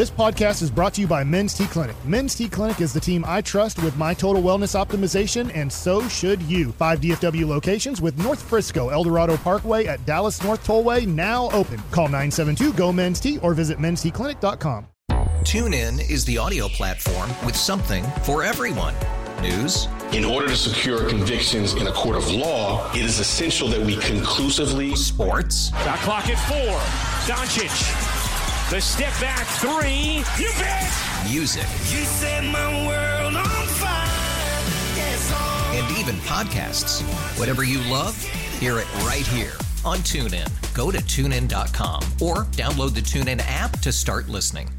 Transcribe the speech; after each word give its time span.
This 0.00 0.10
podcast 0.10 0.62
is 0.62 0.70
brought 0.70 0.94
to 0.94 1.02
you 1.02 1.06
by 1.06 1.22
Men's 1.24 1.52
T 1.52 1.66
Clinic. 1.66 1.94
Men's 2.06 2.34
T 2.34 2.48
Clinic 2.48 2.80
is 2.80 2.94
the 2.94 3.00
team 3.00 3.22
I 3.28 3.42
trust 3.42 3.82
with 3.82 3.98
my 3.98 4.14
total 4.14 4.42
wellness 4.42 4.74
optimization, 4.74 5.54
and 5.54 5.70
so 5.70 6.08
should 6.08 6.40
you. 6.44 6.72
Five 6.72 7.02
DFW 7.02 7.46
locations 7.46 8.00
with 8.00 8.16
North 8.16 8.40
Frisco, 8.40 8.88
Eldorado 8.88 9.36
Parkway 9.36 9.84
at 9.84 10.02
Dallas 10.06 10.42
North 10.42 10.66
Tollway 10.66 11.06
now 11.06 11.50
open. 11.50 11.76
Call 11.90 12.06
972 12.06 12.72
GO 12.72 12.90
Men's 12.90 13.20
T 13.20 13.36
or 13.40 13.52
visit 13.52 13.76
mensteclinic.com. 13.76 14.86
TuneIn 15.42 16.10
is 16.10 16.24
the 16.24 16.38
audio 16.38 16.68
platform 16.68 17.28
with 17.44 17.54
something 17.54 18.02
for 18.22 18.42
everyone. 18.42 18.94
News. 19.42 19.86
In 20.12 20.24
order 20.24 20.48
to 20.48 20.56
secure 20.56 21.10
convictions 21.10 21.74
in 21.74 21.88
a 21.88 21.92
court 21.92 22.16
of 22.16 22.26
law, 22.30 22.90
it 22.94 23.02
is 23.02 23.18
essential 23.18 23.68
that 23.68 23.80
we 23.84 23.96
conclusively. 23.96 24.96
Sports. 24.96 25.68
Got 25.72 25.98
clock 25.98 26.26
at 26.30 26.38
four. 26.48 26.78
Doncic. 27.28 28.19
The 28.70 28.80
step 28.80 29.12
back 29.20 29.48
three. 29.58 30.22
You 30.40 30.48
bet. 30.56 30.88
Music. 31.28 31.64
You 31.90 32.04
set 32.04 32.44
my 32.44 32.86
world 32.86 33.34
on 33.34 33.66
fire. 33.66 34.06
Yes, 34.94 35.28
oh. 35.34 35.72
And 35.74 35.98
even 35.98 36.14
podcasts. 36.20 37.02
Whatever 37.36 37.64
you 37.64 37.80
love, 37.90 38.16
hear 38.60 38.78
it 38.78 38.86
right 38.98 39.26
here 39.26 39.54
on 39.84 39.98
TuneIn. 39.98 40.48
Go 40.72 40.92
to 40.92 40.98
tunein.com 40.98 42.02
or 42.20 42.44
download 42.52 42.94
the 42.94 43.00
TuneIn 43.00 43.42
app 43.44 43.72
to 43.80 43.90
start 43.90 44.28
listening. 44.28 44.70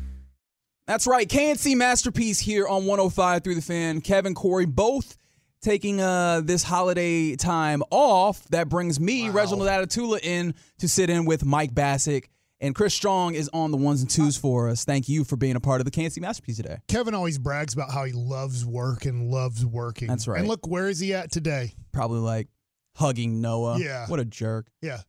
That's 0.88 1.06
right. 1.06 1.28
K&C 1.28 1.76
Masterpiece 1.76 2.40
here 2.40 2.70
on 2.70 2.86
105 2.86 3.44
through 3.44 3.56
the 3.56 3.62
fan. 3.62 4.00
Kevin 4.00 4.34
Corey 4.34 4.66
both 4.66 5.18
taking 5.62 6.00
uh, 6.00 6.40
this 6.42 6.64
holiday 6.64 7.36
time 7.36 7.84
off. 7.92 8.48
That 8.52 8.70
brings 8.70 9.02
me, 9.02 9.28
wow. 9.28 9.36
Reginald 9.36 9.68
Adetula, 9.68 10.22
in 10.24 10.56
to 10.80 10.88
sit 10.88 11.10
in 11.10 11.26
with 11.26 11.44
Mike 11.44 11.74
Bacsik. 11.74 12.28
And 12.62 12.74
Chris 12.74 12.94
Strong 12.94 13.34
is 13.34 13.50
on 13.54 13.72
the 13.72 13.78
ones 13.78 14.02
and 14.02 14.10
twos 14.10 14.38
for 14.38 14.70
us. 14.70 14.86
Thank 14.86 15.10
you 15.10 15.24
for 15.24 15.36
being 15.36 15.56
a 15.56 15.60
part 15.60 15.82
of 15.82 15.86
the 15.86 15.92
K&C 15.92 16.22
Masterpiece 16.22 16.58
today. 16.58 16.78
Kevin 16.88 17.16
always 17.16 17.38
brags 17.38 17.74
about 17.74 17.92
how 17.92 18.06
he 18.06 18.14
loves 18.14 18.64
work 18.64 19.06
and 19.06 19.30
loves 19.30 19.66
working. 19.66 20.08
That's 20.08 20.28
right. 20.28 20.40
And 20.40 20.48
look, 20.48 20.68
where 20.68 20.88
is 20.88 21.00
he 21.00 21.14
at 21.14 21.32
today? 21.32 21.74
Probably 21.92 22.20
like 22.20 22.48
hugging 22.96 23.42
Noah. 23.42 23.80
Yeah. 23.80 24.08
What 24.08 24.20
a 24.20 24.26
jerk. 24.26 24.68
Yeah 24.82 25.02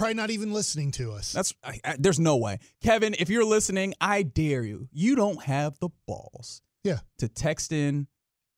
probably 0.00 0.14
not 0.14 0.30
even 0.30 0.52
listening 0.52 0.90
to 0.90 1.12
us. 1.12 1.32
That's 1.32 1.54
I, 1.62 1.78
I, 1.84 1.96
there's 1.98 2.18
no 2.18 2.38
way, 2.38 2.58
Kevin. 2.82 3.14
If 3.18 3.28
you're 3.28 3.44
listening, 3.44 3.94
I 4.00 4.22
dare 4.22 4.62
you. 4.62 4.88
You 4.92 5.14
don't 5.14 5.42
have 5.42 5.78
the 5.78 5.90
balls. 6.06 6.62
Yeah. 6.82 7.00
To 7.18 7.28
text 7.28 7.70
in 7.70 8.08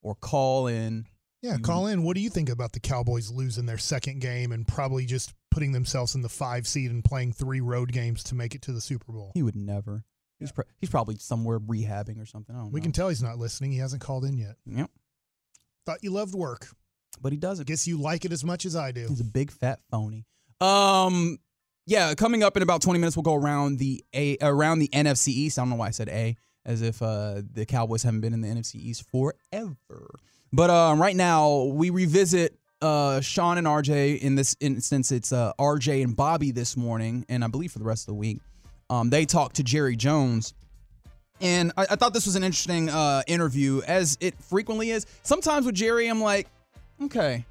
or 0.03 0.15
call 0.15 0.69
in. 0.69 1.07
Yeah, 1.43 1.57
you, 1.57 1.63
call 1.63 1.89
in. 1.89 2.05
What 2.05 2.15
do 2.15 2.23
you 2.23 2.31
think 2.31 2.49
about 2.49 2.73
the 2.73 2.79
Cowboys 2.79 3.31
losing 3.31 3.67
their 3.67 3.79
second 3.79 4.21
game 4.21 4.53
and 4.53 4.67
probably 4.67 5.05
just 5.05 5.35
putting 5.53 5.73
themselves 5.73 6.15
in 6.15 6.23
the 6.23 6.29
five 6.29 6.67
seed 6.67 6.91
and 6.91 7.05
playing 7.05 7.33
three 7.33 7.61
road 7.61 7.93
games 7.93 8.25
to 8.25 8.35
make 8.35 8.55
it 8.55 8.63
to 8.63 8.73
the 8.73 8.81
Super 8.81 9.13
Bowl? 9.13 9.31
He 9.35 9.43
would 9.43 9.57
never. 9.57 10.05
He's 10.39 10.51
pro- 10.51 10.65
he's 10.81 10.91
probably 10.91 11.17
somewhere 11.19 11.61
rehabbing 11.61 12.21
or 12.21 12.27
something. 12.27 12.57
we 12.73 12.81
know. 12.81 12.83
can 12.83 12.93
tell 12.93 13.09
he's 13.09 13.23
not 13.23 13.39
listening. 13.39 13.71
He 13.71 13.79
hasn't 13.79 14.03
called 14.03 14.25
in 14.25 14.37
yet. 14.37 14.57
Yep. 14.67 14.91
Thought 15.87 15.99
you 16.03 16.11
loved 16.11 16.35
work, 16.35 16.69
but 17.21 17.33
he 17.33 17.39
doesn't. 17.39 17.69
Guess 17.69 17.87
you 17.87 17.99
like 18.01 18.25
it 18.25 18.33
as 18.33 18.45
much 18.45 18.65
as 18.65 18.75
I 18.75 18.91
do. 18.91 19.07
He's 19.09 19.21
a 19.21 19.25
big 19.25 19.51
fat 19.53 19.81
phony. 19.91 20.27
Um, 20.61 21.39
yeah, 21.87 22.15
coming 22.15 22.43
up 22.43 22.57
in 22.57 22.63
about 22.63 22.83
20 22.83 22.99
minutes, 22.99 23.17
we'll 23.17 23.23
go 23.23 23.35
around 23.35 23.79
the 23.79 24.05
A 24.15 24.37
around 24.41 24.79
the 24.79 24.89
NFC 24.89 25.29
East. 25.29 25.59
I 25.59 25.63
don't 25.63 25.71
know 25.71 25.77
why 25.77 25.89
I 25.89 25.91
said 25.91 26.09
A, 26.09 26.37
as 26.65 26.83
if 26.83 27.03
uh, 27.03 27.43
the 27.53 27.67
Cowboys 27.67 28.03
haven't 28.03 28.21
been 28.21 28.33
in 28.33 28.41
the 28.41 28.49
NFC 28.49 28.77
East 28.77 29.05
forever. 29.11 30.09
But 30.53 30.71
um, 30.71 31.01
right 31.01 31.17
now, 31.17 31.65
we 31.65 31.91
revisit 31.91 32.59
uh, 32.83 33.21
Shan 33.21 33.59
and 33.59 33.67
RJ. 33.67 34.21
In 34.21 34.35
this 34.35 34.57
instance, 34.61 35.13
it's 35.13 35.33
uh, 35.33 35.53
RJ 35.59 36.03
and 36.03 36.15
Bobby 36.15 36.51
this 36.51 36.77
morning, 36.77 37.25
and 37.29 37.45
I 37.45 37.47
believe 37.47 37.73
for 37.73 37.79
the 37.79 37.85
rest 37.85 38.03
of 38.03 38.07
the 38.07 38.19
week. 38.19 38.41
Um, 38.91 39.09
they 39.09 39.25
talked 39.25 39.57
to 39.57 39.63
Jerry 39.63 39.97
Jones. 39.97 40.53
And 41.41 41.73
I, 41.77 41.87
I 41.91 41.97
thought 41.97 42.13
this 42.13 42.27
was 42.27 42.37
an 42.37 42.45
interesting 42.45 42.89
uh, 42.89 43.23
interview, 43.27 43.81
as 43.87 44.19
it 44.21 44.35
frequently 44.39 44.91
is. 44.91 45.07
Sometimes 45.23 45.67
with 45.67 45.75
Jerry, 45.75 46.09
I'm 46.09 46.21
like, 46.21 46.49
okay, 47.03 47.45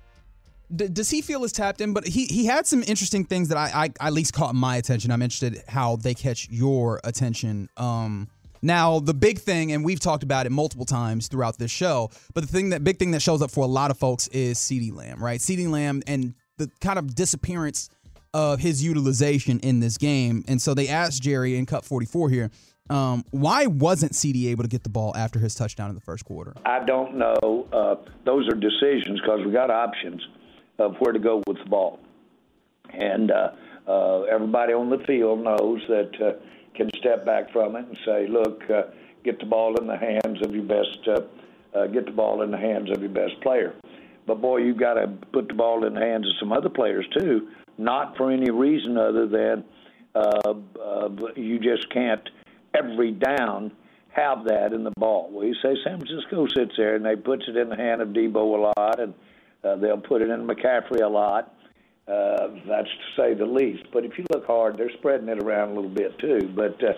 D- 0.74 0.88
does 0.88 1.10
he 1.10 1.22
feel 1.22 1.44
as 1.44 1.52
tapped 1.52 1.82
in? 1.82 1.94
But 1.94 2.08
he 2.08 2.26
he 2.26 2.46
had 2.46 2.66
some 2.66 2.84
interesting 2.84 3.26
things 3.26 3.50
that 3.50 3.58
I, 3.58 3.90
I 4.00 4.08
at 4.08 4.14
least 4.14 4.34
caught 4.34 4.56
my 4.56 4.78
attention. 4.78 5.12
I'm 5.12 5.22
interested 5.22 5.62
how 5.68 5.98
they 5.98 6.14
catch 6.14 6.48
your 6.50 7.02
attention. 7.04 7.70
Um, 7.78 8.30
now 8.62 9.00
the 9.00 9.14
big 9.14 9.40
thing, 9.40 9.72
and 9.72 9.84
we've 9.84 10.00
talked 10.00 10.24
about 10.24 10.46
it 10.46 10.52
multiple 10.52 10.86
times 10.86 11.28
throughout 11.28 11.58
this 11.58 11.72
show, 11.72 12.10
but 12.34 12.42
the 12.42 12.48
thing 12.48 12.70
that 12.70 12.84
big 12.84 13.00
thing 13.00 13.12
that 13.12 13.22
shows 13.22 13.42
up 13.42 13.52
for 13.52 13.64
a 13.64 13.68
lot 13.68 13.92
of 13.92 13.98
folks 13.98 14.28
is 14.30 14.58
CeeDee 14.58 14.94
Lamb, 14.94 15.24
right? 15.24 15.40
CeeDee 15.40 15.70
Lamb 15.70 16.02
and 16.08 16.34
the 16.58 16.70
kind 16.80 17.00
of 17.00 17.16
disappearance 17.16 17.90
of 18.34 18.60
his 18.60 18.84
utilization 18.84 19.60
in 19.60 19.80
this 19.80 19.98
game. 19.98 20.44
And 20.48 20.62
so 20.62 20.74
they 20.74 20.88
asked 20.88 21.22
Jerry 21.22 21.58
in 21.58 21.66
cut 21.66 21.84
44 21.84 22.30
here. 22.30 22.52
Um, 22.90 23.24
why 23.32 23.68
wasn't 23.68 24.14
CeeDee 24.14 24.48
able 24.48 24.64
to 24.64 24.70
get 24.70 24.84
the 24.84 24.90
ball 24.90 25.16
after 25.16 25.40
his 25.40 25.56
touchdown 25.56 25.90
in 25.90 25.96
the 25.96 26.02
first 26.02 26.26
quarter? 26.26 26.54
I 26.66 26.84
don't 26.86 27.16
know. 27.18 27.68
Uh, 27.72 27.96
those 28.26 28.48
are 28.48 28.56
decisions 28.56 29.20
because 29.22 29.40
we 29.46 29.52
got 29.52 29.70
options 29.70 30.22
of 30.80 30.96
where 31.00 31.14
to 31.14 31.20
go 31.20 31.42
with 31.48 31.58
the 31.64 31.70
ball. 31.70 32.00
And 32.94 33.32
uh, 33.32 33.52
uh, 33.88 34.22
everybody 34.24 34.74
on 34.74 34.90
the 34.90 34.98
field 35.06 35.44
knows 35.44 35.82
that 35.88 36.12
uh, 36.22 36.34
can 36.76 36.90
step 36.98 37.26
back 37.26 37.52
from 37.52 37.76
it 37.76 37.86
and 37.86 37.98
say, 38.06 38.28
look, 38.28 38.62
uh, 38.70 38.84
get 39.24 39.40
the 39.40 39.46
ball 39.46 39.80
in 39.80 39.88
the 39.88 39.98
hands 39.98 40.40
of 40.44 40.54
your 40.54 40.64
best, 40.64 40.98
uh, 41.08 41.78
uh, 41.78 41.88
get 41.88 42.06
the 42.06 42.12
ball 42.12 42.42
in 42.42 42.52
the 42.52 42.58
hands 42.58 42.90
of 42.92 43.02
your 43.02 43.10
best 43.10 43.40
player. 43.42 43.74
But 44.28 44.42
boy, 44.42 44.58
you've 44.58 44.78
got 44.80 44.96
to 44.96 45.08
put 45.34 45.48
the 45.48 45.54
ball 45.54 45.86
in 45.86 45.94
the 45.94 46.00
hands 46.00 46.28
of 46.28 46.34
some 46.40 46.52
other 46.52 46.70
players 46.70 47.06
too, 47.18 47.50
not 47.78 48.16
for 48.18 48.32
any 48.32 48.52
reason 48.52 48.98
other 48.98 49.28
than 49.28 49.64
uh, 50.14 50.54
uh, 50.80 51.10
you 51.36 51.60
just 51.60 51.90
can't 51.92 52.30
every 52.74 53.12
down 53.12 53.72
have 54.10 54.46
that 54.46 54.74
in 54.74 54.84
the 54.84 54.92
ball. 54.98 55.30
Well, 55.32 55.46
you 55.46 55.56
say 55.56 55.76
San 55.84 56.00
Francisco 56.00 56.48
sits 56.48 56.74
there 56.78 56.96
and 56.96 57.06
they 57.06 57.16
puts 57.16 57.44
it 57.48 57.56
in 57.56 57.70
the 57.70 57.76
hand 57.76 58.02
of 58.02 58.10
Deebo 58.10 58.36
a 58.36 58.74
lot 58.80 59.00
and– 59.00 59.14
uh, 59.64 59.76
they'll 59.76 59.98
put 59.98 60.22
it 60.22 60.30
in 60.30 60.48
McCaffrey 60.48 61.02
a 61.02 61.08
lot. 61.08 61.54
Uh, 62.08 62.48
that's 62.68 62.90
to 62.90 63.22
say 63.22 63.34
the 63.34 63.46
least. 63.46 63.84
But 63.94 64.06
if 64.06 64.18
you 64.18 64.26
look 64.34 64.46
hard, 64.46 64.78
they're 64.78 64.92
spreading 64.98 65.30
it 65.30 65.42
around 65.42 65.70
a 65.70 65.74
little 65.76 65.90
bit 65.90 66.18
too. 66.20 66.52
But 66.56 66.84
uh, 66.84 66.94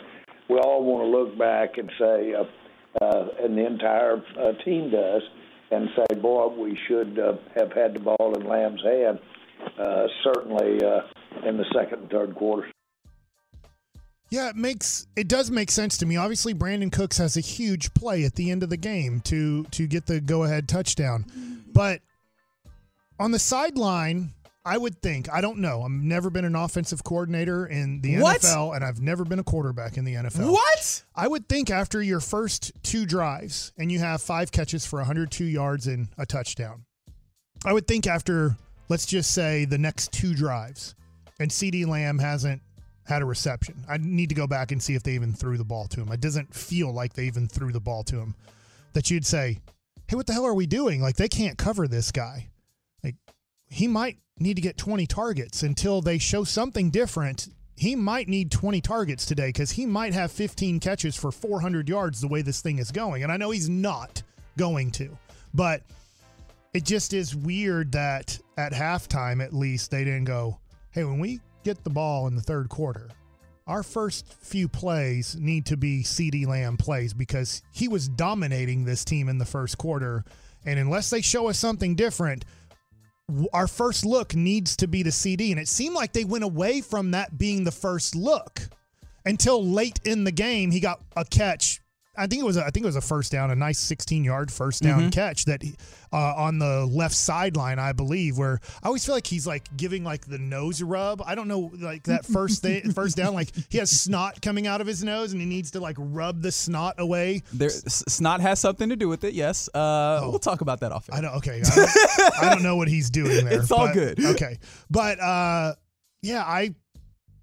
we 0.49 0.57
all 0.57 0.83
want 0.83 1.03
to 1.03 1.17
look 1.17 1.37
back 1.37 1.77
and 1.77 1.91
say, 1.99 2.33
uh, 2.33 3.03
uh, 3.03 3.27
and 3.41 3.57
the 3.57 3.65
entire 3.65 4.23
uh, 4.39 4.53
team 4.63 4.91
does, 4.91 5.21
and 5.71 5.89
say, 5.95 6.19
boy, 6.19 6.47
we 6.47 6.77
should 6.87 7.19
uh, 7.19 7.33
have 7.55 7.71
had 7.73 7.93
the 7.93 7.99
ball 7.99 8.33
in 8.39 8.47
Lamb's 8.47 8.81
hand, 8.83 9.19
uh, 9.79 10.07
certainly 10.23 10.79
uh, 10.83 11.47
in 11.47 11.57
the 11.57 11.65
second 11.73 12.03
and 12.03 12.09
third 12.09 12.35
quarters. 12.35 12.71
Yeah, 14.29 14.49
it 14.49 14.55
makes 14.55 15.05
it 15.15 15.27
does 15.27 15.51
make 15.51 15.69
sense 15.69 15.95
to 15.99 16.07
me. 16.07 16.17
Obviously, 16.17 16.55
Brandin 16.55 16.91
Cooks 16.91 17.19
has 17.19 17.37
a 17.37 17.39
huge 17.39 17.93
play 17.93 18.23
at 18.23 18.33
the 18.33 18.49
end 18.49 18.63
of 18.63 18.71
the 18.71 18.77
game 18.77 19.21
to 19.25 19.63
to 19.65 19.85
get 19.85 20.07
the 20.07 20.19
go 20.19 20.43
ahead 20.43 20.67
touchdown, 20.67 21.25
but 21.71 22.01
on 23.19 23.29
the 23.29 23.37
sideline, 23.37 24.31
I 24.65 24.77
would 24.77 25.01
think, 25.01 25.29
I 25.31 25.41
don't 25.41 25.57
know. 25.57 25.81
I've 25.83 25.91
never 25.91 26.29
been 26.29 26.45
an 26.45 26.55
offensive 26.55 27.03
coordinator 27.03 27.65
in 27.65 27.99
the 27.99 28.19
what? 28.19 28.41
NFL, 28.41 28.75
and 28.75 28.83
I've 28.83 29.01
never 29.01 29.25
been 29.25 29.39
a 29.39 29.43
quarterback 29.43 29.97
in 29.97 30.05
the 30.05 30.13
NFL. 30.13 30.51
What? 30.51 31.03
I 31.15 31.27
would 31.27 31.49
think 31.49 31.69
after 31.69 32.01
your 32.01 32.21
first 32.21 32.71
two 32.81 33.05
drives 33.05 33.73
and 33.77 33.91
you 33.91 33.99
have 33.99 34.21
five 34.21 34.53
catches 34.53 34.85
for 34.85 34.99
102 34.99 35.43
yards 35.43 35.87
and 35.87 36.07
a 36.17 36.25
touchdown, 36.25 36.85
I 37.65 37.73
would 37.73 37.87
think 37.87 38.07
after, 38.07 38.55
let's 38.87 39.05
just 39.05 39.31
say, 39.31 39.65
the 39.65 39.77
next 39.77 40.13
two 40.13 40.33
drives, 40.33 40.95
and 41.39 41.51
CeeDee 41.51 41.85
Lamb 41.85 42.19
hasn't 42.19 42.61
had 43.05 43.21
a 43.21 43.25
reception. 43.25 43.83
I 43.89 43.97
need 43.97 44.29
to 44.29 44.35
go 44.35 44.47
back 44.47 44.71
and 44.71 44.81
see 44.81 44.95
if 44.95 45.03
they 45.03 45.13
even 45.13 45.33
threw 45.33 45.57
the 45.57 45.65
ball 45.65 45.87
to 45.87 46.01
him. 46.01 46.09
It 46.09 46.21
doesn't 46.21 46.55
feel 46.55 46.93
like 46.93 47.13
they 47.13 47.25
even 47.25 47.49
threw 47.49 47.73
the 47.73 47.81
ball 47.81 48.03
to 48.05 48.15
him. 48.17 48.33
That 48.93 49.11
you'd 49.11 49.25
say, 49.25 49.59
hey, 50.07 50.15
what 50.15 50.25
the 50.27 50.33
hell 50.33 50.45
are 50.45 50.53
we 50.53 50.67
doing? 50.67 51.01
Like, 51.01 51.17
they 51.17 51.27
can't 51.27 51.57
cover 51.57 51.87
this 51.87 52.11
guy 52.11 52.49
he 53.73 53.87
might 53.87 54.19
need 54.37 54.53
to 54.53 54.61
get 54.61 54.77
20 54.77 55.07
targets 55.07 55.63
until 55.63 55.99
they 55.99 56.19
show 56.19 56.43
something 56.43 56.91
different. 56.91 57.47
He 57.75 57.95
might 57.95 58.29
need 58.29 58.51
20 58.51 58.81
targets 58.81 59.25
today 59.25 59.47
because 59.47 59.71
he 59.71 59.87
might 59.87 60.13
have 60.13 60.31
15 60.31 60.79
catches 60.79 61.15
for 61.15 61.31
400 61.31 61.89
yards 61.89 62.21
the 62.21 62.27
way 62.27 62.43
this 62.43 62.61
thing 62.61 62.77
is 62.77 62.91
going. 62.91 63.23
And 63.23 63.31
I 63.31 63.37
know 63.37 63.49
he's 63.49 63.69
not 63.69 64.21
going 64.59 64.91
to, 64.91 65.17
but 65.55 65.81
it 66.75 66.83
just 66.83 67.13
is 67.13 67.35
weird 67.35 67.93
that 67.93 68.39
at 68.57 68.73
halftime, 68.73 69.43
at 69.43 69.53
least, 69.53 69.89
they 69.89 70.03
didn't 70.03 70.25
go, 70.25 70.59
hey, 70.91 71.03
when 71.03 71.17
we 71.17 71.39
get 71.63 71.83
the 71.83 71.89
ball 71.89 72.27
in 72.27 72.35
the 72.35 72.43
third 72.43 72.69
quarter, 72.69 73.09
our 73.65 73.81
first 73.81 74.31
few 74.33 74.67
plays 74.67 75.35
need 75.35 75.65
to 75.65 75.77
be 75.77 76.03
CeeDee 76.03 76.45
Lamb 76.45 76.77
plays 76.77 77.11
because 77.11 77.63
he 77.71 77.87
was 77.87 78.07
dominating 78.07 78.85
this 78.85 79.03
team 79.03 79.29
in 79.29 79.39
the 79.39 79.45
first 79.45 79.79
quarter. 79.79 80.23
And 80.63 80.79
unless 80.79 81.09
they 81.09 81.21
show 81.21 81.49
us 81.49 81.57
something 81.57 81.95
different, 81.95 82.45
our 83.53 83.67
first 83.67 84.05
look 84.05 84.35
needs 84.35 84.75
to 84.77 84.87
be 84.87 85.03
the 85.03 85.09
CeeDee. 85.09 85.51
And 85.51 85.59
it 85.59 85.67
seemed 85.67 85.95
like 85.95 86.13
they 86.13 86.25
went 86.25 86.43
away 86.43 86.81
from 86.81 87.11
that 87.11 87.37
being 87.37 87.63
the 87.63 87.71
first 87.71 88.15
look 88.15 88.61
until 89.25 89.65
late 89.65 89.99
in 90.05 90.23
the 90.23 90.31
game. 90.31 90.71
He 90.71 90.79
got 90.79 91.01
a 91.15 91.25
catch 91.25 91.81
I 92.15 92.27
think 92.27 92.41
it 92.43 92.45
was 92.45 92.57
a, 92.57 92.61
I 92.61 92.69
think 92.69 92.83
it 92.83 92.85
was 92.85 92.95
a 92.95 93.01
first 93.01 93.31
down, 93.31 93.49
a 93.49 93.55
nice 93.55 93.79
16 93.79 94.23
yard 94.23 94.51
first 94.51 94.83
down 94.83 94.99
Mm-hmm. 95.01 95.09
catch 95.09 95.45
that 95.45 95.63
uh, 96.11 96.15
on 96.17 96.59
the 96.59 96.85
left 96.85 97.15
sideline, 97.15 97.79
I 97.79 97.91
believe. 97.91 98.37
Where 98.37 98.59
I 98.83 98.87
always 98.87 99.03
feel 99.03 99.15
like 99.15 99.25
he's 99.25 99.47
like 99.47 99.75
giving 99.75 100.03
like 100.03 100.27
the 100.27 100.37
nose 100.37 100.81
rub. 100.83 101.23
I 101.25 101.33
don't 101.33 101.47
know, 101.47 101.71
like 101.79 102.03
that 102.03 102.23
first 102.25 102.61
thing, 102.61 102.91
first 102.93 103.17
down, 103.17 103.33
like 103.33 103.49
he 103.69 103.79
has 103.79 103.89
snot 103.89 104.41
coming 104.43 104.67
out 104.67 104.79
of 104.79 104.85
his 104.85 105.03
nose 105.03 105.31
and 105.31 105.41
he 105.41 105.47
needs 105.47 105.71
to 105.71 105.79
like 105.79 105.95
rub 105.97 106.41
the 106.43 106.51
snot 106.51 106.95
away. 106.99 107.41
There, 107.51 107.69
s- 107.69 108.03
snot 108.07 108.41
has 108.41 108.59
something 108.59 108.89
to 108.89 108.95
do 108.95 109.07
with 109.09 109.23
it. 109.23 109.33
Yes. 109.33 109.67
Uh, 109.73 110.19
We'll 110.29 110.37
talk 110.37 110.61
about 110.61 110.81
that 110.81 110.91
off. 110.91 111.09
air. 111.09 111.15
Oh. 111.15 111.17
I 111.17 111.21
don't. 111.21 111.35
Okay, 111.37 111.61
I 111.65 111.75
don't, 111.75 112.43
I 112.43 112.49
don't 112.53 112.63
know 112.63 112.75
what 112.75 112.87
he's 112.89 113.09
doing 113.09 113.45
there. 113.45 113.59
It's 113.59 113.71
all 113.71 113.87
but- 113.87 113.93
good. 113.93 114.19
Okay, 114.33 114.59
but 114.91 115.19
uh, 115.19 115.73
yeah, 116.21 116.43
I 116.43 116.75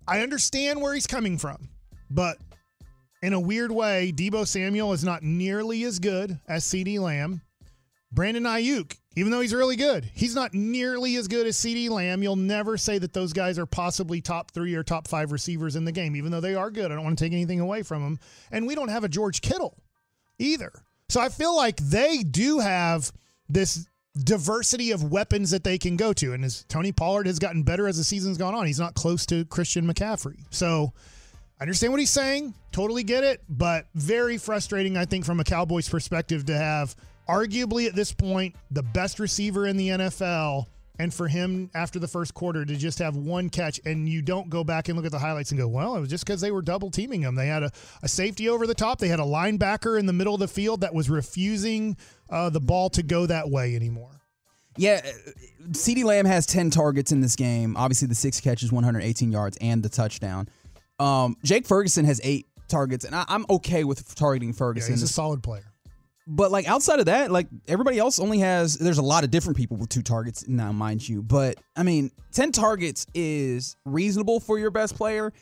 I 0.07 0.21
understand 0.23 0.81
where 0.81 0.95
he's 0.95 1.07
coming 1.09 1.39
from, 1.39 1.69
but 2.09 2.37
in 3.23 3.33
a 3.33 3.41
weird 3.41 3.73
way, 3.73 4.13
Deebo 4.15 4.47
Samuel 4.47 4.93
is 4.93 5.05
not 5.05 5.23
nearly 5.23 5.85
as 5.85 5.99
good 5.99 6.39
as 6.49 6.65
CeeDee 6.65 6.99
Lamb. 6.99 7.43
Brandon 8.13 8.43
Aiyuk, 8.43 8.97
even 9.15 9.31
though 9.31 9.41
he's 9.41 9.55
really 9.55 9.77
good, 9.77 10.11
he's 10.15 10.35
not 10.35 10.53
nearly 10.53 11.17
as 11.17 11.29
good 11.29 11.47
as 11.47 11.57
CeeDee 11.57 11.91
Lamb. 11.91 12.23
You'll 12.23 12.37
never 12.37 12.77
say 12.77 12.99
that 12.99 13.13
those 13.13 13.33
guys 13.33 13.59
are 13.59 13.67
possibly 13.67 14.21
top 14.21 14.51
three 14.51 14.75
or 14.75 14.83
top 14.83 15.07
five 15.07 15.31
receivers 15.31 15.77
in 15.77 15.85
the 15.85 15.93
game, 15.93 16.17
even 16.17 16.33
though 16.33 16.41
they 16.41 16.55
are 16.55 16.71
good. 16.71 16.91
I 16.91 16.97
don't 16.97 17.05
want 17.05 17.19
to 17.19 17.25
take 17.25 17.33
anything 17.33 17.61
away 17.61 17.83
from 17.83 18.03
them. 18.03 18.19
And 18.51 18.67
we 18.67 18.75
don't 18.75 18.89
have 18.89 19.05
a 19.05 19.09
George 19.09 19.43
Kittle 19.43 19.77
either. 20.39 20.73
So 21.09 21.21
I 21.21 21.29
feel 21.29 21.55
like 21.57 21.77
they 21.77 22.19
do 22.23 22.59
have 22.59 23.13
this 23.49 23.87
diversity 24.17 24.91
of 24.91 25.05
weapons 25.05 25.51
that 25.51 25.63
they 25.63 25.79
can 25.79 25.97
go 25.97 26.13
to. 26.15 26.33
And 26.33 26.45
as 26.45 26.65
Tony 26.69 26.91
Pollard 26.91 27.27
has 27.27 27.39
gotten 27.39 27.63
better 27.63 27.87
as 27.87 27.97
the 27.97 28.05
season's 28.05 28.39
gone 28.39 28.55
on, 28.55 28.67
he's 28.67 28.81
not 28.81 28.95
close 28.95 29.25
to 29.27 29.45
Christian 29.45 29.87
McCaffrey. 29.87 30.45
So 30.51 30.93
I 31.61 31.65
understand 31.65 31.93
what 31.93 32.01
he's 32.01 32.11
saying, 32.11 32.55
totally 32.73 33.03
get 33.03 33.23
it, 33.23 33.43
but 33.47 33.87
very 33.95 34.39
frustrating, 34.39 34.97
I 34.97 35.05
think, 35.05 35.27
from 35.27 35.41
a 35.41 35.45
Cowboys 35.45 35.91
perspective 35.91 36.47
to 36.47 36.57
have 36.57 36.97
arguably 37.29 37.87
at 37.87 37.95
this 37.95 38.13
point 38.13 38.57
the 38.71 38.83
best 38.83 39.19
receiver 39.19 39.67
in 39.67 39.77
the 39.77 39.89
NFL. 39.91 40.65
And 40.99 41.13
for 41.13 41.29
him 41.29 41.71
after 41.75 41.99
the 41.99 42.09
first 42.09 42.33
quarter 42.33 42.65
to 42.65 42.77
just 42.77 42.99
have 42.99 43.15
one 43.15 43.51
catch, 43.51 43.79
and 43.85 44.09
you 44.09 44.23
don't 44.23 44.49
go 44.49 44.65
back 44.65 44.89
and 44.89 44.97
look 44.97 45.05
at 45.05 45.13
the 45.13 45.19
highlights 45.19 45.51
and 45.51 45.61
go, 45.61 45.69
well, 45.69 45.97
it 45.97 46.01
was 46.01 46.09
just 46.09 46.25
because 46.25 46.41
they 46.41 46.51
were 46.51 46.63
double 46.63 46.91
teaming 46.91 47.21
him. 47.21 47.35
They 47.35 47.47
had 47.47 47.63
a, 47.63 47.71
a 48.03 48.09
safety 48.09 48.49
over 48.49 48.67
the 48.67 48.75
top. 48.75 48.99
They 48.99 49.09
had 49.09 49.21
a 49.21 49.25
linebacker 49.25 49.99
in 49.99 50.07
the 50.07 50.13
middle 50.15 50.35
of 50.35 50.41
the 50.41 50.49
field 50.49 50.81
that 50.81 50.95
was 50.95 51.11
refusing 51.11 51.99
uh, 52.31 52.49
the 52.49 52.61
ball 52.61 52.89
to 52.91 53.03
go 53.03 53.27
that 53.27 53.51
way 53.51 53.77
anymore. 53.77 54.21
Yeah, 54.77 55.01
CeeDee 55.73 56.05
Lamb 56.05 56.25
has 56.25 56.47
10 56.47 56.71
targets 56.71 57.13
in 57.13 57.21
this 57.21 57.37
game. 57.37 57.77
Obviously, 57.77 58.09
the 58.09 58.15
six 58.15 58.41
catches, 58.41 58.73
118 58.73 59.31
yards, 59.31 59.59
and 59.61 59.83
the 59.83 59.89
touchdown. 59.91 60.49
Um, 61.01 61.37
Jake 61.45 61.67
Ferguson 61.67 62.05
has 62.05 62.21
eight 62.23 62.47
targets, 62.69 63.05
and 63.05 63.15
I, 63.15 63.25
I'm 63.29 63.47
okay 63.51 63.85
with 63.85 64.15
targeting 64.15 64.51
Yeah, 64.51 64.55
Ferguson. 64.57 64.93
he's 64.93 65.03
a 65.03 65.09
solid 65.09 65.43
player. 65.43 65.65
but 66.27 66.53
like 66.53 66.69
outside 66.69 67.01
of 67.01 67.07
that, 67.07 67.31
like 67.33 67.49
everybody 67.67 67.99
else 67.99 68.21
only 68.21 68.39
has. 68.41 68.77
There's 68.77 68.99
a 68.99 69.03
lot 69.03 69.25
of 69.25 69.31
different 69.31 69.57
people 69.57 69.77
with 69.77 69.89
two 69.89 70.03
targets 70.03 70.47
now, 70.47 70.71
mind 70.71 71.09
you. 71.09 71.23
But 71.23 71.57
I 71.75 71.83
mean, 71.83 72.11
10 72.33 72.53
targets 72.53 73.07
is 73.15 73.77
reasonable 73.85 74.39
for 74.39 74.59
your 74.59 74.71
best 74.71 74.95
player. 74.97 75.33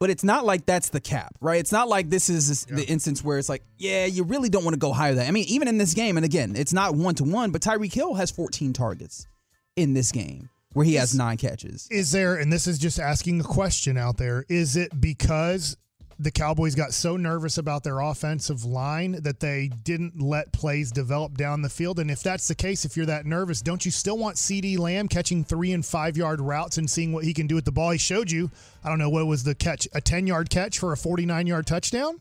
But 0.00 0.10
it's 0.10 0.24
not 0.24 0.44
like 0.44 0.66
that's 0.66 0.88
the 0.88 1.00
cap, 1.00 1.36
right? 1.40 1.60
It's 1.60 1.70
not 1.70 1.88
like 1.88 2.10
this 2.10 2.28
is 2.28 2.48
this- 2.48 2.64
the 2.64 2.84
instance 2.90 3.22
where 3.22 3.38
it's 3.38 3.48
like, 3.48 3.62
yeah, 3.78 4.04
you 4.06 4.24
really 4.24 4.48
don't 4.48 4.64
want 4.64 4.74
to 4.74 4.78
go 4.80 4.92
higher 4.92 5.10
than 5.14 5.18
that. 5.18 5.28
I 5.28 5.30
mean, 5.30 5.44
even 5.46 5.68
in 5.68 5.78
this 5.78 5.94
game, 5.94 6.16
and 6.16 6.24
again, 6.26 6.56
it's 6.56 6.72
not 6.72 6.96
one 6.96 7.14
to 7.16 7.24
one, 7.24 7.52
but 7.52 7.62
Tyreek 7.62 7.92
Hill 7.94 8.14
has 8.14 8.28
14 8.32 8.72
targets 8.72 9.28
in 9.76 9.94
this 9.94 10.10
game 10.10 10.48
where 10.72 10.84
he 10.84 10.94
has 10.94 11.14
nine 11.14 11.36
catches. 11.36 11.88
Is 11.90 12.12
there, 12.12 12.36
and 12.36 12.52
this 12.52 12.66
is 12.66 12.78
just 12.78 12.98
asking 12.98 13.40
a 13.40 13.44
question 13.44 13.96
out 13.96 14.16
there, 14.16 14.44
is 14.48 14.76
it 14.76 15.00
because 15.00 15.76
the 16.18 16.30
Cowboys 16.30 16.74
got 16.74 16.92
so 16.92 17.16
nervous 17.16 17.58
about 17.58 17.82
their 17.82 17.98
offensive 17.98 18.64
line 18.64 19.12
that 19.22 19.40
they 19.40 19.68
didn't 19.82 20.20
let 20.20 20.52
plays 20.52 20.92
develop 20.92 21.36
down 21.36 21.62
the 21.62 21.68
field? 21.68 21.98
And 21.98 22.10
if 22.10 22.22
that's 22.22 22.46
the 22.48 22.54
case, 22.54 22.84
if 22.84 22.96
you're 22.96 23.06
that 23.06 23.26
nervous, 23.26 23.60
don't 23.60 23.84
you 23.84 23.90
still 23.90 24.18
want 24.18 24.36
CeeDee 24.36 24.78
Lamb 24.78 25.08
catching 25.08 25.42
three 25.42 25.72
and 25.72 25.84
five 25.84 26.16
yard 26.16 26.40
routes 26.40 26.78
and 26.78 26.88
seeing 26.88 27.12
what 27.12 27.24
he 27.24 27.34
can 27.34 27.46
do 27.46 27.54
with 27.54 27.64
the 27.64 27.72
ball? 27.72 27.90
He 27.90 27.98
showed 27.98 28.30
you, 28.30 28.50
I 28.84 28.88
don't 28.88 28.98
know, 28.98 29.10
what 29.10 29.26
was 29.26 29.44
the 29.44 29.54
catch? 29.54 29.88
A 29.94 30.00
10 30.00 30.26
yard 30.26 30.48
catch 30.48 30.78
for 30.78 30.92
a 30.92 30.96
49 30.96 31.46
yard 31.46 31.66
touchdown? 31.66 32.20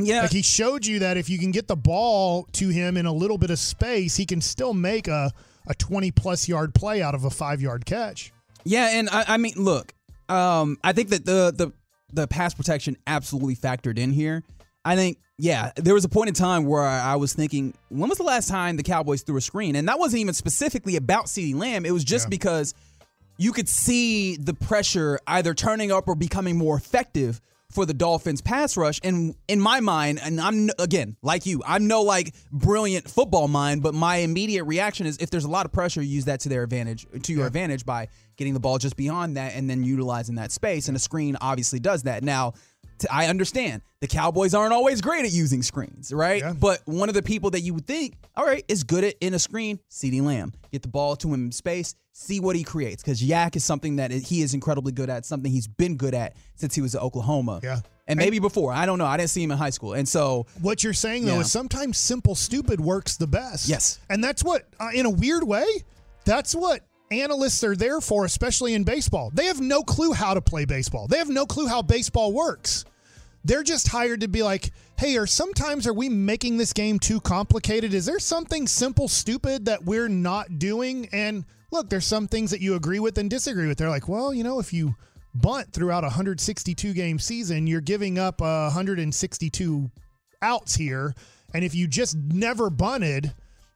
Yeah, 0.00 0.22
Like 0.22 0.30
he 0.30 0.42
showed 0.42 0.86
you 0.86 1.00
that 1.00 1.16
if 1.16 1.28
you 1.28 1.38
can 1.38 1.50
get 1.50 1.66
the 1.66 1.74
ball 1.74 2.46
to 2.52 2.68
him 2.68 2.96
in 2.96 3.06
a 3.06 3.12
little 3.12 3.36
bit 3.38 3.50
of 3.50 3.58
space, 3.58 4.14
he 4.16 4.26
can 4.26 4.40
still 4.40 4.72
make 4.72 5.08
a, 5.08 5.32
a 5.68 5.74
20 5.74 6.10
plus 6.10 6.48
yard 6.48 6.74
play 6.74 7.00
out 7.02 7.14
of 7.14 7.24
a 7.24 7.30
five 7.30 7.60
yard 7.60 7.86
catch. 7.86 8.32
Yeah, 8.64 8.88
and 8.98 9.08
I, 9.10 9.24
I 9.28 9.36
mean, 9.36 9.54
look, 9.56 9.94
um, 10.28 10.76
I 10.82 10.92
think 10.92 11.10
that 11.10 11.24
the 11.24 11.52
the 11.54 11.72
the 12.12 12.26
pass 12.26 12.54
protection 12.54 12.96
absolutely 13.06 13.54
factored 13.54 13.98
in 13.98 14.10
here. 14.12 14.42
I 14.84 14.96
think, 14.96 15.18
yeah, 15.38 15.72
there 15.76 15.92
was 15.92 16.04
a 16.04 16.08
point 16.08 16.28
in 16.28 16.34
time 16.34 16.64
where 16.64 16.82
I, 16.82 17.16
was 17.16 17.34
thinking, 17.34 17.74
when 17.90 18.08
was 18.08 18.16
the 18.16 18.24
last 18.24 18.48
time 18.48 18.78
the 18.78 18.82
Cowboys 18.82 19.22
threw 19.22 19.36
a 19.36 19.40
screen? 19.42 19.76
And 19.76 19.86
that 19.88 19.98
wasn't 19.98 20.20
even 20.20 20.32
specifically 20.32 20.96
about 20.96 21.26
CeeDee 21.26 21.54
Lamb. 21.54 21.84
It 21.84 21.90
was 21.92 22.04
just 22.04 22.26
Yeah. 22.26 22.30
because 22.30 22.74
you 23.36 23.52
could 23.52 23.68
see 23.68 24.36
the 24.36 24.54
pressure 24.54 25.20
either 25.26 25.52
turning 25.52 25.92
up 25.92 26.08
or 26.08 26.14
becoming 26.14 26.56
more 26.56 26.76
effective 26.78 27.42
for 27.70 27.84
the 27.84 27.94
Dolphins 27.94 28.40
pass 28.40 28.76
rush. 28.76 28.98
And 29.02 29.34
in 29.46 29.60
my 29.60 29.80
mind, 29.80 30.20
and 30.22 30.40
I'm 30.40 30.70
again, 30.78 31.16
like 31.22 31.46
you, 31.46 31.62
I'm 31.66 31.86
no 31.86 32.02
like 32.02 32.34
brilliant 32.50 33.08
football 33.10 33.48
mind, 33.48 33.82
but 33.82 33.94
my 33.94 34.16
immediate 34.16 34.64
reaction 34.64 35.06
is 35.06 35.18
if 35.18 35.30
there's 35.30 35.44
a 35.44 35.50
lot 35.50 35.66
of 35.66 35.72
pressure, 35.72 36.02
use 36.02 36.24
that 36.26 36.40
to 36.40 36.48
their 36.48 36.62
advantage, 36.62 37.06
to 37.22 37.32
your 37.32 37.46
advantage 37.46 37.84
by 37.84 38.08
getting 38.36 38.54
the 38.54 38.60
ball 38.60 38.78
just 38.78 38.96
beyond 38.96 39.36
that 39.36 39.54
and 39.54 39.68
then 39.68 39.82
utilizing 39.82 40.36
that 40.36 40.50
space. 40.50 40.88
And 40.88 40.96
a 40.96 41.00
screen 41.00 41.36
obviously 41.40 41.78
does 41.78 42.04
that. 42.04 42.22
Now, 42.22 42.54
t- 42.98 43.08
I 43.10 43.26
understand 43.26 43.82
the 44.00 44.06
Cowboys 44.06 44.54
aren't 44.54 44.72
always 44.72 45.00
great 45.00 45.24
at 45.24 45.32
using 45.32 45.62
screens, 45.62 46.12
right? 46.12 46.40
Yeah. 46.40 46.54
But 46.58 46.80
one 46.86 47.08
of 47.08 47.14
the 47.14 47.22
people 47.22 47.50
that 47.50 47.60
you 47.60 47.74
would 47.74 47.86
think, 47.86 48.14
all 48.36 48.46
right, 48.46 48.64
is 48.68 48.84
good 48.84 49.04
at 49.04 49.14
in 49.20 49.34
a 49.34 49.38
screen, 49.38 49.80
CeeDee 49.90 50.22
Lamb. 50.22 50.54
Get 50.72 50.82
the 50.82 50.88
ball 50.88 51.16
to 51.16 51.28
him 51.28 51.46
in 51.46 51.52
space, 51.52 51.94
see 52.18 52.40
what 52.40 52.56
he 52.56 52.64
creates. 52.64 53.02
Because 53.02 53.22
YAC 53.22 53.56
is 53.56 53.64
something 53.64 53.96
that 53.96 54.10
he 54.10 54.42
is 54.42 54.52
incredibly 54.54 54.92
good 54.92 55.08
at, 55.08 55.24
something 55.24 55.50
he's 55.50 55.68
been 55.68 55.96
good 55.96 56.14
at 56.14 56.34
since 56.56 56.74
he 56.74 56.80
was 56.82 56.94
at 56.94 57.02
Oklahoma. 57.02 57.60
Yeah. 57.62 57.80
And 58.08 58.18
maybe 58.18 58.38
before. 58.38 58.72
I 58.72 58.86
don't 58.86 58.98
know. 58.98 59.04
I 59.06 59.16
didn't 59.18 59.30
see 59.30 59.42
him 59.42 59.50
in 59.50 59.58
high 59.58 59.70
school. 59.70 59.92
And 59.92 60.08
so 60.08 60.46
What 60.62 60.82
you're 60.82 60.94
saying 60.94 61.26
though 61.26 61.34
Yeah. 61.34 61.40
is 61.40 61.52
sometimes 61.52 61.98
simple 61.98 62.34
stupid 62.34 62.80
works 62.80 63.16
the 63.16 63.26
best. 63.26 63.68
Yes. 63.68 63.98
and 64.08 64.24
that's 64.24 64.42
what, 64.42 64.66
uh, 64.80 64.88
in 64.94 65.06
a 65.06 65.10
weird 65.10 65.44
way, 65.44 65.66
that's 66.24 66.54
what 66.54 66.80
analysts 67.10 67.62
are 67.64 67.76
there 67.76 68.00
for, 68.00 68.24
especially 68.24 68.74
in 68.74 68.82
baseball. 68.84 69.30
They 69.32 69.44
have 69.46 69.60
no 69.60 69.82
clue 69.82 70.12
how 70.12 70.34
to 70.34 70.40
play 70.40 70.64
baseball. 70.64 71.06
They 71.06 71.18
have 71.18 71.28
no 71.28 71.46
clue 71.46 71.66
how 71.68 71.82
baseball 71.82 72.32
works. 72.32 72.84
They're 73.48 73.62
just 73.62 73.88
hired 73.88 74.20
to 74.20 74.28
be 74.28 74.42
like, 74.42 74.72
hey, 74.98 75.16
are 75.16 75.26
sometimes 75.26 75.86
are 75.86 75.94
we 75.94 76.10
making 76.10 76.58
this 76.58 76.74
game 76.74 76.98
too 76.98 77.18
complicated? 77.18 77.94
Is 77.94 78.04
there 78.04 78.18
something 78.18 78.66
simple, 78.66 79.08
stupid 79.08 79.64
that 79.64 79.86
we're 79.86 80.10
not 80.10 80.58
doing? 80.58 81.08
And 81.12 81.46
look, 81.72 81.88
there's 81.88 82.04
some 82.04 82.28
things 82.28 82.50
that 82.50 82.60
you 82.60 82.74
agree 82.74 83.00
with 83.00 83.16
and 83.16 83.30
disagree 83.30 83.66
with. 83.66 83.78
They're 83.78 83.88
like, 83.88 84.06
well, 84.06 84.34
you 84.34 84.44
know, 84.44 84.58
if 84.58 84.74
you 84.74 84.96
bunt 85.34 85.72
throughout 85.72 86.04
a 86.04 86.08
162 86.08 86.92
game 86.92 87.18
season, 87.18 87.66
you're 87.66 87.80
giving 87.80 88.18
up 88.18 88.42
uh, 88.42 88.68
162 88.68 89.90
outs 90.42 90.74
here. 90.74 91.14
And 91.54 91.64
if 91.64 91.74
you 91.74 91.88
just 91.88 92.18
never 92.18 92.68
bunted, 92.68 93.32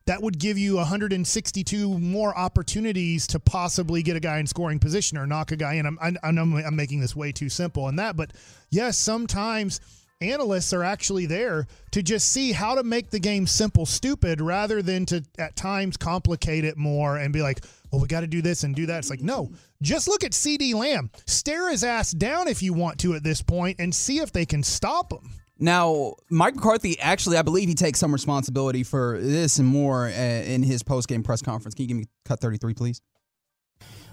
that 0.06 0.22
would 0.22 0.38
give 0.38 0.58
you 0.58 0.76
162 0.76 1.98
more 1.98 2.36
opportunities 2.36 3.26
to 3.28 3.40
possibly 3.40 4.02
get 4.02 4.16
a 4.16 4.20
guy 4.20 4.38
in 4.38 4.46
scoring 4.46 4.78
position 4.78 5.18
or 5.18 5.26
knock 5.26 5.52
a 5.52 5.56
guy 5.56 5.74
in. 5.74 5.86
I'm, 5.86 5.98
I, 6.00 6.14
I 6.22 6.30
know 6.30 6.42
I'm 6.42 6.76
making 6.76 7.00
this 7.00 7.14
way 7.14 7.32
too 7.32 7.48
simple 7.48 7.88
in 7.88 7.96
that, 7.96 8.16
but 8.16 8.32
yes, 8.70 8.98
sometimes 8.98 9.80
analysts 10.22 10.72
are 10.72 10.84
actually 10.84 11.26
there 11.26 11.66
to 11.90 12.02
just 12.02 12.30
see 12.30 12.52
how 12.52 12.74
to 12.74 12.82
make 12.82 13.10
the 13.10 13.18
game 13.18 13.46
simple 13.46 13.84
stupid 13.84 14.40
rather 14.40 14.82
than 14.82 15.04
to 15.06 15.22
at 15.38 15.56
times 15.56 15.96
complicate 15.96 16.64
it 16.64 16.76
more 16.76 17.16
and 17.16 17.32
be 17.32 17.42
like, 17.42 17.64
well, 17.90 18.00
we 18.00 18.08
got 18.08 18.20
to 18.20 18.26
do 18.26 18.40
this 18.40 18.64
and 18.64 18.74
do 18.74 18.86
that. 18.86 18.98
It's 18.98 19.10
like, 19.10 19.20
no, 19.20 19.52
just 19.82 20.08
look 20.08 20.24
at 20.24 20.32
CeeDee 20.32 20.74
Lamb. 20.74 21.10
Stare 21.26 21.70
his 21.70 21.84
ass 21.84 22.12
down 22.12 22.48
if 22.48 22.62
you 22.62 22.72
want 22.72 22.98
to 23.00 23.14
at 23.14 23.22
this 23.22 23.42
point 23.42 23.76
and 23.78 23.94
see 23.94 24.18
if 24.18 24.32
they 24.32 24.46
can 24.46 24.62
stop 24.62 25.12
him. 25.12 25.30
Now, 25.62 26.14
Mike 26.28 26.56
McCarthy 26.56 26.98
actually, 26.98 27.36
I 27.36 27.42
believe 27.42 27.68
he 27.68 27.76
takes 27.76 28.00
some 28.00 28.12
responsibility 28.12 28.82
for 28.82 29.20
this 29.20 29.60
and 29.60 29.68
more 29.68 30.06
uh, 30.06 30.10
in 30.10 30.64
his 30.64 30.82
post 30.82 31.06
game 31.06 31.22
press 31.22 31.40
conference. 31.40 31.76
Can 31.76 31.84
you 31.84 31.88
give 31.88 31.96
me 31.98 32.06
cut 32.24 32.40
33, 32.40 32.74
please? 32.74 33.00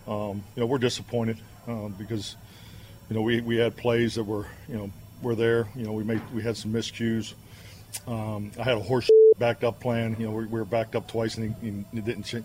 Um, 0.07 0.43
you 0.55 0.61
know, 0.61 0.67
we're 0.67 0.77
disappointed 0.77 1.39
um, 1.67 1.95
because, 1.97 2.35
you 3.09 3.15
know, 3.15 3.23
we, 3.23 3.41
we 3.41 3.57
had 3.57 3.75
plays 3.75 4.13
that 4.13 4.25
were, 4.25 4.45
you 4.67 4.77
know, 4.77 4.91
were 5.23 5.33
there. 5.33 5.67
You 5.75 5.85
know, 5.85 5.93
we 5.93 6.03
made 6.03 6.21
we 6.35 6.43
had 6.43 6.55
some 6.55 6.71
miscues. 6.71 7.33
Um, 8.05 8.51
I 8.59 8.61
had 8.61 8.77
a 8.77 8.81
horse 8.81 9.09
backed 9.39 9.63
up 9.63 9.79
plan. 9.79 10.15
You 10.19 10.27
know, 10.27 10.31
we, 10.33 10.45
we 10.45 10.59
were 10.59 10.65
backed 10.65 10.95
up 10.95 11.07
twice 11.07 11.35
and 11.37 11.55
he, 11.63 11.99
didn't, 11.99 12.31
you 12.31 12.43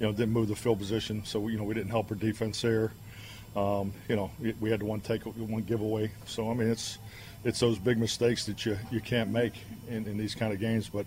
know, 0.00 0.12
didn't 0.12 0.32
move 0.32 0.48
the 0.48 0.56
field 0.56 0.78
position. 0.78 1.22
So 1.26 1.48
you 1.48 1.58
know, 1.58 1.64
we 1.64 1.74
didn't 1.74 1.90
help 1.90 2.10
our 2.10 2.16
defense 2.16 2.62
there. 2.62 2.92
Um, 3.54 3.92
you 4.08 4.16
know, 4.16 4.30
we, 4.40 4.54
we 4.58 4.70
had 4.70 4.82
one 4.82 5.00
take 5.00 5.24
one 5.24 5.64
giveaway. 5.64 6.10
So 6.24 6.50
I 6.50 6.54
mean, 6.54 6.70
it's 6.70 6.96
it's 7.44 7.60
those 7.60 7.78
big 7.78 7.98
mistakes 7.98 8.46
that 8.46 8.64
you 8.64 8.78
you 8.90 9.00
can't 9.00 9.30
make 9.30 9.54
in, 9.88 10.06
in 10.06 10.16
these 10.16 10.34
kind 10.34 10.52
of 10.52 10.60
games. 10.60 10.88
But 10.88 11.06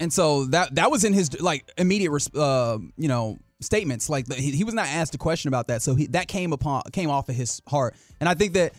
And 0.00 0.12
so 0.12 0.44
that 0.46 0.74
that 0.74 0.90
was 0.90 1.04
in 1.04 1.12
his 1.12 1.40
like 1.40 1.70
immediate, 1.78 2.12
uh, 2.34 2.78
you 2.96 3.08
know, 3.08 3.38
statements. 3.60 4.08
Like 4.08 4.32
he, 4.32 4.50
he 4.50 4.64
was 4.64 4.74
not 4.74 4.86
asked 4.86 5.14
a 5.14 5.18
question 5.18 5.48
about 5.48 5.68
that, 5.68 5.82
so 5.82 5.94
he, 5.94 6.06
that 6.08 6.28
came 6.28 6.52
upon 6.52 6.82
came 6.92 7.10
off 7.10 7.28
of 7.28 7.34
his 7.34 7.62
heart. 7.68 7.94
And 8.20 8.28
I 8.28 8.34
think 8.34 8.54
that 8.54 8.72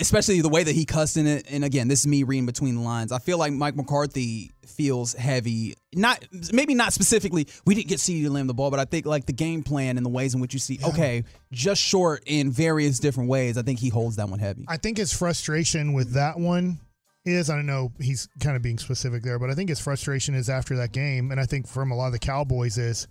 especially 0.00 0.40
the 0.40 0.48
way 0.48 0.64
that 0.64 0.74
he 0.74 0.84
cussed 0.84 1.16
in 1.16 1.26
it. 1.26 1.46
And 1.50 1.64
again, 1.64 1.88
this 1.88 2.00
is 2.00 2.06
me 2.06 2.22
reading 2.22 2.46
between 2.46 2.74
the 2.74 2.80
lines. 2.80 3.12
I 3.12 3.18
feel 3.18 3.38
like 3.38 3.52
Mike 3.52 3.76
McCarthy 3.76 4.52
feels 4.66 5.14
heavy. 5.14 5.74
Not 5.94 6.24
maybe 6.52 6.74
not 6.74 6.92
specifically. 6.92 7.46
We 7.64 7.74
didn't 7.74 7.88
get 7.88 7.98
CeeDee 7.98 8.28
Lamb 8.28 8.46
the 8.46 8.54
ball, 8.54 8.70
but 8.70 8.80
I 8.80 8.84
think 8.84 9.06
like 9.06 9.26
the 9.26 9.32
game 9.32 9.62
plan 9.62 9.96
and 9.96 10.04
the 10.04 10.10
ways 10.10 10.34
in 10.34 10.40
which 10.40 10.52
you 10.52 10.60
see. 10.60 10.78
Okay, 10.82 11.24
just 11.52 11.82
short 11.82 12.22
in 12.26 12.50
various 12.50 12.98
different 12.98 13.28
ways. 13.28 13.56
I 13.56 13.62
think 13.62 13.78
he 13.78 13.88
holds 13.88 14.16
that 14.16 14.28
one 14.28 14.38
heavy. 14.38 14.64
I 14.68 14.76
think 14.76 14.98
his 14.98 15.12
frustration 15.12 15.92
with 15.92 16.12
that 16.12 16.38
one 16.38 16.80
is 17.24 17.50
I 17.50 17.56
don't 17.56 17.66
know 17.66 17.92
he's 18.00 18.28
kind 18.40 18.56
of 18.56 18.62
being 18.62 18.78
specific 18.78 19.22
there, 19.22 19.38
but 19.38 19.50
I 19.50 19.54
think 19.54 19.68
his 19.68 19.80
frustration 19.80 20.34
is 20.34 20.48
after 20.48 20.76
that 20.76 20.92
game, 20.92 21.30
and 21.30 21.40
I 21.40 21.44
think 21.44 21.66
from 21.66 21.90
a 21.90 21.96
lot 21.96 22.06
of 22.06 22.12
the 22.12 22.18
Cowboys 22.18 22.78
is 22.78 23.06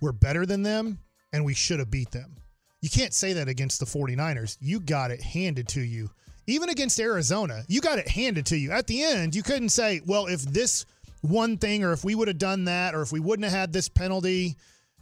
we're 0.00 0.12
better 0.12 0.46
than 0.46 0.62
them 0.62 0.98
and 1.32 1.44
we 1.44 1.54
should 1.54 1.78
have 1.78 1.90
beat 1.90 2.10
them. 2.10 2.36
You 2.80 2.90
can't 2.90 3.12
say 3.12 3.32
that 3.34 3.48
against 3.48 3.80
the 3.80 3.86
49ers. 3.86 4.56
You 4.60 4.80
got 4.80 5.10
it 5.10 5.20
handed 5.20 5.68
to 5.68 5.80
you. 5.80 6.10
Even 6.46 6.68
against 6.70 6.98
Arizona, 7.00 7.62
you 7.68 7.80
got 7.80 7.98
it 7.98 8.08
handed 8.08 8.46
to 8.46 8.56
you. 8.56 8.70
At 8.70 8.86
the 8.86 9.02
end, 9.02 9.34
you 9.34 9.42
couldn't 9.42 9.68
say, 9.68 10.00
well, 10.06 10.26
if 10.26 10.42
this 10.42 10.86
one 11.20 11.58
thing 11.58 11.84
or 11.84 11.92
if 11.92 12.04
we 12.04 12.14
would 12.14 12.28
have 12.28 12.38
done 12.38 12.64
that 12.64 12.94
or 12.94 13.02
if 13.02 13.12
we 13.12 13.20
wouldn't 13.20 13.44
have 13.44 13.58
had 13.58 13.72
this 13.72 13.88
penalty 13.88 14.56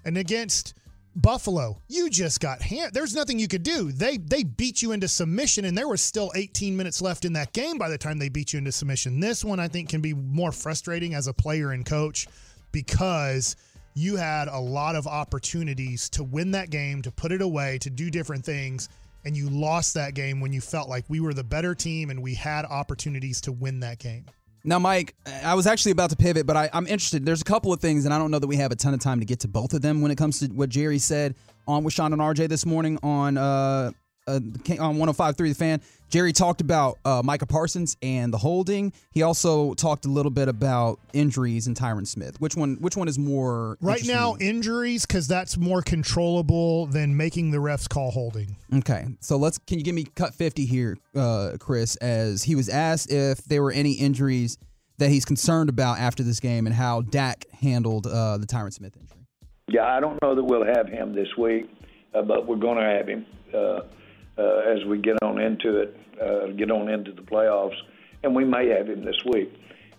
and 0.04 0.16
against 0.16 0.74
Buffalo, 1.14 1.80
you 1.88 2.10
just 2.10 2.40
got 2.40 2.60
hand. 2.60 2.92
There's 2.92 3.14
nothing 3.14 3.38
you 3.38 3.48
could 3.48 3.62
do. 3.62 3.90
They 3.90 4.18
they 4.18 4.42
beat 4.42 4.82
you 4.82 4.92
into 4.92 5.08
submission, 5.08 5.64
and 5.64 5.76
there 5.76 5.88
was 5.88 6.02
still 6.02 6.30
18 6.34 6.76
minutes 6.76 7.00
left 7.00 7.24
in 7.24 7.32
that 7.32 7.54
game 7.54 7.78
by 7.78 7.88
the 7.88 7.96
time 7.96 8.18
they 8.18 8.28
beat 8.28 8.52
you 8.52 8.58
into 8.58 8.70
submission. 8.70 9.18
This 9.18 9.42
one 9.42 9.58
I 9.58 9.68
think 9.68 9.88
can 9.88 10.02
be 10.02 10.12
more 10.12 10.52
frustrating 10.52 11.14
as 11.14 11.26
a 11.26 11.32
player 11.32 11.70
and 11.70 11.86
coach 11.86 12.28
because 12.70 13.56
you 13.96 14.16
had 14.16 14.48
a 14.48 14.58
lot 14.60 14.94
of 14.94 15.06
opportunities 15.06 16.10
to 16.10 16.22
win 16.22 16.50
that 16.50 16.68
game, 16.68 17.00
to 17.00 17.10
put 17.10 17.32
it 17.32 17.40
away, 17.40 17.78
to 17.78 17.88
do 17.88 18.10
different 18.10 18.44
things, 18.44 18.90
and 19.24 19.34
you 19.34 19.48
lost 19.48 19.94
that 19.94 20.14
game 20.14 20.38
when 20.38 20.52
you 20.52 20.60
felt 20.60 20.88
like 20.88 21.04
we 21.08 21.18
were 21.18 21.32
the 21.32 21.42
better 21.42 21.74
team 21.74 22.10
and 22.10 22.22
we 22.22 22.34
had 22.34 22.66
opportunities 22.66 23.40
to 23.40 23.52
win 23.52 23.80
that 23.80 23.98
game. 23.98 24.26
Now, 24.64 24.78
Mike, 24.78 25.14
I 25.42 25.54
was 25.54 25.66
actually 25.66 25.92
about 25.92 26.10
to 26.10 26.16
pivot, 26.16 26.46
but 26.46 26.56
I, 26.56 26.68
I'm 26.74 26.86
interested. 26.86 27.24
There's 27.24 27.40
a 27.40 27.44
couple 27.44 27.72
of 27.72 27.80
things, 27.80 28.04
and 28.04 28.12
I 28.12 28.18
don't 28.18 28.30
know 28.30 28.38
that 28.38 28.46
we 28.46 28.56
have 28.56 28.70
a 28.70 28.76
ton 28.76 28.92
of 28.92 29.00
time 29.00 29.20
to 29.20 29.24
get 29.24 29.40
to 29.40 29.48
both 29.48 29.72
of 29.72 29.80
them 29.80 30.02
when 30.02 30.10
it 30.10 30.16
comes 30.16 30.40
to 30.40 30.46
what 30.48 30.68
Jerry 30.68 30.98
said 30.98 31.34
on 31.66 31.82
with 31.82 31.94
Shan 31.94 32.12
and 32.12 32.20
RJ 32.20 32.48
this 32.48 32.66
morning 32.66 32.98
on 33.02 33.38
uh, 33.38 33.92
uh, 34.26 34.32
on 34.32 34.96
105.3 34.96 35.36
The 35.36 35.54
Fan. 35.54 35.80
Jerry 36.08 36.32
talked 36.32 36.60
about 36.60 36.98
uh, 37.04 37.22
Micah 37.24 37.46
Parsons 37.46 37.96
and 38.00 38.32
the 38.32 38.38
holding. 38.38 38.92
He 39.10 39.22
also 39.22 39.74
talked 39.74 40.04
a 40.04 40.08
little 40.08 40.30
bit 40.30 40.48
about 40.48 41.00
injuries 41.12 41.66
and 41.66 41.76
Tyron 41.76 42.06
Smith. 42.06 42.40
Which 42.40 42.56
one? 42.56 42.76
Which 42.80 42.96
one 42.96 43.08
is 43.08 43.18
more 43.18 43.76
Right 43.80 44.06
now, 44.06 44.36
injuries 44.38 45.04
because 45.04 45.26
that's 45.26 45.56
more 45.56 45.82
controllable 45.82 46.86
than 46.86 47.16
making 47.16 47.50
the 47.50 47.58
refs 47.58 47.88
call 47.88 48.10
holding. 48.10 48.56
Okay, 48.72 49.06
so 49.20 49.36
let's. 49.36 49.58
Can 49.58 49.78
you 49.78 49.84
give 49.84 49.94
me 49.94 50.04
cut 50.14 50.34
fifty 50.34 50.64
here, 50.64 50.96
uh, 51.14 51.56
Chris? 51.58 51.96
As 51.96 52.44
he 52.44 52.54
was 52.54 52.68
asked 52.68 53.10
if 53.10 53.44
there 53.44 53.62
were 53.62 53.72
any 53.72 53.92
injuries 53.92 54.58
that 54.98 55.10
he's 55.10 55.24
concerned 55.24 55.68
about 55.68 55.98
after 55.98 56.22
this 56.22 56.40
game 56.40 56.66
and 56.66 56.74
how 56.74 57.02
Dak 57.02 57.44
handled 57.50 58.06
uh, 58.06 58.38
the 58.38 58.46
Tyron 58.46 58.72
Smith 58.72 58.96
injury. 58.96 59.26
Yeah, 59.68 59.84
I 59.84 60.00
don't 60.00 60.20
know 60.22 60.34
that 60.34 60.44
we'll 60.44 60.64
have 60.64 60.88
him 60.88 61.14
this 61.14 61.28
week, 61.36 61.68
uh, 62.14 62.22
but 62.22 62.46
we're 62.46 62.56
going 62.56 62.78
to 62.78 62.84
have 62.84 63.08
him 63.08 63.26
uh, 64.38 64.58
as 64.58 64.84
we 64.86 64.98
get 64.98 65.16
on 65.22 65.40
into 65.40 65.78
it, 65.78 65.96
uh, 66.22 66.46
get 66.48 66.70
on 66.70 66.88
into 66.88 67.12
the 67.12 67.22
playoffs, 67.22 67.76
and 68.22 68.34
we 68.34 68.44
may 68.44 68.68
have 68.68 68.88
him 68.88 69.04
this 69.04 69.20
week. 69.32 69.52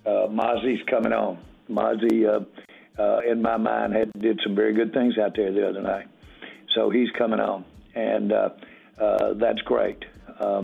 Uh, 0.06 0.27
Mazi's 0.27 0.84
coming 0.89 1.13
on. 1.13 1.39
Mazi, 1.70 2.25
uh, 2.25 3.01
uh, 3.01 3.20
in 3.29 3.41
my 3.41 3.58
mind, 3.58 3.94
had 3.94 4.12
did 4.20 4.39
some 4.44 4.56
very 4.56 4.74
good 4.74 4.94
things 4.94 5.17
out 5.17 5.36
there 5.36 5.51
the 5.51 5.67
other 5.67 5.82
night, 5.82 6.08
so 6.75 6.89
he's 6.89 7.10
coming 7.17 7.39
on, 7.39 7.65
and 7.96 8.32
uh, 8.32 8.50
uh, 9.00 9.34
that's 9.34 9.62
great. 9.62 10.03
Um, 10.39 10.63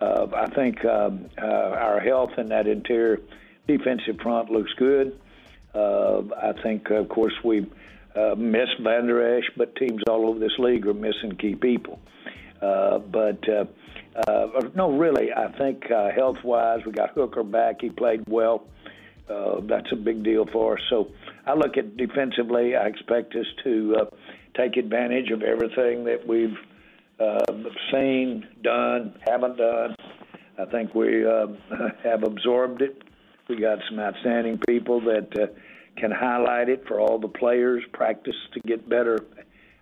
uh, 0.00 0.26
I 0.34 0.46
think 0.54 0.84
um, 0.84 1.28
uh, 1.40 1.44
our 1.44 2.00
health 2.00 2.30
in 2.38 2.48
that 2.48 2.66
interior 2.66 3.20
defensive 3.66 4.18
front 4.22 4.50
looks 4.50 4.72
good. 4.74 5.18
Uh, 5.74 6.22
I 6.40 6.52
think, 6.62 6.90
of 6.90 7.08
course, 7.08 7.34
we 7.44 7.66
uh, 8.14 8.34
miss 8.36 8.68
Vander 8.80 9.38
Esch, 9.38 9.44
but 9.56 9.76
teams 9.76 10.02
all 10.08 10.28
over 10.28 10.38
this 10.38 10.56
league 10.58 10.86
are 10.86 10.94
missing 10.94 11.36
key 11.38 11.54
people. 11.54 12.00
Uh, 12.04 12.17
but 12.60 13.48
uh, 13.48 13.64
uh, 14.26 14.46
no, 14.74 14.96
really, 14.96 15.32
I 15.32 15.52
think 15.58 15.90
uh, 15.90 16.10
health-wise, 16.10 16.80
we 16.84 16.92
got 16.92 17.10
Hooker 17.10 17.44
back. 17.44 17.76
He 17.80 17.90
played 17.90 18.24
well. 18.28 18.66
Uh, 19.28 19.60
that's 19.68 19.92
a 19.92 19.96
big 19.96 20.24
deal 20.24 20.46
for 20.52 20.74
us. 20.74 20.80
So 20.88 21.08
I 21.46 21.54
look 21.54 21.76
at 21.76 21.96
defensively. 21.96 22.74
I 22.74 22.86
expect 22.86 23.34
us 23.34 23.46
to 23.64 23.96
uh, 24.00 24.04
take 24.56 24.76
advantage 24.76 25.30
of 25.30 25.42
everything 25.42 26.04
that 26.04 26.26
we've 26.26 26.56
uh, 27.20 27.52
seen, 27.92 28.46
done, 28.62 29.14
haven't 29.26 29.58
done. 29.58 29.94
I 30.58 30.64
think 30.66 30.94
we 30.94 31.26
uh, 31.26 31.46
have 32.04 32.24
absorbed 32.24 32.82
it. 32.82 33.02
We 33.48 33.60
got 33.60 33.78
some 33.88 33.98
outstanding 33.98 34.60
people 34.66 35.00
that 35.02 35.28
uh, 35.38 35.46
can 35.96 36.10
highlight 36.10 36.68
it 36.68 36.84
for 36.86 37.00
all 37.00 37.18
the 37.18 37.28
players, 37.28 37.82
practice 37.92 38.36
to 38.54 38.60
get 38.60 38.88
better 38.88 39.18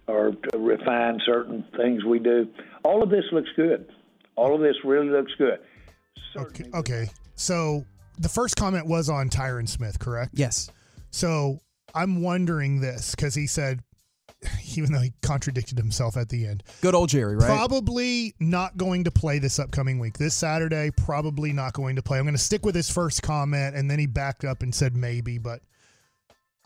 or 0.09 0.33
to 0.33 0.59
refine 0.59 1.21
certain 1.27 1.65
things 1.77 2.05
we 2.05 2.19
do. 2.19 2.49
All 2.85 3.03
of 3.03 3.11
this 3.11 3.25
looks 3.33 3.51
good. 3.57 3.91
All 4.37 4.55
of 4.55 4.61
this 4.61 4.77
really 4.85 5.09
looks 5.09 5.33
good. 5.39 5.59
Okay. 6.37 6.65
Okay. 6.75 7.09
So 7.35 7.85
the 8.19 8.29
first 8.29 8.57
comment 8.57 8.87
was 8.87 9.09
on 9.09 9.31
Tyron 9.31 9.69
Smith, 9.69 9.99
correct? 9.99 10.33
Yes. 10.35 10.71
So 11.11 11.61
I'm 11.95 12.23
wondering 12.23 12.81
this 12.81 13.15
because 13.15 13.35
he 13.35 13.47
said, 13.47 13.83
even 14.77 14.93
though 14.93 15.01
he 15.01 15.13
contradicted 15.23 15.79
himself 15.79 16.17
at 16.17 16.29
the 16.29 16.47
end, 16.47 16.63
Good 16.83 16.95
old 16.95 17.09
Jerry, 17.09 17.37
right? 17.37 17.47
probably 17.47 18.35
not 18.39 18.77
going 18.77 19.05
to 19.05 19.11
play 19.11 19.39
this 19.39 19.59
upcoming 19.59 19.99
week. 19.99 20.19
This 20.19 20.35
Saturday, 20.35 20.91
probably 20.91 21.53
not 21.53 21.73
going 21.73 21.97
to 21.97 22.03
play. 22.03 22.19
I'm 22.19 22.25
going 22.25 22.35
to 22.35 22.39
stick 22.43 22.65
with 22.65 22.75
his 22.75 22.91
first 22.91 23.23
comment, 23.23 23.75
and 23.75 23.91
then 23.91 23.99
he 23.99 24.07
backed 24.07 24.45
up 24.45 24.63
and 24.63 24.75
said 24.75 24.95
maybe, 24.95 25.39
but 25.39 25.63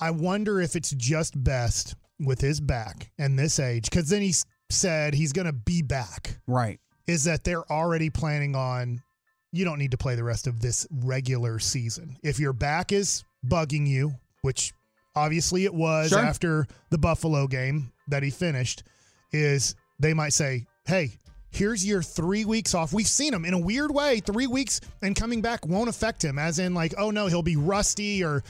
I 0.00 0.10
wonder 0.10 0.60
if 0.60 0.74
it's 0.76 0.90
just 0.90 1.42
best 1.42 1.94
with 2.20 2.40
his 2.40 2.60
back 2.60 3.10
and 3.18 3.38
this 3.38 3.58
age, 3.58 3.88
because 3.90 4.08
then 4.08 4.22
he 4.22 4.34
said 4.70 5.14
he's 5.14 5.32
going 5.32 5.46
to 5.46 5.52
be 5.52 5.82
back. 5.82 6.38
Right. 6.46 6.78
Is 7.06 7.24
that 7.24 7.44
they're 7.44 7.70
already 7.72 8.10
planning 8.10 8.54
on 8.54 9.02
you 9.52 9.64
don't 9.64 9.78
need 9.80 9.90
to 9.90 9.96
play 9.96 10.14
the 10.14 10.22
rest 10.22 10.46
of 10.46 10.60
this 10.60 10.86
regular 10.90 11.58
season. 11.58 12.16
If 12.22 12.38
your 12.38 12.52
back 12.52 12.92
is 12.92 13.24
bugging 13.44 13.86
you, 13.88 14.12
which 14.42 14.72
obviously 15.16 15.64
it 15.64 15.74
was 15.74 16.10
Sure. 16.10 16.20
after 16.20 16.66
the 16.90 16.98
Buffalo 16.98 17.48
game 17.48 17.90
that 18.08 18.22
he 18.22 18.30
finished, 18.30 18.84
is 19.32 19.74
they 19.98 20.14
might 20.14 20.34
say, 20.34 20.66
hey, 20.86 21.10
here's 21.50 21.84
your 21.84 22.00
three 22.00 22.44
weeks 22.44 22.76
off. 22.76 22.92
We've 22.92 23.08
seen 23.08 23.34
him 23.34 23.44
in 23.44 23.54
a 23.54 23.58
weird 23.58 23.90
way. 23.90 24.20
Three 24.20 24.46
weeks 24.46 24.80
and 25.02 25.16
coming 25.16 25.40
back 25.42 25.66
won't 25.66 25.88
affect 25.88 26.24
him, 26.24 26.38
as 26.38 26.60
in, 26.60 26.72
like, 26.74 26.94
oh 26.96 27.10
no, 27.10 27.26
he'll 27.26 27.42
be 27.42 27.56
rusty 27.56 28.22
or 28.22 28.44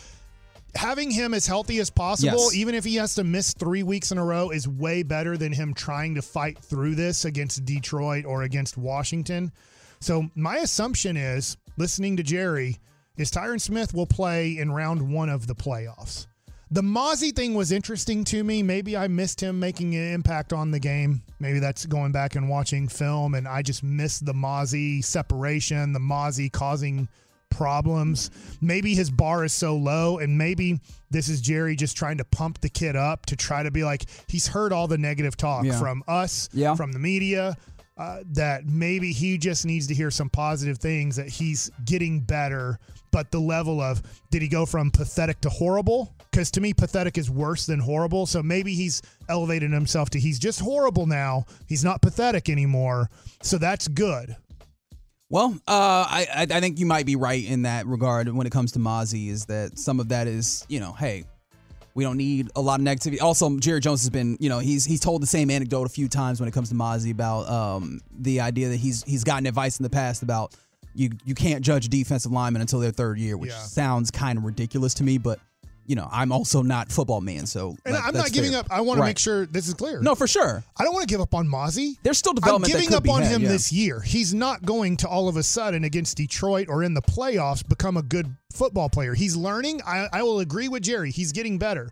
having 0.75 1.11
him 1.11 1.35
as 1.35 1.47
healthy 1.47 1.79
as 1.81 1.91
possible, 1.91 2.39
Yes. 2.39 2.55
even 2.55 2.75
if 2.75 2.85
he 2.85 2.97
has 2.97 3.15
to 3.17 3.25
miss 3.25 3.53
three 3.55 3.83
weeks 3.83 4.13
in 4.13 4.19
a 4.19 4.25
row, 4.25 4.51
is 4.51 4.67
way 4.69 5.03
better 5.03 5.37
than 5.37 5.53
him 5.53 5.75
trying 5.75 6.15
to 6.15 6.23
fight 6.23 6.59
through 6.59 6.95
this 6.95 7.25
against 7.25 7.65
Detroit 7.65 8.25
or 8.25 8.43
against 8.43 8.77
Washington. 8.77 9.53
So 10.01 10.31
my 10.35 10.59
assumption 10.59 11.17
is, 11.17 11.57
listening 11.77 12.17
to 12.17 12.23
Jerry, 12.23 12.79
is 13.17 13.31
Tyron 13.31 13.61
Smith 13.61 13.93
will 13.93 14.07
play 14.07 14.57
in 14.57 14.73
round 14.73 15.13
one 15.13 15.29
of 15.29 15.47
the 15.47 15.55
playoffs. 15.55 16.27
The 16.73 16.83
Mazi 16.83 17.35
thing 17.35 17.55
was 17.55 17.73
interesting 17.73 18.23
to 18.27 18.45
me. 18.45 18.63
Maybe 18.63 18.97
I 18.97 19.09
missed 19.09 19.41
him 19.41 19.59
making 19.59 19.97
an 19.97 20.13
impact 20.15 20.53
on 20.53 20.71
the 20.71 20.79
game. 20.79 21.23
Maybe 21.41 21.59
that's 21.59 21.85
going 21.85 22.13
back 22.13 22.37
and 22.37 22.49
watching 22.49 22.87
film, 22.87 23.35
and 23.35 23.49
I 23.49 23.63
just 23.63 23.83
missed 23.83 24.25
the 24.25 24.33
Mazi 24.33 25.03
separation, 25.05 25.93
the 25.93 25.99
Mazi 25.99 26.51
causing 26.51 27.09
problems. 27.51 28.31
Maybe 28.61 28.95
his 28.95 29.11
bar 29.11 29.45
is 29.45 29.53
so 29.53 29.77
low, 29.77 30.19
and 30.19 30.39
maybe 30.39 30.81
this 31.11 31.29
is 31.29 31.41
Jerry 31.41 31.77
just 31.77 31.97
trying 31.97 32.19
to 32.19 32.25
pump 32.25 32.61
the 32.61 32.69
kid 32.69 32.97
up 32.97 33.27
to 33.27 33.37
try 33.37 33.63
to 33.63 33.71
be 33.71 33.85
like, 33.85 34.05
he's 34.29 34.47
heard 34.49 34.73
all 34.73 34.89
the 34.89 34.99
negative 34.99 35.37
talk 35.37 35.65
Yeah. 35.65 35.79
from 35.79 36.03
us, 36.09 36.49
Yeah. 36.53 36.75
from 36.75 36.93
the 36.93 36.99
media, 36.99 37.57
uh, 37.99 38.21
that 38.33 38.65
maybe 38.67 39.13
he 39.13 39.37
just 39.37 39.67
needs 39.67 39.87
to 39.89 39.95
hear 39.95 40.11
some 40.11 40.31
positive 40.31 40.79
things 40.79 41.17
that 41.17 41.29
he's 41.29 41.71
getting 41.85 42.21
better. 42.21 42.79
But 43.11 43.31
the 43.33 43.41
level 43.41 43.81
of 43.81 44.01
did 44.31 44.41
he 44.41 44.49
go 44.49 44.65
from 44.65 44.91
pathetic 44.93 45.41
to 45.43 45.51
horrible? 45.51 46.15
Because 46.31 46.51
to 46.53 46.61
me, 46.61 46.73
pathetic 46.73 47.19
is 47.19 47.29
worse 47.29 47.67
than 47.67 47.81
horrible. 47.81 48.25
So 48.25 48.41
maybe 48.43 48.73
he's 48.73 49.03
elevated 49.29 49.73
himself 49.73 50.09
to 50.11 50.21
he's 50.21 50.39
just 50.39 50.61
horrible 50.61 51.07
now. 51.07 51.45
He's 51.67 51.83
not 51.85 52.01
pathetic 52.01 52.49
anymore. 52.49 53.11
So 53.43 53.59
that's 53.59 53.89
good. 53.89 54.37
Well, 55.31 55.55
uh, 55.69 56.07
I 56.09 56.27
I 56.51 56.61
think 56.61 56.79
you 56.81 56.87
might 56.87 57.07
be 57.07 57.15
right 57.17 57.45
in 57.45 57.63
that 57.63 57.87
regard 57.87 58.29
when 58.29 58.47
it 58.47 58.51
comes 58.51 58.73
to 58.73 58.79
Mazi. 58.81 59.29
Is 59.29 59.47
that 59.47 59.79
some 59.79 60.01
of 60.01 60.09
that 60.09 60.27
is 60.27 60.67
you 60.69 60.81
know, 60.81 60.93
hey, 60.93 61.25
we 61.95 62.03
don't 62.03 62.17
need 62.17 62.51
a 62.57 62.61
lot 62.61 62.81
of 62.81 62.87
negativity. 62.87 63.23
Also, 63.23 63.57
Jerry 63.59 63.79
Jones 63.81 64.03
has 64.03 64.11
been 64.11 64.37
you 64.41 64.49
know 64.49 64.59
he's 64.59 64.85
he's 64.85 64.99
told 65.01 65.23
the 65.23 65.29
same 65.29 65.49
anecdote 65.51 65.87
a 65.87 65.89
few 65.91 66.09
times 66.09 66.41
when 66.41 66.49
it 66.49 66.53
comes 66.53 66.69
to 66.71 66.75
Mazi 66.75 67.13
about 67.13 67.49
um 67.49 68.01
the 68.19 68.41
idea 68.41 68.71
that 68.71 68.77
he's 68.79 69.05
he's 69.05 69.23
gotten 69.23 69.47
advice 69.47 69.79
in 69.79 69.85
the 69.85 69.91
past 69.91 70.23
about 70.25 70.55
you 70.97 71.11
you 71.25 71.37
can't 71.37 71.65
judge 71.65 71.87
a 71.87 71.89
defensive 71.89 72.33
lineman 72.33 72.61
until 72.61 72.81
their 72.81 72.91
third 72.91 73.19
year, 73.19 73.37
which 73.37 73.51
Yeah. 73.51 73.63
sounds 73.63 74.11
kind 74.11 74.37
of 74.37 74.45
ridiculous 74.45 74.95
to 74.95 75.05
me, 75.05 75.17
but. 75.19 75.39
You 75.91 75.97
know, 75.97 76.09
I'm 76.13 76.31
also 76.31 76.63
not 76.63 76.93
football 76.93 77.21
man, 77.21 77.47
so 77.47 77.77
And 77.85 77.97
I'm 77.97 78.15
not 78.15 78.31
giving 78.31 78.53
fair. 78.53 78.61
up. 78.61 78.69
I 78.71 78.81
want 78.81 78.99
to 78.99 79.01
Right. 79.01 79.09
make 79.09 79.19
sure 79.19 79.45
this 79.45 79.67
is 79.67 79.75
clear. 79.75 80.01
No, 80.01 80.15
for 80.15 80.29
sure. 80.29 80.63
I 80.77 80.85
don't 80.85 80.95
want 80.95 81.09
to 81.09 81.13
give 81.13 81.21
up 81.21 81.35
on 81.35 81.49
Mazi. 81.49 81.97
There's 82.05 82.17
still 82.17 82.33
development. 82.33 82.73
I'm 82.73 82.81
giving 82.81 82.95
up 82.95 83.09
on 83.09 83.23
had, 83.23 83.33
him 83.33 83.43
yeah. 83.43 83.49
this 83.49 83.73
year. 83.73 83.99
He's 83.99 84.33
not 84.33 84.65
going 84.65 84.99
to 84.99 85.09
all 85.09 85.27
of 85.27 85.37
a 85.37 85.43
sudden 85.43 85.83
against 85.83 86.17
Detroit 86.17 86.69
or 86.69 86.85
in 86.85 86.95
the 86.95 87.03
playoffs 87.03 87.69
become 87.69 87.97
a 87.97 88.03
good 88.03 88.37
football 88.53 88.89
player. 88.89 89.15
He's 89.15 89.35
learning. 89.35 89.81
I, 89.85 90.07
I 90.13 90.23
will 90.23 90.39
agree 90.39 90.69
with 90.69 90.85
Jerry. 90.85 91.11
He's 91.11 91.33
getting 91.33 91.59
better. 91.59 91.91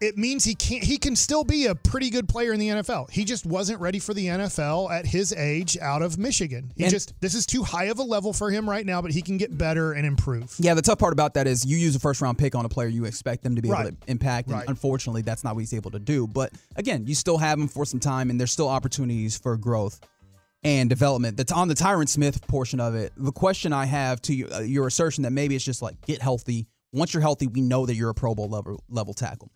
It 0.00 0.18
means 0.18 0.44
he 0.44 0.54
can't. 0.54 0.84
He 0.84 0.98
can 0.98 1.16
still 1.16 1.42
be 1.44 1.66
a 1.66 1.74
pretty 1.74 2.10
good 2.10 2.28
player 2.28 2.52
in 2.52 2.60
the 2.60 2.68
NFL. 2.68 3.10
He 3.10 3.24
just 3.24 3.46
wasn't 3.46 3.80
ready 3.80 3.98
for 3.98 4.12
the 4.12 4.26
NFL 4.26 4.90
at 4.90 5.06
his 5.06 5.32
age 5.32 5.78
out 5.80 6.02
of 6.02 6.18
Michigan. 6.18 6.72
He 6.76 6.84
And- 6.84 6.90
just 6.92 7.14
this 7.20 7.34
is 7.34 7.46
too 7.46 7.62
high 7.62 7.84
of 7.84 7.98
a 7.98 8.02
level 8.02 8.32
for 8.32 8.50
him 8.50 8.68
right 8.68 8.84
now. 8.84 9.00
But 9.00 9.12
he 9.12 9.22
can 9.22 9.36
get 9.38 9.56
better 9.56 9.92
and 9.92 10.06
improve. 10.06 10.54
Yeah, 10.58 10.74
the 10.74 10.82
tough 10.82 10.98
part 10.98 11.12
about 11.12 11.34
that 11.34 11.46
is 11.46 11.64
you 11.64 11.76
use 11.78 11.96
a 11.96 12.00
first 12.00 12.20
round 12.20 12.36
pick 12.38 12.54
on 12.54 12.64
a 12.64 12.68
player 12.68 12.88
you 12.88 13.04
expect 13.04 13.42
them 13.42 13.56
to 13.56 13.62
be 13.62 13.70
Right. 13.70 13.86
able 13.86 13.96
to 13.96 14.10
impact. 14.10 14.48
And 14.48 14.56
Right. 14.58 14.68
unfortunately, 14.68 15.22
that's 15.22 15.42
not 15.44 15.54
what 15.54 15.60
he's 15.60 15.72
able 15.74 15.90
to 15.92 15.98
do. 15.98 16.26
But 16.26 16.52
again, 16.76 17.06
you 17.06 17.14
still 17.14 17.38
have 17.38 17.58
him 17.58 17.68
for 17.68 17.84
some 17.86 18.00
time, 18.00 18.28
and 18.30 18.38
there's 18.38 18.52
still 18.52 18.68
opportunities 18.68 19.36
for 19.36 19.56
growth 19.56 20.00
and 20.62 20.90
development. 20.90 21.36
That's 21.36 21.52
on 21.52 21.68
the 21.68 21.74
Tyron 21.74 22.08
Smith 22.08 22.46
portion 22.48 22.80
of 22.80 22.94
it. 22.94 23.12
The 23.16 23.32
question 23.32 23.72
I 23.72 23.86
have 23.86 24.20
to 24.22 24.34
you, 24.34 24.48
uh, 24.52 24.60
your 24.60 24.86
assertion 24.86 25.22
that 25.22 25.30
maybe 25.30 25.54
it's 25.54 25.64
just 25.64 25.80
like 25.82 26.00
get 26.06 26.20
healthy. 26.20 26.66
Once 26.92 27.12
you're 27.12 27.20
healthy, 27.20 27.46
we 27.46 27.60
know 27.60 27.84
that 27.84 27.94
you're 27.94 28.08
a 28.10 28.14
Pro 28.14 28.34
Bowl 28.34 28.48
level, 28.48 28.82
level 28.88 29.12
tackle. 29.12 29.50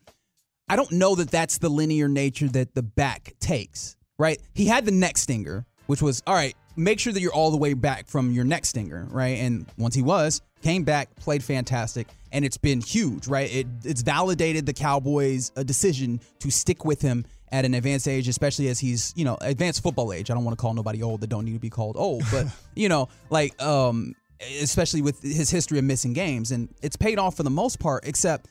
I 0.71 0.77
don't 0.77 0.93
know 0.93 1.17
that 1.17 1.33
that's 1.33 1.59
the 1.59 1.69
linear 1.69 2.07
nature 2.07 2.47
that 2.47 2.77
the 2.77 2.83
back 2.85 3.35
takes, 3.41 3.97
right? 4.21 4.41
He 4.55 4.67
had 4.67 4.85
the 4.85 4.93
neck 4.93 5.19
stinger, 5.19 5.67
which 5.89 6.01
was 6.01 6.23
all 6.29 6.35
right, 6.35 6.55
make 6.77 7.01
sure 7.01 7.13
that 7.13 7.21
you're 7.21 7.33
all 7.33 7.51
the 7.51 7.57
way 7.57 7.75
back 7.75 8.07
from 8.07 8.31
your 8.31 8.45
neck 8.45 8.65
stinger, 8.65 9.05
right? 9.11 9.39
And 9.39 9.67
once 9.79 9.97
he 9.97 10.03
was, 10.03 10.43
came 10.63 10.85
back, 10.85 11.13
played 11.17 11.43
fantastic, 11.43 12.07
and 12.31 12.45
it's 12.45 12.57
been 12.57 12.81
huge, 12.81 13.27
right? 13.27 13.53
It, 13.53 13.67
it's 13.83 14.03
validated 14.03 14.65
the 14.65 14.73
Cowboys' 14.73 15.51
uh, 15.57 15.65
decision 15.65 16.21
to 16.39 16.53
stick 16.53 16.85
with 16.85 17.03
him 17.03 17.25
at 17.51 17.65
an 17.65 17.75
advanced 17.75 18.07
age, 18.07 18.29
especially 18.29 18.69
as 18.69 18.79
he's, 18.79 19.13
you 19.17 19.25
know, 19.25 19.39
advanced 19.41 19.83
football 19.83 20.13
age. 20.13 20.31
I 20.31 20.35
don't 20.35 20.45
want 20.45 20.57
to 20.57 20.63
call 20.63 20.73
nobody 20.73 21.03
old 21.03 21.21
that 21.23 21.31
don't 21.31 21.47
need 21.47 21.55
to 21.55 21.59
be 21.59 21.69
called 21.69 21.97
old, 21.97 22.23
but, 22.31 22.47
you 22.77 22.89
know, 22.89 23.09
like, 23.29 23.61
um, 23.61 24.15
especially 24.61 25.03
with 25.03 25.21
his 25.21 25.51
history 25.51 25.81
of 25.81 25.85
missing 25.85 26.13
games. 26.13 26.53
And 26.53 26.73
it's 26.81 26.97
paid 26.97 27.19
off 27.19 27.37
for 27.37 27.43
the 27.43 27.51
most 27.51 27.81
part, 27.81 28.07
except 28.07 28.47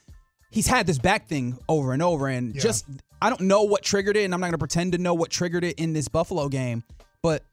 he's 0.49 0.67
had 0.67 0.87
this 0.87 0.97
back 0.97 1.27
thing 1.27 1.57
over 1.67 1.93
and 1.93 2.01
over 2.01 2.27
and 2.27 2.55
Yeah. 2.55 2.61
just 2.61 2.85
I 3.21 3.29
don't 3.29 3.41
know 3.41 3.63
what 3.63 3.83
triggered 3.83 4.15
it 4.17 4.23
and 4.23 4.33
I'm 4.33 4.39
not 4.39 4.47
going 4.47 4.53
to 4.53 4.57
pretend 4.59 4.93
to 4.93 4.97
know 4.97 5.13
what 5.13 5.29
triggered 5.29 5.63
it 5.63 5.79
in 5.79 5.93
this 5.93 6.07
Buffalo 6.07 6.49
game 6.49 6.83
but 7.21 7.43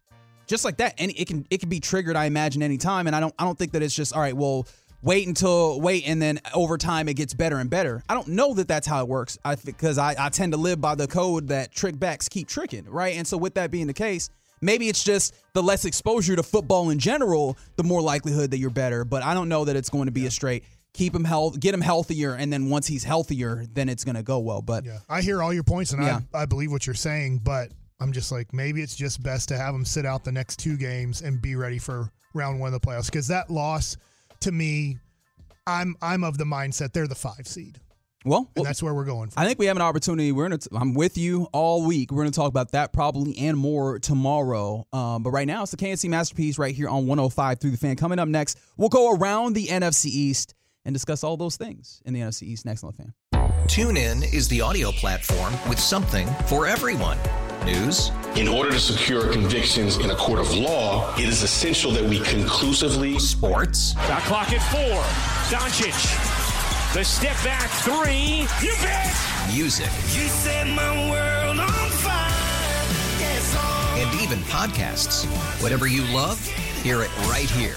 just 0.46 0.64
like 0.64 0.76
that 0.78 0.94
and 0.98 1.12
it 1.16 1.26
can 1.26 1.46
it 1.50 1.60
can 1.60 1.68
be 1.68 1.80
triggered 1.80 2.16
I 2.16 2.26
imagine 2.26 2.62
anytime 2.62 3.06
and 3.06 3.16
I 3.16 3.20
don't 3.20 3.34
I 3.38 3.44
don't 3.44 3.58
think 3.58 3.72
that 3.72 3.82
it's 3.82 3.94
just 3.94 4.14
all 4.14 4.20
right 4.20 4.36
well 4.36 4.66
wait 5.02 5.26
until 5.26 5.80
wait 5.80 6.08
and 6.08 6.20
then 6.22 6.40
over 6.54 6.78
time 6.78 7.08
it 7.08 7.14
gets 7.14 7.34
better 7.34 7.58
and 7.58 7.68
better 7.68 8.02
I 8.08 8.14
don't 8.14 8.28
know 8.28 8.54
that 8.54 8.68
that's 8.68 8.86
how 8.86 9.02
it 9.02 9.08
works 9.08 9.38
I 9.44 9.56
because 9.56 9.98
I, 9.98 10.14
I 10.18 10.28
tend 10.30 10.52
to 10.52 10.58
live 10.58 10.80
by 10.80 10.94
the 10.94 11.06
code 11.06 11.48
that 11.48 11.72
trick 11.72 11.98
backs 11.98 12.28
keep 12.28 12.48
tricking 12.48 12.84
right 12.88 13.16
and 13.16 13.26
so 13.26 13.36
with 13.36 13.54
that 13.54 13.70
being 13.70 13.86
the 13.86 13.94
case 13.94 14.30
Maybe 14.62 14.88
it's 14.88 15.04
just 15.04 15.34
the 15.52 15.62
less 15.62 15.84
exposure 15.84 16.34
to 16.34 16.42
football 16.42 16.88
in 16.88 16.98
general, 16.98 17.58
the 17.76 17.84
more 17.84 18.00
likelihood 18.00 18.50
that 18.52 18.58
you're 18.58 18.70
better. 18.70 19.04
But 19.04 19.22
I 19.22 19.34
don't 19.34 19.50
know 19.50 19.66
that 19.66 19.76
it's 19.76 19.90
going 19.90 20.06
to 20.06 20.12
be 20.12 20.24
a 20.24 20.30
straight 20.30 20.64
keep 20.96 21.14
him 21.14 21.24
healthy, 21.24 21.58
get 21.58 21.74
him 21.74 21.80
healthier, 21.80 22.34
and 22.34 22.52
then 22.52 22.68
once 22.70 22.86
he's 22.86 23.04
healthier, 23.04 23.64
then 23.72 23.88
it's 23.88 24.04
going 24.04 24.16
to 24.16 24.22
go 24.22 24.38
well. 24.38 24.62
But 24.62 24.84
Yeah, 24.84 24.98
I 25.08 25.20
hear 25.20 25.42
all 25.42 25.52
your 25.52 25.62
points, 25.62 25.92
and 25.92 26.02
Yeah. 26.02 26.20
I, 26.34 26.42
I 26.42 26.46
believe 26.46 26.72
what 26.72 26.86
you're 26.86 26.94
saying, 26.94 27.40
but 27.44 27.70
I'm 28.00 28.12
just 28.12 28.32
like, 28.32 28.52
maybe 28.52 28.82
it's 28.82 28.96
just 28.96 29.22
best 29.22 29.48
to 29.50 29.56
have 29.56 29.74
him 29.74 29.84
sit 29.84 30.06
out 30.06 30.24
the 30.24 30.32
next 30.32 30.58
two 30.58 30.76
games 30.76 31.22
and 31.22 31.40
be 31.40 31.54
ready 31.56 31.78
for 31.78 32.10
round 32.34 32.60
one 32.60 32.72
of 32.72 32.80
the 32.80 32.86
playoffs. 32.86 33.06
Because 33.06 33.28
that 33.28 33.50
loss, 33.50 33.96
to 34.40 34.52
me, 34.52 34.98
I'm 35.66 35.96
I'm 36.00 36.24
of 36.24 36.38
the 36.38 36.44
mindset 36.44 36.92
they're 36.92 37.08
the 37.08 37.14
five 37.14 37.46
seed, 37.46 37.80
well, 38.24 38.40
and 38.40 38.48
well, 38.56 38.64
that's 38.64 38.82
where 38.82 38.94
we're 38.94 39.04
going. 39.04 39.30
For. 39.30 39.40
I 39.40 39.46
think 39.46 39.58
we 39.58 39.66
have 39.66 39.76
an 39.76 39.82
opportunity. 39.82 40.30
We're 40.32 40.48
gonna. 40.48 40.60
I'm 40.72 40.94
with 40.94 41.18
you 41.18 41.48
all 41.52 41.84
week. 41.84 42.12
We're 42.12 42.22
gonna 42.22 42.30
talk 42.30 42.48
about 42.48 42.72
that 42.72 42.92
probably 42.92 43.36
and 43.38 43.58
more 43.58 43.98
tomorrow. 43.98 44.86
Um, 44.92 45.22
but 45.22 45.30
right 45.30 45.46
now, 45.46 45.62
it's 45.62 45.72
the 45.72 45.76
KNC 45.76 46.08
masterpiece 46.08 46.58
right 46.58 46.74
here 46.74 46.88
on 46.88 47.06
105 47.06 47.60
through 47.60 47.72
the 47.72 47.76
fan. 47.76 47.96
Coming 47.96 48.18
up 48.18 48.28
next, 48.28 48.58
we'll 48.76 48.88
go 48.88 49.12
around 49.14 49.54
the 49.54 49.66
NFC 49.66 50.06
East 50.06 50.54
and 50.86 50.94
discuss 50.94 51.22
all 51.22 51.36
those 51.36 51.56
things 51.56 52.00
in 52.06 52.14
the 52.14 52.20
NFC 52.20 52.44
East 52.44 52.64
next 52.64 52.82
on 52.84 52.92
the 52.92 52.96
fan. 52.96 53.12
TuneIn 53.66 54.32
is 54.32 54.48
the 54.48 54.60
audio 54.60 54.92
platform 54.92 55.52
with 55.68 55.78
something 55.78 56.26
for 56.46 56.66
everyone. 56.66 57.18
News, 57.64 58.12
In 58.36 58.46
order 58.46 58.70
to 58.70 58.78
secure 58.78 59.32
convictions 59.32 59.96
in 59.96 60.10
a 60.10 60.14
court 60.14 60.38
of 60.38 60.54
law, 60.54 61.12
it 61.16 61.28
is 61.28 61.42
essential 61.42 61.90
that 61.92 62.04
we 62.04 62.20
conclusively 62.20 63.18
sports, 63.18 63.92
Shot 64.06 64.22
clock 64.22 64.52
at 64.52 64.62
four. 64.70 65.02
Doncic. 65.50 65.92
The 66.94 67.04
step 67.04 67.34
back 67.42 67.68
three. 67.82 68.46
You 68.64 68.72
bet. 68.80 69.12
music, 69.52 69.90
You 70.14 70.28
set 70.28 70.68
my 70.68 71.10
world 71.10 71.58
on 71.58 71.90
fire. 71.90 72.30
Yes, 73.18 73.56
and 73.98 74.20
even 74.20 74.38
podcasts. 74.44 75.24
Whatever 75.60 75.88
you 75.88 76.02
love, 76.14 76.40
hear 76.84 77.02
it 77.02 77.10
right 77.26 77.50
here 77.50 77.76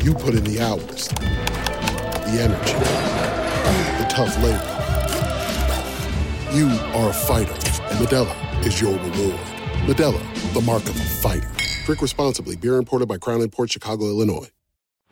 You 0.00 0.14
put 0.14 0.34
in 0.34 0.44
the 0.44 0.60
hours, 0.60 1.08
the 1.08 2.38
energy, 2.40 2.72
the 3.98 4.06
tough 4.08 4.36
labor. 4.42 4.74
You 6.56 6.68
are 6.96 7.10
a 7.10 7.12
fighter, 7.12 7.52
and 7.52 7.98
Modelo 7.98 8.64
is 8.64 8.80
your 8.80 8.92
reward. 8.92 9.40
Modelo, 9.86 10.54
the 10.54 10.60
mark 10.60 10.84
of 10.84 10.96
a 10.96 11.04
fighter. 11.04 11.50
Drink 11.84 12.00
responsibly. 12.00 12.54
Beer 12.54 12.76
imported 12.76 13.06
by 13.08 13.18
Crown 13.18 13.46
Port 13.50 13.72
Chicago, 13.72 14.04
Illinois. 14.06 14.48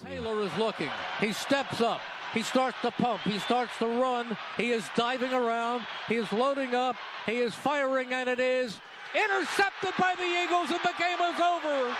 Taylor 0.05 0.41
is 0.43 0.57
looking. 0.57 0.91
He 1.21 1.33
steps 1.33 1.81
up. 1.81 2.01
He 2.33 2.43
starts 2.43 2.77
to 2.83 2.93
pump. 2.93 3.23
He 3.23 3.39
starts 3.41 3.73
to 3.81 3.87
run. 3.87 4.37
He 4.57 4.71
is 4.71 4.85
diving 4.95 5.33
around. 5.33 5.83
He 6.09 6.15
is 6.15 6.31
loading 6.33 6.75
up. 6.75 6.97
He 7.27 7.39
is 7.39 7.55
firing, 7.55 8.13
and 8.13 8.29
it 8.29 8.39
is 8.39 8.79
intercepted 9.15 9.95
by 9.99 10.15
the 10.17 10.45
Eagles, 10.45 10.71
and 10.71 10.81
the 10.85 10.95
game 10.99 11.21
is 11.35 11.41
over. 11.41 11.97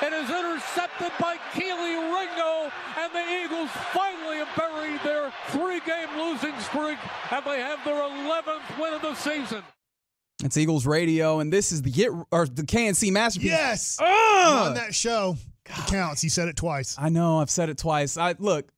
It 0.00 0.12
is 0.12 0.30
intercepted 0.30 1.10
by 1.18 1.36
Kelee 1.52 1.96
Ringo, 2.14 2.70
and 2.98 3.12
the 3.12 3.44
Eagles 3.44 3.68
finally 3.92 4.36
have 4.36 4.48
buried 4.56 5.00
their 5.02 5.32
three-game 5.48 6.08
losing 6.16 6.56
streak, 6.60 6.98
and 7.32 7.44
they 7.44 7.58
have 7.60 7.84
their 7.84 7.94
11th 7.96 8.80
win 8.80 8.94
of 8.94 9.02
the 9.02 9.14
season. 9.14 9.62
It's 10.44 10.56
Eagles 10.56 10.86
Radio, 10.86 11.40
and 11.40 11.52
this 11.52 11.72
is 11.72 11.82
the 11.82 11.90
get 11.90 12.12
or 12.30 12.46
the 12.46 12.62
KNC 12.62 13.10
masterpiece. 13.10 13.50
Yes, 13.50 13.98
Ugh! 14.00 14.68
on 14.68 14.74
that 14.74 14.94
show, 14.94 15.36
it 15.66 15.86
counts. 15.88 16.22
You 16.22 16.30
said 16.30 16.46
it 16.46 16.54
twice. 16.54 16.94
I 16.96 17.08
know. 17.08 17.40
I've 17.40 17.50
said 17.50 17.68
it 17.68 17.76
twice. 17.78 18.16
I 18.16 18.36
look. 18.38 18.68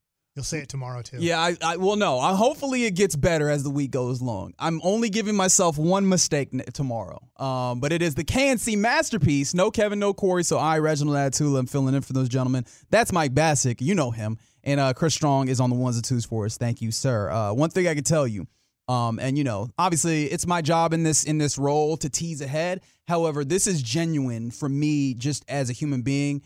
You'll 0.40 0.44
say 0.46 0.60
it 0.60 0.70
tomorrow 0.70 1.02
too. 1.02 1.18
Yeah, 1.20 1.38
I, 1.38 1.54
I 1.62 1.76
well, 1.76 1.96
no. 1.96 2.18
I, 2.18 2.34
hopefully, 2.34 2.86
it 2.86 2.92
gets 2.92 3.14
better 3.14 3.50
as 3.50 3.62
the 3.62 3.68
week 3.68 3.90
goes 3.90 4.22
along. 4.22 4.54
I'm 4.58 4.80
only 4.82 5.10
giving 5.10 5.36
myself 5.36 5.76
one 5.76 6.08
mistake 6.08 6.48
n- 6.54 6.62
tomorrow. 6.72 7.20
Um, 7.36 7.78
but 7.78 7.92
it 7.92 8.00
is 8.00 8.14
the 8.14 8.24
KNC 8.24 8.78
masterpiece. 8.78 9.52
No 9.52 9.70
Kevin, 9.70 9.98
no 9.98 10.14
Corey. 10.14 10.42
So 10.42 10.56
I, 10.56 10.78
Reginald 10.78 11.18
Adetula, 11.18 11.58
I'm 11.58 11.66
filling 11.66 11.94
in 11.94 12.00
for 12.00 12.14
those 12.14 12.30
gentlemen. 12.30 12.64
That's 12.88 13.12
Mike 13.12 13.34
Bacsik. 13.34 13.82
You 13.82 13.94
know 13.94 14.10
him. 14.10 14.38
And 14.64 14.80
uh, 14.80 14.94
Chris 14.94 15.12
Strong 15.12 15.48
is 15.48 15.60
on 15.60 15.68
the 15.68 15.76
ones 15.76 15.96
and 15.96 16.04
twos 16.06 16.24
for 16.24 16.46
us. 16.46 16.56
Thank 16.56 16.80
you, 16.80 16.90
sir. 16.90 17.28
Uh, 17.28 17.52
one 17.52 17.68
thing 17.68 17.86
I 17.86 17.94
can 17.94 18.04
tell 18.04 18.26
you, 18.26 18.46
um, 18.88 19.18
and 19.18 19.36
you 19.36 19.44
know, 19.44 19.68
obviously, 19.76 20.24
it's 20.24 20.46
my 20.46 20.62
job 20.62 20.94
in 20.94 21.02
this 21.02 21.24
in 21.24 21.36
this 21.36 21.58
role 21.58 21.98
to 21.98 22.08
tease 22.08 22.40
ahead. 22.40 22.80
However, 23.06 23.44
this 23.44 23.66
is 23.66 23.82
genuine 23.82 24.50
for 24.50 24.70
me, 24.70 25.12
just 25.12 25.44
as 25.50 25.68
a 25.68 25.74
human 25.74 26.00
being 26.00 26.40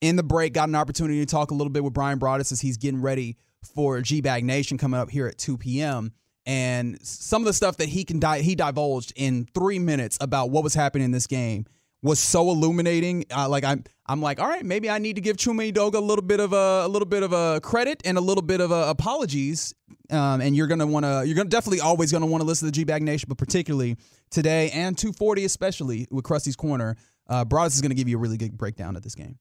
in 0.00 0.16
the 0.16 0.22
break, 0.22 0.54
got 0.54 0.68
an 0.68 0.74
opportunity 0.74 1.20
to 1.20 1.26
talk 1.26 1.50
a 1.50 1.54
little 1.54 1.72
bit 1.72 1.84
with 1.84 1.92
Bryan 1.92 2.18
Broaddus 2.18 2.52
as 2.52 2.60
he's 2.60 2.76
getting 2.76 3.00
ready 3.00 3.36
for 3.74 4.00
G 4.00 4.20
Bag 4.20 4.44
Nation 4.44 4.78
coming 4.78 4.98
up 4.98 5.10
here 5.10 5.26
at 5.26 5.38
2 5.38 5.58
p.m. 5.58 6.12
And 6.46 6.98
some 7.06 7.42
of 7.42 7.46
the 7.46 7.52
stuff 7.52 7.76
that 7.76 7.88
he 7.88 8.04
can 8.04 8.18
di- 8.18 8.40
he 8.40 8.54
divulged 8.54 9.12
in 9.14 9.46
three 9.54 9.78
minutes 9.78 10.16
about 10.20 10.50
what 10.50 10.64
was 10.64 10.74
happening 10.74 11.04
in 11.04 11.10
this 11.10 11.26
game 11.26 11.66
was 12.02 12.18
so 12.18 12.50
illuminating. 12.50 13.26
Uh, 13.34 13.48
like 13.48 13.62
I'm, 13.62 13.84
I'm 14.06 14.22
like, 14.22 14.40
all 14.40 14.48
right, 14.48 14.64
maybe 14.64 14.88
I 14.88 14.98
need 14.98 15.16
to 15.16 15.20
give 15.20 15.36
Chuma 15.36 15.70
Edoga 15.70 15.96
a 15.96 16.00
little 16.00 16.24
bit 16.24 16.40
of 16.40 16.52
a, 16.52 16.82
a 16.86 16.88
little 16.88 17.06
bit 17.06 17.22
of 17.22 17.32
a 17.32 17.60
credit 17.60 18.00
and 18.04 18.16
a 18.16 18.20
little 18.20 18.42
bit 18.42 18.60
of 18.60 18.70
a 18.70 18.88
apologies. 18.88 19.74
Um, 20.10 20.40
and 20.40 20.56
you're 20.56 20.66
gonna 20.66 20.86
want 20.86 21.04
to, 21.04 21.22
you're 21.26 21.36
gonna 21.36 21.50
definitely 21.50 21.80
always 21.80 22.10
gonna 22.10 22.26
want 22.26 22.40
to 22.40 22.46
listen 22.46 22.66
to 22.66 22.72
G 22.72 22.84
Bag 22.84 23.02
Nation, 23.02 23.26
but 23.28 23.38
particularly 23.38 23.96
today 24.30 24.70
and 24.70 24.96
240 24.96 25.44
especially 25.44 26.08
with 26.10 26.24
Krusty's 26.24 26.56
Corner. 26.56 26.96
Uh, 27.28 27.44
Broaddus 27.44 27.74
is 27.74 27.80
gonna 27.82 27.94
give 27.94 28.08
you 28.08 28.16
a 28.16 28.20
really 28.20 28.38
good 28.38 28.56
breakdown 28.56 28.96
of 28.96 29.02
this 29.02 29.14
game. 29.14 29.38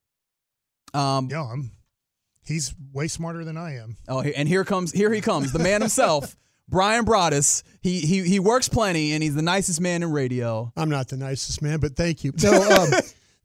Um, 0.93 1.29
yeah, 1.29 1.43
I'm. 1.43 1.71
He's 2.45 2.73
way 2.91 3.07
smarter 3.07 3.43
than 3.43 3.57
I 3.57 3.75
am. 3.77 3.97
Oh, 4.07 4.21
and 4.21 4.47
here 4.47 4.63
comes 4.65 4.91
here 4.91 5.13
he 5.13 5.21
comes, 5.21 5.51
the 5.51 5.59
man 5.59 5.81
himself, 5.81 6.35
Bryan 6.67 7.05
Broaddus. 7.05 7.63
He 7.81 7.99
he 7.99 8.23
he 8.23 8.39
works 8.39 8.67
plenty, 8.67 9.13
and 9.13 9.21
he's 9.21 9.35
the 9.35 9.43
nicest 9.43 9.79
man 9.79 10.01
in 10.01 10.11
radio. 10.11 10.71
I'm 10.75 10.89
not 10.89 11.09
the 11.09 11.17
nicest 11.17 11.61
man, 11.61 11.79
but 11.79 11.95
thank 11.95 12.23
you. 12.23 12.33
No, 12.41 12.53
um, 12.53 12.89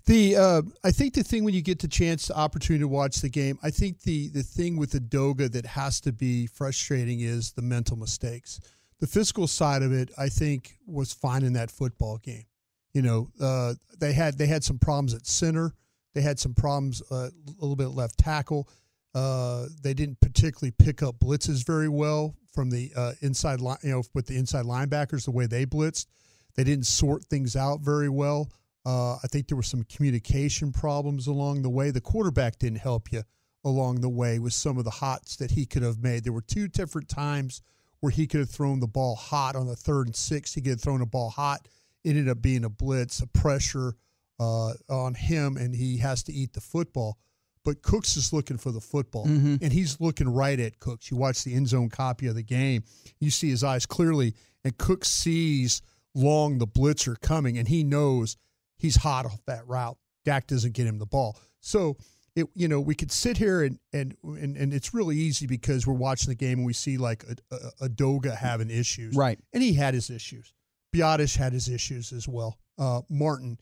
the 0.07 0.37
uh, 0.37 0.63
I 0.83 0.91
think 0.91 1.15
the 1.15 1.23
thing 1.23 1.45
when 1.45 1.55
you 1.55 1.63
get 1.63 1.79
the 1.79 1.89
chance, 1.89 2.27
the 2.27 2.37
opportunity 2.37 2.83
to 2.83 2.89
watch 2.89 3.21
the 3.21 3.29
game, 3.29 3.59
I 3.63 3.71
think 3.71 4.03
the 4.03 4.29
the 4.29 4.43
thing 4.43 4.77
with 4.77 4.91
the 4.93 5.01
Doga 5.01 5.51
that 5.53 5.67
has 5.67 6.01
to 6.03 6.13
be 6.13 6.47
frustrating 6.47 7.21
is 7.21 7.53
the 7.53 7.63
mental 7.63 7.97
mistakes. 7.97 8.61
The 9.01 9.07
physical 9.07 9.47
side 9.47 9.83
of 9.83 9.93
it, 9.93 10.11
I 10.17 10.29
think, 10.29 10.79
was 10.87 11.13
fine 11.13 11.43
in 11.43 11.55
that 11.55 11.71
football 11.71 12.19
game. 12.19 12.45
You 12.93 13.03
know, 13.03 13.31
uh, 13.41 13.75
they 13.99 14.13
had 14.13 14.39
they 14.39 14.47
had 14.47 14.63
some 14.63 14.79
problems 14.79 15.15
at 15.15 15.27
center. 15.27 15.75
They 16.15 16.23
had 16.23 16.39
some 16.39 16.55
problems 16.55 17.03
uh, 17.11 17.31
a 17.47 17.61
little 17.61 17.77
bit 17.77 17.89
left 17.89 18.19
tackle. 18.19 18.69
Uh, 19.15 19.67
they 19.83 19.95
didn't 19.95 20.21
particularly 20.21 20.73
pick 20.73 21.03
up 21.03 21.19
blitzes 21.19 21.65
very 21.65 21.89
well 21.89 22.35
from 22.53 22.71
the 22.71 22.93
uh, 22.97 23.13
inside 23.21 23.61
line, 23.61 23.79
you 23.83 23.91
know, 23.91 24.03
with 24.15 24.27
the 24.27 24.37
inside 24.37 24.65
linebackers, 24.65 25.25
the 25.25 25.31
way 25.31 25.47
they 25.47 25.67
blitzed. 25.67 26.07
They 26.55 26.65
didn't 26.65 26.87
sort 26.87 27.25
things 27.25 27.57
out 27.57 27.81
very 27.81 28.09
well. 28.09 28.51
Uh, 28.87 29.15
I 29.15 29.27
think 29.29 29.49
there 29.49 29.57
were 29.57 29.63
some 29.63 29.85
communication 29.85 30.73
problems 30.73 31.27
along 31.27 31.63
the 31.63 31.71
way. 31.71 31.91
The 31.91 32.01
quarterback 32.01 32.59
didn't 32.59 32.79
help 32.81 33.11
you 33.13 33.23
along 33.65 34.03
the 34.03 34.09
way 34.09 34.39
with 34.39 34.53
some 34.53 34.79
of 34.79 34.85
the 34.85 34.91
hots 34.91 35.37
that 35.37 35.53
he 35.53 35.65
could 35.65 35.83
have 35.83 36.03
made. 36.03 36.23
There 36.23 36.33
were 36.33 36.43
two 36.43 36.69
different 36.69 37.09
times 37.09 37.63
where 38.01 38.11
he 38.11 38.27
could 38.27 38.41
have 38.41 38.51
thrown 38.51 38.81
the 38.81 38.87
ball 38.87 39.17
hot 39.17 39.57
on 39.57 39.67
the 39.67 39.77
third 39.77 40.07
and 40.07 40.17
six. 40.17 40.53
He 40.53 40.61
could 40.61 40.73
have 40.73 40.81
thrown 40.81 41.01
a 41.01 41.07
ball 41.07 41.31
hot. 41.31 41.67
It 42.05 42.11
ended 42.11 42.29
up 42.29 42.43
being 42.43 42.65
a 42.65 42.69
blitz, 42.69 43.21
a 43.21 43.27
pressure 43.27 43.95
uh, 44.41 44.73
on 44.89 45.15
him, 45.15 45.57
and 45.57 45.75
he 45.75 45.99
has 45.99 46.23
to 46.25 46.33
eat 46.33 46.53
the 46.53 46.61
football 46.61 47.19
but 47.65 47.81
Cooks 47.81 48.19
is 48.19 48.31
looking 48.31 48.59
for 48.59 48.71
the 48.73 48.81
football, 48.83 49.25
Mm-hmm. 49.27 49.57
and 49.63 49.73
he's 49.73 49.99
looking 49.99 50.29
right 50.29 50.61
at 50.61 50.79
Cooks. 50.81 51.11
You 51.11 51.17
watch 51.17 51.45
the 51.45 51.55
end 51.55 51.67
zone 51.69 51.89
copy 51.89 52.27
of 52.27 52.35
the 52.35 52.43
game, 52.43 52.83
you 53.21 53.31
see 53.31 53.49
his 53.49 53.65
eyes 53.65 53.87
clearly, 53.87 54.35
and 54.65 54.77
Cooks 54.77 55.09
sees 55.09 55.81
Long, 56.15 56.59
the 56.59 56.67
blitzer, 56.67 57.19
coming, 57.19 57.57
and 57.57 57.67
he 57.67 57.83
knows 57.83 58.37
he's 58.77 58.97
hot 58.97 59.25
off 59.25 59.41
that 59.47 59.67
route. 59.67 59.97
Dak 60.27 60.47
doesn't 60.47 60.73
get 60.75 60.87
him 60.87 60.99
the 60.99 61.07
ball. 61.07 61.39
So, 61.61 61.97
it, 62.37 62.47
you 62.55 62.69
know, 62.69 62.83
we 62.83 62.95
could 62.95 63.11
sit 63.11 63.39
here 63.39 63.63
and, 63.65 63.79
and 63.95 64.15
and 64.23 64.57
and 64.59 64.75
it's 64.75 64.93
really 64.93 65.17
easy 65.17 65.47
because 65.47 65.87
we're 65.87 65.95
watching 65.95 66.29
the 66.29 66.35
game 66.37 66.59
and 66.59 66.67
we 66.67 66.75
see 66.75 66.99
like 66.99 67.25
a, 67.25 67.55
a, 67.55 67.87
a 67.87 67.89
Doga 67.89 68.37
having 68.37 68.69
issues, 68.69 69.17
Right. 69.17 69.39
And 69.55 69.63
he 69.63 69.73
had 69.73 69.95
his 69.95 70.11
issues. 70.11 70.53
Biadasz 70.95 71.37
had 71.39 71.55
his 71.55 71.71
issues 71.71 72.13
as 72.13 72.29
well. 72.29 72.59
Uh, 72.79 73.01
Martin, 73.09 73.59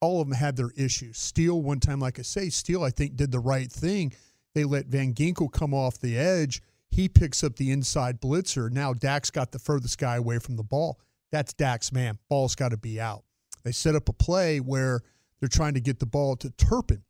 all 0.00 0.20
of 0.20 0.28
them 0.28 0.36
had 0.36 0.56
their 0.56 0.70
issues. 0.76 1.18
Steele, 1.18 1.60
one 1.60 1.80
time, 1.80 2.00
like 2.00 2.18
I 2.18 2.22
say, 2.22 2.48
Steele, 2.48 2.82
I 2.82 2.90
think, 2.90 3.16
did 3.16 3.32
the 3.32 3.40
right 3.40 3.70
thing. 3.70 4.12
They 4.54 4.64
let 4.64 4.86
Van 4.86 5.14
Ginkel 5.14 5.52
come 5.52 5.74
off 5.74 5.98
the 5.98 6.18
edge. 6.18 6.62
He 6.90 7.08
picks 7.08 7.44
up 7.44 7.56
the 7.56 7.70
inside 7.70 8.20
blitzer. 8.20 8.70
Now 8.70 8.92
Dak's 8.92 9.30
got 9.30 9.52
the 9.52 9.58
furthest 9.58 9.98
guy 9.98 10.16
away 10.16 10.38
from 10.38 10.56
the 10.56 10.64
ball. 10.64 10.98
That's 11.30 11.52
Dak's 11.52 11.92
man. 11.92 12.18
Ball's 12.28 12.56
got 12.56 12.70
to 12.70 12.76
be 12.76 13.00
out. 13.00 13.22
They 13.62 13.72
set 13.72 13.94
up 13.94 14.08
a 14.08 14.12
play 14.12 14.58
where 14.58 15.00
they're 15.38 15.48
trying 15.48 15.74
to 15.74 15.80
get 15.80 16.00
the 16.00 16.06
ball 16.06 16.36
to 16.36 16.50
Turpin. 16.50 17.04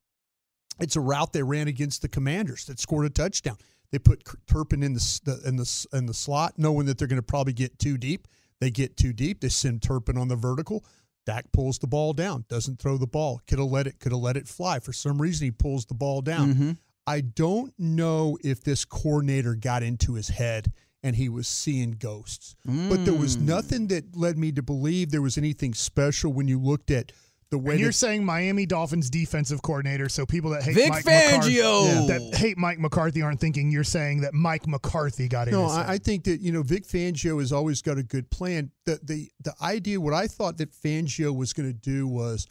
It's 0.81 0.97
a 0.97 1.01
route 1.01 1.33
they 1.33 1.43
ran 1.43 1.69
against 1.69 2.03
the 2.03 2.09
Commanders 2.09 2.67
that 2.67 2.79
scored 2.79 3.07
a 3.07 3.11
touchdown. 3.11 3.57
They 3.91 3.99
put 3.99 4.23
Turpin 4.47 4.83
in 4.83 4.95
the 4.95 5.43
in 5.45 5.57
the 5.57 5.87
in 5.93 6.07
the 6.07 6.15
slot, 6.15 6.55
knowing 6.57 6.87
that 6.87 6.99
they're 6.99 7.09
going 7.09 7.17
to 7.17 7.23
probably 7.23 7.53
get 7.53 7.79
too 7.79 7.99
deep. 7.99 8.29
They 8.61 8.71
get 8.71 8.97
too 8.97 9.13
deep. 9.13 9.41
They 9.41 9.49
send 9.49 9.83
Turpin 9.83 10.17
on 10.17 10.29
the 10.29 10.37
vertical. 10.37 10.85
Dak 11.31 11.53
pulls 11.53 11.79
the 11.79 11.87
ball 11.87 12.13
down, 12.13 12.45
doesn't 12.49 12.81
throw 12.81 12.97
the 12.97 13.07
ball. 13.07 13.41
Could 13.47 13.59
have 13.61 13.69
let 13.71 13.87
it, 13.87 14.01
could 14.01 14.11
have 14.13 14.21
let 14.21 14.37
it 14.37 14.49
fly. 14.49 14.81
For 14.81 14.93
some 14.93 15.23
reason, 15.23 15.45
he 15.47 15.51
pulls 15.53 15.87
the 15.87 15.95
ball 15.95 16.23
down. 16.23 16.55
Mm-hmm. 16.55 16.71
I 17.07 17.21
don't 17.21 17.73
know 17.79 18.37
if 18.43 18.63
this 18.63 18.85
coordinator 18.85 19.55
got 19.55 19.83
into 19.83 20.15
his 20.15 20.29
head 20.29 20.73
and 21.03 21.17
he 21.17 21.29
was 21.29 21.47
seeing 21.49 21.93
ghosts, 21.93 22.57
but 22.65 23.05
there 23.05 23.15
was 23.15 23.37
Mm. 23.37 23.43
nothing 23.43 23.87
that 23.89 24.17
led 24.17 24.37
me 24.37 24.53
to 24.53 24.63
believe 24.63 25.11
there 25.11 25.23
was 25.23 25.39
anything 25.39 25.73
special 25.73 26.33
when 26.33 26.47
you 26.49 26.59
looked 26.61 26.91
at 26.91 27.13
the 27.51 27.59
way 27.59 27.73
And 27.73 27.81
you're 27.81 27.93
saying 27.93 28.25
Miami 28.25 28.65
Dolphins 28.65 29.11
defensive 29.11 29.61
coordinator, 29.63 30.09
so 30.09 30.25
people 30.25 30.51
that 30.51 30.63
hate 30.63 30.75
Vic 30.75 30.89
Mike 30.91 31.05
Fangio! 31.05 31.85
McCarthy, 31.85 32.07
that 32.07 32.37
hate 32.37 32.59
Mike 32.59 32.79
McCarthy 32.79 33.23
aren't 33.23 33.41
thinking 33.41 33.71
you're 33.71 33.85
saying 33.85 34.21
that 34.21 34.35
Mike 34.35 34.67
McCarthy 34.67 35.29
got 35.29 35.49
in. 35.49 35.55
No, 35.55 35.65
his. 35.65 35.73
I, 35.73 35.93
I 35.93 35.99
think 35.99 36.25
that 36.25 36.41
you 36.41 36.53
know 36.53 36.63
Vic 36.63 36.87
Fangio 36.87 37.41
has 37.41 37.53
always 37.53 37.83
got 37.83 37.99
a 37.99 38.03
good 38.03 38.31
plan. 38.31 38.71
The 38.85 39.01
the 39.03 39.31
the 39.43 39.55
idea, 39.61 40.01
what 40.01 40.15
I 40.15 40.27
thought 40.29 40.59
that 40.59 40.73
Fangio 40.73 41.37
was 41.37 41.53
going 41.53 41.69
to 41.69 41.77
do 41.77 42.07
was, 42.07 42.47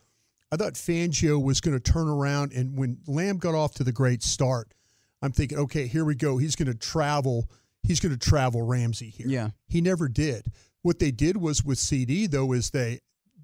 I 0.52 0.58
thought 0.58 0.74
Fangio 0.74 1.42
was 1.42 1.62
going 1.62 1.80
to 1.80 1.92
turn 1.92 2.10
around 2.10 2.52
and 2.54 2.78
when 2.78 2.98
Lamb 3.08 3.38
got 3.38 3.56
off 3.56 3.76
to 3.76 3.84
the 3.84 3.94
great 3.94 4.22
start, 4.22 4.74
I'm 5.22 5.32
thinking, 5.32 5.58
okay, 5.60 5.88
here 5.88 6.06
we 6.06 6.16
go. 6.16 6.38
He's 6.38 6.56
going 6.56 6.72
to 6.72 6.78
travel. 6.78 7.50
He's 7.84 8.00
going 8.00 8.18
to 8.18 8.30
travel 8.30 8.62
Ramsey 8.62 9.10
here. 9.10 9.28
Yeah. 9.28 9.50
He 9.68 9.80
never 9.80 10.10
did. 10.10 10.48
What 10.82 11.00
they 11.00 11.12
did 11.12 11.38
was 11.38 11.64
with 11.64 11.78
CeeDee 11.78 12.30
though 12.30 12.52
is 12.54 12.72
they 12.72 13.00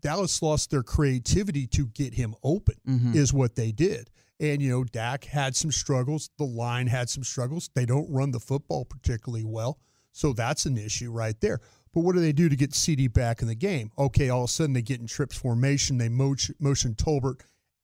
Dallas 0.05 0.41
lost 0.41 0.69
their 0.69 0.83
creativity 0.83 1.65
to 1.67 1.87
get 1.87 2.13
him 2.13 2.35
open. 2.43 2.75
Mhm. 2.87 3.15
Is 3.15 3.33
what 3.33 3.55
they 3.55 3.71
did. 3.71 4.11
And 4.39 4.61
you 4.61 4.69
know, 4.69 4.83
Dak 4.83 5.23
had 5.23 5.55
some 5.55 5.71
struggles. 5.71 6.29
The 6.37 6.45
line 6.45 6.87
had 6.87 7.09
some 7.09 7.23
struggles. 7.23 7.69
They 7.73 7.85
don't 7.85 8.09
run 8.11 8.31
the 8.31 8.39
football 8.39 8.85
particularly 8.85 9.45
well, 9.45 9.79
so 10.11 10.31
that's 10.33 10.65
an 10.65 10.77
issue 10.77 11.11
right 11.11 11.39
there. 11.41 11.59
But 11.93 12.01
what 12.01 12.13
do 12.13 12.21
they 12.21 12.33
do 12.33 12.49
to 12.49 12.55
get 12.55 12.71
CeeDee 12.71 13.11
back 13.13 13.41
in 13.41 13.47
the 13.47 13.55
game? 13.55 13.91
Okay, 13.97 14.29
all 14.29 14.43
of 14.43 14.49
a 14.49 14.53
sudden 14.53 14.73
they 14.73 14.81
get 14.81 14.99
in 14.99 15.07
trips 15.07 15.37
formation. 15.37 15.97
They 15.97 16.09
motion, 16.09 16.53
motion 16.59 16.93
Tolbert 16.93 17.39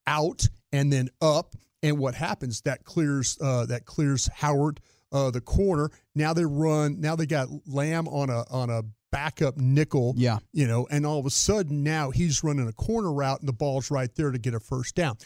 out 0.06 0.48
and 0.74 0.92
then 0.92 1.10
up, 1.22 1.56
and 1.82 1.98
what 1.98 2.14
happens? 2.16 2.62
That 2.62 2.84
clears 2.84 3.38
uh, 3.42 3.66
that 3.68 3.86
clears 3.86 4.28
Howard 4.28 4.80
uh, 5.12 5.32
the 5.32 5.42
corner. 5.42 5.90
Now 6.14 6.34
they 6.34 6.46
run. 6.46 7.00
Now 7.02 7.16
they 7.16 7.26
got 7.26 7.48
Lamb 7.66 8.08
on 8.08 8.30
a 8.30 8.44
on 8.52 8.70
a 8.70 8.84
backup 9.12 9.58
nickel. 9.58 10.14
Yeah. 10.18 10.40
you 10.54 10.68
know, 10.68 10.88
and 10.90 11.06
all 11.06 11.20
of 11.20 11.26
a 11.26 11.30
sudden 11.30 11.84
now 11.84 12.10
he's 12.12 12.44
running 12.44 12.68
a 12.68 12.74
corner 12.74 13.12
route, 13.12 13.40
and 13.40 13.48
the 13.50 13.54
ball's 13.54 13.92
right 13.92 14.14
there 14.16 14.32
to 14.32 14.38
get 14.40 14.54
a 14.54 14.60
first 14.60 14.96
down. 14.96 15.18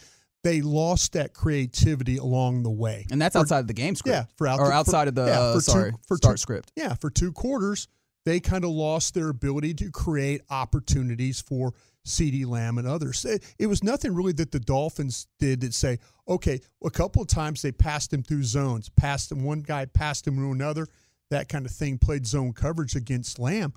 They 0.44 0.62
lost 0.62 1.14
that 1.14 1.34
creativity 1.34 2.18
along 2.18 2.64
the 2.64 2.70
way, 2.72 3.06
And 3.12 3.20
that's 3.22 3.34
For- 3.34 3.40
outside 3.40 3.60
of 3.60 3.68
the 3.68 3.74
game 3.74 3.96
script. 3.96 4.14
yeah, 4.16 4.26
for 4.38 4.48
out 4.48 4.60
or 4.60 4.68
for- 4.68 4.74
outside 4.74 5.08
of 5.08 5.16
the 5.16 5.26
yeah, 5.26 5.40
uh, 5.40 5.54
for 5.54 5.58
two- 5.60 5.62
sorry 5.72 5.92
for 6.08 6.18
start 6.18 6.36
two- 6.38 6.42
script. 6.42 6.72
Yeah, 6.76 6.94
for 6.96 7.10
two 7.10 7.32
quarters, 7.32 7.88
they 8.26 8.40
kind 8.40 8.64
of 8.64 8.70
lost 8.72 9.14
their 9.14 9.30
ability 9.30 9.74
to 9.76 9.92
create 9.92 10.42
opportunities 10.50 11.42
for 11.42 11.74
CeeDee 12.06 12.46
Lamb 12.46 12.78
and 12.78 12.88
others. 12.88 13.26
It, 13.26 13.44
it 13.58 13.66
was 13.68 13.84
nothing 13.84 14.14
really 14.14 14.34
that 14.34 14.52
the 14.52 14.60
Dolphins 14.60 15.26
did 15.40 15.62
that 15.62 15.74
say, 15.74 15.98
okay, 16.28 16.60
a 16.84 16.92
couple 16.92 17.22
of 17.24 17.28
times 17.28 17.62
they 17.64 17.72
passed 17.72 18.14
him 18.14 18.22
through 18.22 18.44
zones, 18.44 18.90
passed 18.90 19.32
him 19.32 19.44
one 19.44 19.62
guy, 19.62 19.86
passed 19.86 20.28
him 20.28 20.36
to 20.38 20.52
another, 20.52 20.88
that 21.30 21.50
kind 21.50 21.66
of 21.66 21.72
thing, 21.72 21.98
played 21.98 22.26
zone 22.26 22.54
coverage 22.54 22.96
against 22.96 23.40
Lamb, 23.40 23.74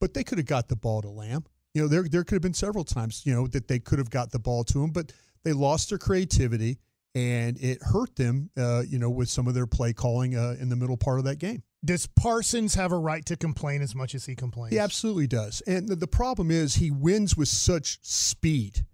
but 0.00 0.14
they 0.14 0.24
could 0.24 0.38
have 0.38 0.46
got 0.46 0.68
the 0.68 0.76
ball 0.76 1.02
to 1.02 1.08
Lamb. 1.08 1.44
You 1.74 1.82
know, 1.82 1.88
there 1.88 2.04
there 2.08 2.24
could 2.24 2.34
have 2.34 2.42
been 2.42 2.54
several 2.54 2.84
times, 2.84 3.22
you 3.24 3.34
know, 3.34 3.46
that 3.48 3.68
they 3.68 3.78
could 3.78 3.98
have 3.98 4.10
got 4.10 4.30
the 4.30 4.38
ball 4.38 4.64
to 4.64 4.82
him, 4.82 4.90
but 4.90 5.12
they 5.44 5.52
lost 5.52 5.90
their 5.90 5.98
creativity 5.98 6.78
and 7.14 7.58
it 7.58 7.82
hurt 7.82 8.16
them, 8.16 8.50
uh, 8.56 8.82
you 8.86 8.98
know, 8.98 9.10
with 9.10 9.28
some 9.28 9.46
of 9.46 9.54
their 9.54 9.66
play 9.66 9.92
calling 9.92 10.36
uh, 10.36 10.56
in 10.60 10.68
the 10.68 10.76
middle 10.76 10.96
part 10.96 11.18
of 11.18 11.24
that 11.24 11.38
game. 11.38 11.62
Does 11.84 12.06
Parsons 12.06 12.74
have 12.74 12.90
a 12.90 12.98
right 12.98 13.24
to 13.26 13.36
complain 13.36 13.82
as 13.82 13.94
much 13.94 14.14
as 14.14 14.26
he 14.26 14.34
complains? 14.34 14.72
He 14.72 14.78
absolutely 14.78 15.26
does. 15.26 15.60
And 15.66 15.88
the, 15.88 15.96
the 15.96 16.08
problem 16.08 16.50
is 16.50 16.74
he 16.74 16.90
wins 16.90 17.36
with 17.36 17.48
such 17.48 17.98
speed 18.02 18.84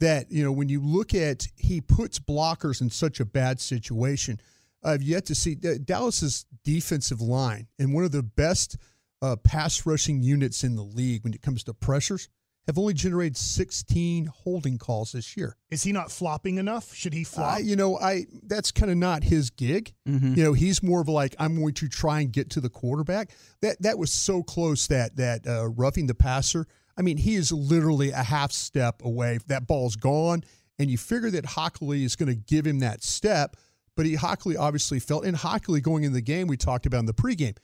that, 0.00 0.30
you 0.32 0.42
know, 0.42 0.50
when 0.50 0.68
you 0.68 0.80
look 0.80 1.14
at 1.14 1.46
he 1.56 1.80
puts 1.80 2.18
blockers 2.18 2.80
in 2.80 2.90
such 2.90 3.20
a 3.20 3.24
bad 3.24 3.60
situation. 3.60 4.40
I've 4.82 5.02
yet 5.02 5.26
to 5.26 5.34
see 5.34 5.56
uh, 5.64 5.74
Dallas's 5.84 6.46
defensive 6.64 7.20
line 7.20 7.68
and 7.78 7.92
one 7.94 8.04
of 8.04 8.12
the 8.12 8.22
best 8.22 8.76
uh, 9.20 9.36
pass 9.36 9.86
rushing 9.86 10.22
units 10.22 10.64
in 10.64 10.74
the 10.76 10.82
league 10.82 11.24
when 11.24 11.32
it 11.34 11.42
comes 11.42 11.62
to 11.64 11.74
pressures 11.74 12.28
have 12.66 12.78
only 12.78 12.94
generated 12.94 13.36
16 13.36 14.26
holding 14.26 14.78
calls 14.78 15.12
this 15.12 15.36
year. 15.36 15.56
Is 15.70 15.82
he 15.82 15.90
not 15.92 16.12
flopping 16.12 16.58
enough? 16.58 16.94
Should 16.94 17.12
he 17.12 17.24
flop? 17.24 17.56
I, 17.56 17.58
you 17.58 17.74
know, 17.74 17.98
I 17.98 18.26
that's 18.44 18.70
kind 18.70 18.90
of 18.90 18.96
not 18.98 19.24
his 19.24 19.50
gig. 19.50 19.92
Mhm. 20.08 20.36
You 20.36 20.44
know, 20.44 20.52
he's 20.52 20.80
more 20.82 21.00
of 21.00 21.08
like 21.08 21.34
I'm 21.40 21.56
going 21.56 21.74
to 21.74 21.88
try 21.88 22.20
and 22.20 22.32
get 22.32 22.50
to 22.50 22.60
the 22.60 22.68
quarterback. 22.70 23.30
That 23.62 23.82
that 23.82 23.98
was 23.98 24.12
so 24.12 24.42
close 24.44 24.86
that 24.88 25.16
that 25.16 25.46
uh, 25.46 25.68
roughing 25.70 26.06
the 26.06 26.14
passer. 26.14 26.66
I 26.96 27.02
mean, 27.02 27.16
he 27.16 27.34
is 27.34 27.50
literally 27.50 28.10
a 28.10 28.22
half 28.22 28.52
step 28.52 29.02
away. 29.04 29.38
That 29.48 29.66
ball's 29.66 29.96
gone, 29.96 30.44
and 30.78 30.88
you 30.90 30.98
figure 30.98 31.30
that 31.30 31.44
Hochuli 31.44 32.04
is 32.04 32.14
going 32.16 32.28
to 32.28 32.36
give 32.36 32.64
him 32.66 32.78
that 32.80 33.02
step. 33.02 33.56
But 33.96 34.06
he 34.06 34.16
Hochuli 34.16 34.56
obviously 34.58 34.98
felt, 35.00 35.24
and 35.24 35.36
Hochuli 35.36 35.82
going 35.82 36.04
in 36.04 36.12
the 36.12 36.22
game 36.22 36.46
we 36.46 36.56
talked 36.56 36.86
about 36.86 37.00
in 37.00 37.06
the 37.06 37.12
pregame. 37.14 37.56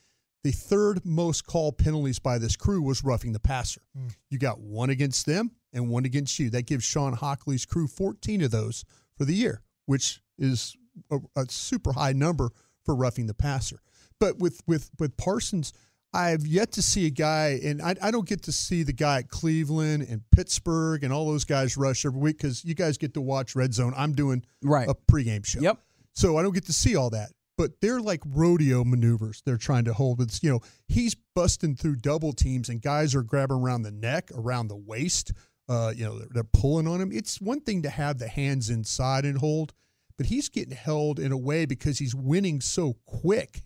The 0.45 0.53
third 0.53 1.05
most 1.05 1.47
called 1.47 1.79
penalties 1.79 2.19
by 2.19 2.38
this 2.38 2.55
crew 2.55 2.81
was 2.83 3.03
roughing 3.03 3.33
the 3.33 3.41
passer. 3.41 3.81
Hmm. 3.97 4.09
You 4.31 4.38
got 4.38 4.61
one 4.61 4.91
against 4.91 5.27
them 5.27 5.51
and 5.73 5.88
one 5.88 6.05
against 6.05 6.38
you. 6.38 6.49
That 6.51 6.67
gives 6.67 6.85
Shawn 6.85 7.17
Hochuli's 7.17 7.67
crew 7.67 7.88
14 7.88 8.43
of 8.43 8.51
those 8.51 8.85
for 9.17 9.25
the 9.25 9.35
year, 9.35 9.62
which 9.87 10.21
is 10.38 10.77
a, 11.11 11.19
a 11.35 11.47
super 11.49 11.93
high 11.93 12.12
number 12.12 12.51
for 12.85 12.95
roughing 12.95 13.27
the 13.27 13.35
passer. 13.35 13.81
But 14.21 14.38
with 14.38 14.61
with 14.67 14.91
with 14.99 15.17
Parsons, 15.17 15.73
I've 16.14 16.47
yet 16.47 16.73
to 16.73 16.83
see 16.83 17.07
a 17.07 17.11
guy, 17.11 17.59
and 17.64 17.83
I, 17.83 17.95
I 18.01 18.11
don't 18.11 18.27
get 18.29 18.43
to 18.45 18.53
see 18.53 18.83
the 18.83 18.93
guy 18.93 19.19
at 19.19 19.29
Cleveland 19.29 20.07
and 20.09 20.23
Pittsburgh 20.31 21.05
and 21.05 21.12
all 21.12 21.27
those 21.27 21.45
guys 21.45 21.77
rush 21.77 22.05
every 22.07 22.21
week 22.21 22.38
because 22.38 22.64
you 22.64 22.75
guys 22.75 22.97
get 22.97 23.14
to 23.14 23.21
watch 23.21 23.55
Red 23.57 23.75
Zone. 23.75 23.93
I'm 23.97 24.12
doing 24.14 24.45
Right. 24.62 24.88
a 24.88 24.95
pregame 24.95 25.45
show. 25.45 25.61
Yep. 25.61 25.79
So 26.18 26.37
I 26.37 26.42
don't 26.42 26.52
get 26.52 26.66
to 26.66 26.72
see 26.72 26.96
all 26.96 27.11
that. 27.11 27.31
But 27.57 27.81
they're 27.81 28.00
like 28.00 28.22
rodeo 28.26 28.83
maneuvers 28.83 29.40
they're 29.46 29.57
trying 29.57 29.85
to 29.85 29.92
hold. 29.92 30.20
It's, 30.20 30.42
you 30.42 30.50
know, 30.50 30.61
he's 30.88 31.14
busting 31.37 31.76
through 31.76 31.96
double 31.96 32.33
teams 32.33 32.68
and 32.68 32.83
guys 32.83 33.14
are 33.14 33.22
grabbing 33.22 33.59
around 33.59 33.83
the 33.83 33.92
neck, 33.92 34.31
around 34.35 34.66
the 34.66 34.76
waist. 34.76 35.33
Uh, 35.68 35.92
you 35.94 36.04
know, 36.04 36.18
they're, 36.18 36.28
they're 36.31 36.44
pulling 36.44 36.88
on 36.88 37.00
him. 37.00 37.12
It's 37.12 37.40
one 37.40 37.61
thing 37.61 37.83
to 37.83 37.90
have 37.90 38.18
the 38.18 38.26
hands 38.26 38.68
inside 38.68 39.24
and 39.24 39.38
hold, 39.38 39.74
but 40.16 40.26
he's 40.26 40.48
getting 40.48 40.74
held 40.74 41.20
in 41.20 41.31
a 41.31 41.37
way 41.37 41.66
because 41.66 42.00
he's 42.00 42.16
winning 42.16 42.61
so 42.61 42.96
quick 43.07 43.62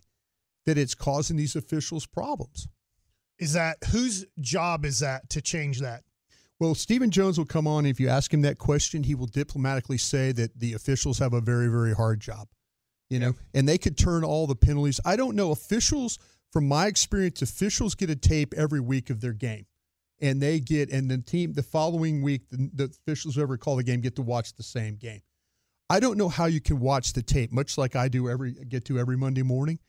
that 0.67 0.77
it's 0.77 0.95
causing 0.95 1.39
these 1.39 1.57
officials 1.57 2.07
problems. 2.07 2.69
Is 3.39 3.55
that 3.55 3.79
whose 3.93 4.27
job 4.41 4.85
is 4.85 4.99
that 4.99 5.31
to 5.31 5.41
change 5.41 5.81
that? 5.81 6.03
Well, 6.63 6.77
Stephen 6.77 7.11
Jones 7.11 7.39
will 7.39 7.45
come 7.45 7.67
on. 7.67 7.87
If 7.87 7.99
you 7.99 8.09
ask 8.09 8.33
him 8.33 8.43
that 8.43 8.57
question, 8.57 9.03
he 9.03 9.17
will 9.17 9.27
diplomatically 9.27 9.99
say 9.99 10.31
that 10.31 10.61
the 10.61 10.75
officials 10.75 11.19
have 11.19 11.33
a 11.33 11.41
very, 11.41 11.67
very 11.67 11.93
hard 11.93 12.21
job. 12.21 12.47
You 13.11 13.19
know, 13.19 13.35
and 13.53 13.69
they 13.69 13.79
could 13.79 13.99
turn 13.99 14.23
all 14.23 14.47
the 14.47 14.55
penalties. 14.55 15.01
I 15.05 15.17
don't 15.17 15.35
know. 15.35 15.51
Officials, 15.51 16.21
from 16.53 16.69
my 16.69 16.87
experience, 16.87 17.43
officials 17.43 17.97
get 17.97 18.11
a 18.11 18.15
tape 18.15 18.55
every 18.57 18.79
week 18.79 19.11
of 19.11 19.21
their 19.21 19.33
game, 19.33 19.67
and 20.21 20.41
they 20.41 20.61
get 20.61 20.89
and 20.93 21.11
the 21.11 21.19
team 21.19 21.55
the 21.55 21.65
following 21.65 22.23
week, 22.23 22.43
the, 22.53 22.71
the 22.73 22.85
officials 22.85 23.35
who 23.35 23.43
ever 23.43 23.57
call 23.57 23.75
the 23.75 23.83
game 23.83 24.01
get 24.01 24.15
to 24.15 24.23
watch 24.23 24.55
the 24.55 24.63
same 24.63 24.95
game. 24.95 25.23
I 25.91 25.99
don't 25.99 26.17
know 26.17 26.29
how 26.29 26.45
you 26.45 26.61
can 26.61 26.79
watch 26.79 27.13
the 27.13 27.23
tape, 27.23 27.51
much 27.51 27.77
like 27.77 27.97
I 27.97 28.07
do 28.07 28.31
every 28.31 28.53
get 28.53 28.85
to 28.85 29.01
every 29.01 29.17
Monday 29.17 29.43
morning, 29.43 29.81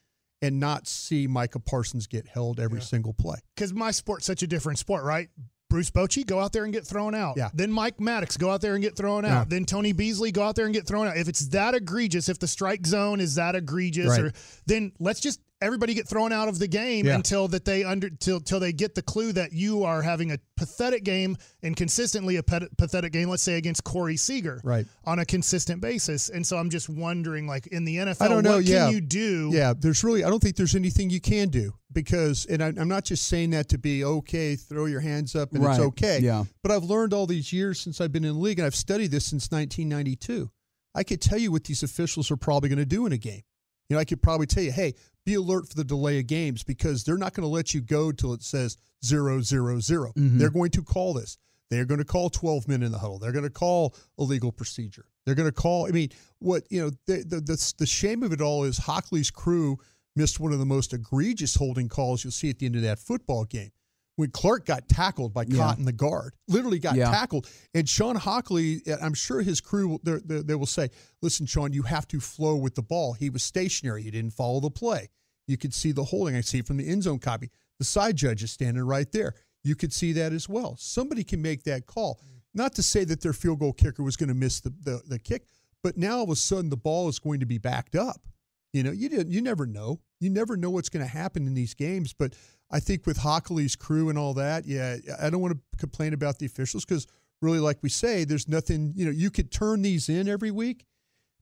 and 0.41 0.59
not 0.59 0.87
see 0.87 1.27
Micah 1.27 1.59
Parsons 1.59 2.07
get 2.07 2.27
held 2.27 2.59
every 2.59 2.81
single 2.81 3.13
play. 3.13 3.37
Because 3.55 3.73
my 3.73 3.91
sport's 3.91 4.25
such 4.25 4.41
a 4.41 4.47
different 4.47 4.79
sport, 4.79 5.03
right? 5.03 5.29
Bruce 5.73 5.89
Bochy, 5.89 6.23
go 6.23 6.39
out 6.39 6.53
there 6.53 6.65
and 6.65 6.71
get 6.71 6.85
thrown 6.85 7.15
out. 7.15 7.33
Yeah. 7.35 7.49
Then 7.51 7.71
Mike 7.71 7.97
Maddux, 7.97 8.37
go 8.37 8.51
out 8.51 8.61
there 8.61 8.75
and 8.75 8.83
get 8.83 8.95
thrown 8.95 9.25
out. 9.25 9.29
Yeah. 9.29 9.45
Then 9.47 9.65
Tony 9.65 9.91
Beasley, 9.91 10.31
go 10.31 10.43
out 10.43 10.55
there 10.55 10.65
and 10.65 10.73
get 10.73 10.85
thrown 10.85 11.07
out. 11.07 11.17
If 11.17 11.27
it's 11.27 11.47
that 11.47 11.73
egregious, 11.73 12.29
if 12.29 12.37
the 12.37 12.47
strike 12.47 12.85
zone 12.85 13.19
is 13.19 13.33
that 13.35 13.55
egregious, 13.55 14.09
Right. 14.09 14.21
or 14.25 14.33
then 14.67 14.91
let's 14.99 15.19
just 15.19 15.39
everybody 15.63 15.93
get 15.93 16.07
thrown 16.07 16.31
out 16.31 16.47
of 16.47 16.59
the 16.59 16.67
game 16.67 17.05
Yeah. 17.05 17.15
until 17.15 17.47
that 17.49 17.65
they 17.65 17.83
under 17.83 18.09
till 18.09 18.39
till 18.39 18.59
they 18.59 18.73
get 18.73 18.93
the 18.95 19.01
clue 19.01 19.31
that 19.33 19.53
you 19.53 19.83
are 19.83 20.01
having 20.01 20.31
a 20.31 20.37
pathetic 20.57 21.03
game 21.03 21.35
and 21.63 21.75
consistently 21.75 22.35
a 22.35 22.43
pet- 22.43 22.75
pathetic 22.77 23.11
game. 23.13 23.29
Let's 23.29 23.41
say 23.43 23.55
against 23.55 23.83
Corey 23.83 24.17
Seager, 24.17 24.61
Right. 24.63 24.85
on 25.05 25.19
a 25.19 25.25
consistent 25.25 25.81
basis. 25.81 26.29
And 26.29 26.45
so 26.45 26.57
I'm 26.57 26.69
just 26.69 26.89
wondering, 26.89 27.47
like 27.47 27.67
in 27.67 27.85
the 27.85 27.97
NFL, 27.97 28.25
I 28.25 28.27
don't 28.29 28.43
know. 28.43 28.57
what 28.57 28.65
yeah, 28.65 28.85
can 28.85 28.93
you 28.93 29.01
do? 29.01 29.51
Yeah, 29.53 29.73
there's 29.77 30.03
really. 30.03 30.23
I 30.23 30.29
don't 30.29 30.41
think 30.41 30.55
there's 30.55 30.75
anything 30.75 31.09
you 31.09 31.21
can 31.21 31.49
do 31.49 31.73
because, 31.91 32.45
and 32.45 32.63
I, 32.63 32.67
I'm 32.67 32.87
not 32.87 33.05
just 33.05 33.27
saying 33.27 33.51
that 33.51 33.69
to 33.69 33.77
be 33.77 34.03
okay. 34.03 34.55
Throw 34.55 34.85
your 34.85 34.99
hands 35.01 35.35
up 35.35 35.53
and 35.53 35.63
Right. 35.63 35.71
it's 35.71 35.79
okay. 35.79 36.19
Yeah. 36.21 36.43
But 36.61 36.71
I've 36.71 36.83
learned 36.83 37.13
all 37.13 37.25
these 37.27 37.53
years 37.53 37.79
since 37.79 38.01
I've 38.01 38.11
been 38.11 38.25
in 38.25 38.33
the 38.33 38.39
league, 38.39 38.59
and 38.59 38.65
I've 38.65 38.75
studied 38.75 39.11
this 39.11 39.25
since 39.25 39.49
1992. 39.51 40.49
I 40.95 41.03
could 41.03 41.21
tell 41.21 41.39
you 41.39 41.51
what 41.51 41.63
these 41.63 41.81
officials 41.83 42.29
are 42.29 42.37
probably 42.37 42.69
going 42.69 42.77
to 42.79 42.85
do 42.85 43.05
in 43.05 43.13
a 43.13 43.17
game. 43.17 43.41
You 43.89 43.95
know, 43.95 43.99
I 43.99 44.05
could 44.05 44.21
probably 44.21 44.45
tell 44.47 44.63
you, 44.63 44.71
hey, 44.71 44.93
be 45.25 45.35
alert 45.35 45.67
for 45.69 45.75
the 45.75 45.83
delay 45.83 46.19
of 46.19 46.27
games 46.27 46.63
because 46.63 47.03
they're 47.03 47.17
not 47.17 47.33
going 47.33 47.43
to 47.43 47.53
let 47.53 47.73
you 47.73 47.81
go 47.81 48.11
till 48.11 48.33
it 48.33 48.43
says 48.43 48.77
zero 49.05 49.41
zero 49.41 49.79
zero. 49.79 50.11
Mhm. 50.17 50.37
They're 50.37 50.49
going 50.49 50.71
to 50.71 50.81
call 50.83 51.13
this. 51.13 51.37
They're 51.69 51.85
going 51.85 51.99
to 51.99 52.05
call 52.05 52.29
12 52.29 52.67
men 52.67 52.83
in 52.83 52.91
the 52.91 52.99
huddle. 52.99 53.17
They're 53.19 53.31
going 53.31 53.45
to 53.45 53.49
call 53.49 53.95
a 54.19 54.23
legal 54.23 54.51
procedure. 54.51 55.05
They're 55.25 55.33
going 55.35 55.47
to 55.47 55.53
call. 55.53 55.87
I 55.87 55.91
mean, 55.91 56.09
what 56.39 56.65
you 56.69 56.81
know, 56.81 56.91
the 57.07 57.23
the 57.23 57.39
the, 57.39 57.73
the 57.79 57.85
shame 57.85 58.21
of 58.23 58.31
it 58.33 58.41
all 58.41 58.63
is 58.63 58.79
Hochuli's 58.79 59.31
crew 59.31 59.77
missed 60.15 60.39
one 60.39 60.51
of 60.51 60.59
the 60.59 60.65
most 60.65 60.93
egregious 60.93 61.55
holding 61.55 61.89
calls 61.89 62.23
you'll 62.23 62.31
see 62.31 62.49
at 62.49 62.59
the 62.59 62.65
end 62.67 62.75
of 62.75 62.83
that 62.83 62.99
football 62.99 63.45
game 63.45 63.71
when 64.15 64.29
Clark 64.29 64.65
got 64.65 64.87
tackled 64.87 65.33
by 65.33 65.43
Yeah. 65.47 65.57
Cotton, 65.57 65.85
the 65.85 65.91
guard, 65.91 66.33
literally 66.47 66.79
got 66.79 66.95
Yeah. 66.95 67.09
tackled. 67.11 67.47
And 67.73 67.87
Shawn 67.89 68.15
Hochuli, 68.15 68.81
I'm 69.01 69.13
sure 69.15 69.41
his 69.41 69.59
crew, 69.59 69.99
they're- 70.03 70.19
they 70.19 70.55
will 70.55 70.65
say, 70.67 70.89
listen, 71.21 71.45
Sean, 71.45 71.73
you 71.73 71.83
have 71.83 72.07
to 72.09 72.19
flow 72.19 72.55
with 72.55 72.75
the 72.75 72.83
ball. 72.83 73.13
He 73.13 73.29
was 73.29 73.43
stationary. 73.43 74.03
He 74.03 74.11
didn't 74.11 74.33
follow 74.33 74.59
the 74.59 74.69
play. 74.71 75.09
You 75.47 75.57
could 75.57 75.73
see 75.73 75.91
the 75.91 76.03
holding. 76.05 76.35
I 76.35 76.41
see 76.41 76.59
it 76.59 76.67
from 76.67 76.77
the 76.77 76.87
end 76.87 77.03
zone 77.03 77.19
copy. 77.19 77.49
The 77.79 77.85
side 77.85 78.15
judge 78.15 78.43
is 78.43 78.51
standing 78.51 78.83
right 78.83 79.11
there. 79.11 79.33
You 79.63 79.75
could 79.75 79.91
see 79.93 80.13
that 80.13 80.31
as 80.31 80.47
well. 80.47 80.75
Somebody 80.77 81.23
can 81.23 81.41
make 81.41 81.63
that 81.63 81.85
call. 81.87 82.19
Not 82.53 82.75
to 82.75 82.83
say 82.83 83.03
that 83.05 83.21
their 83.21 83.33
field 83.33 83.59
goal 83.59 83.73
kicker 83.73 84.03
was 84.03 84.15
going 84.15 84.29
to 84.29 84.35
miss 84.35 84.59
the, 84.59 84.69
the, 84.69 85.01
the 85.07 85.17
kick, 85.19 85.47
but 85.81 85.97
now 85.97 86.17
all 86.17 86.23
of 86.25 86.29
a 86.29 86.35
sudden 86.35 86.69
the 86.69 86.77
ball 86.77 87.09
is 87.09 87.17
going 87.17 87.39
to 87.39 87.45
be 87.47 87.57
backed 87.57 87.95
up. 87.95 88.27
You 88.73 88.83
know, 88.83 88.91
you 88.91 89.09
didn't. 89.09 89.31
You 89.31 89.41
never 89.41 89.65
know. 89.65 90.01
You 90.19 90.29
never 90.29 90.55
know 90.57 90.69
what's 90.69 90.89
going 90.89 91.05
to 91.05 91.11
happen 91.11 91.45
in 91.47 91.53
these 91.53 91.73
games. 91.73 92.13
But 92.13 92.35
I 92.73 92.79
think 92.79 93.05
with 93.05 93.19
Hochuli's 93.19 93.75
crew 93.75 94.09
and 94.09 94.17
all 94.17 94.33
that, 94.33 94.65
yeah, 94.65 94.97
I 95.21 95.29
don't 95.29 95.41
want 95.41 95.53
to 95.53 95.77
complain 95.77 96.11
about 96.11 96.39
the 96.39 96.47
officials 96.47 96.83
because 96.83 97.05
really, 97.39 97.59
like 97.59 97.77
we 97.83 97.89
say, 97.89 98.23
there's 98.25 98.47
nothing. 98.47 98.93
You 98.95 99.05
know, 99.05 99.11
you 99.11 99.29
could 99.29 99.51
turn 99.51 99.83
these 99.83 100.09
in 100.09 100.27
every 100.27 100.49
week, 100.49 100.85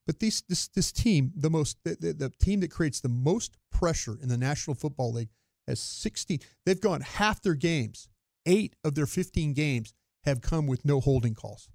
but 0.06 0.20
these 0.20 0.44
this 0.50 0.67
this 0.67 0.91
team, 0.91 1.32
the 1.34 1.50
most 1.50 1.78
the, 1.86 1.96
the, 1.98 2.13
the 2.13 2.30
team 2.30 2.60
that 2.60 2.70
creates 2.70 3.00
the 3.00 3.10
most 3.10 3.56
pressure 3.72 4.17
in 4.22 4.28
the 4.28 4.38
National 4.38 4.76
Football 4.76 5.13
League, 5.13 5.30
has 5.67 5.80
16. 5.80 6.39
They've 6.65 6.82
gone 6.82 7.00
half 7.00 7.41
their 7.41 7.56
games. 7.56 8.10
Eight 8.46 8.76
of 8.84 8.96
their 8.96 9.06
15 9.06 9.54
games 9.54 9.94
have 10.24 10.41
come 10.41 10.67
with 10.67 10.84
no 10.84 11.00
holding 11.00 11.34
calls. 11.34 11.70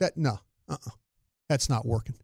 That 0.00 0.16
no, 0.16 0.40
uh-uh. 0.68 0.90
that's 1.48 1.68
not 1.68 1.86
working. 1.86 2.16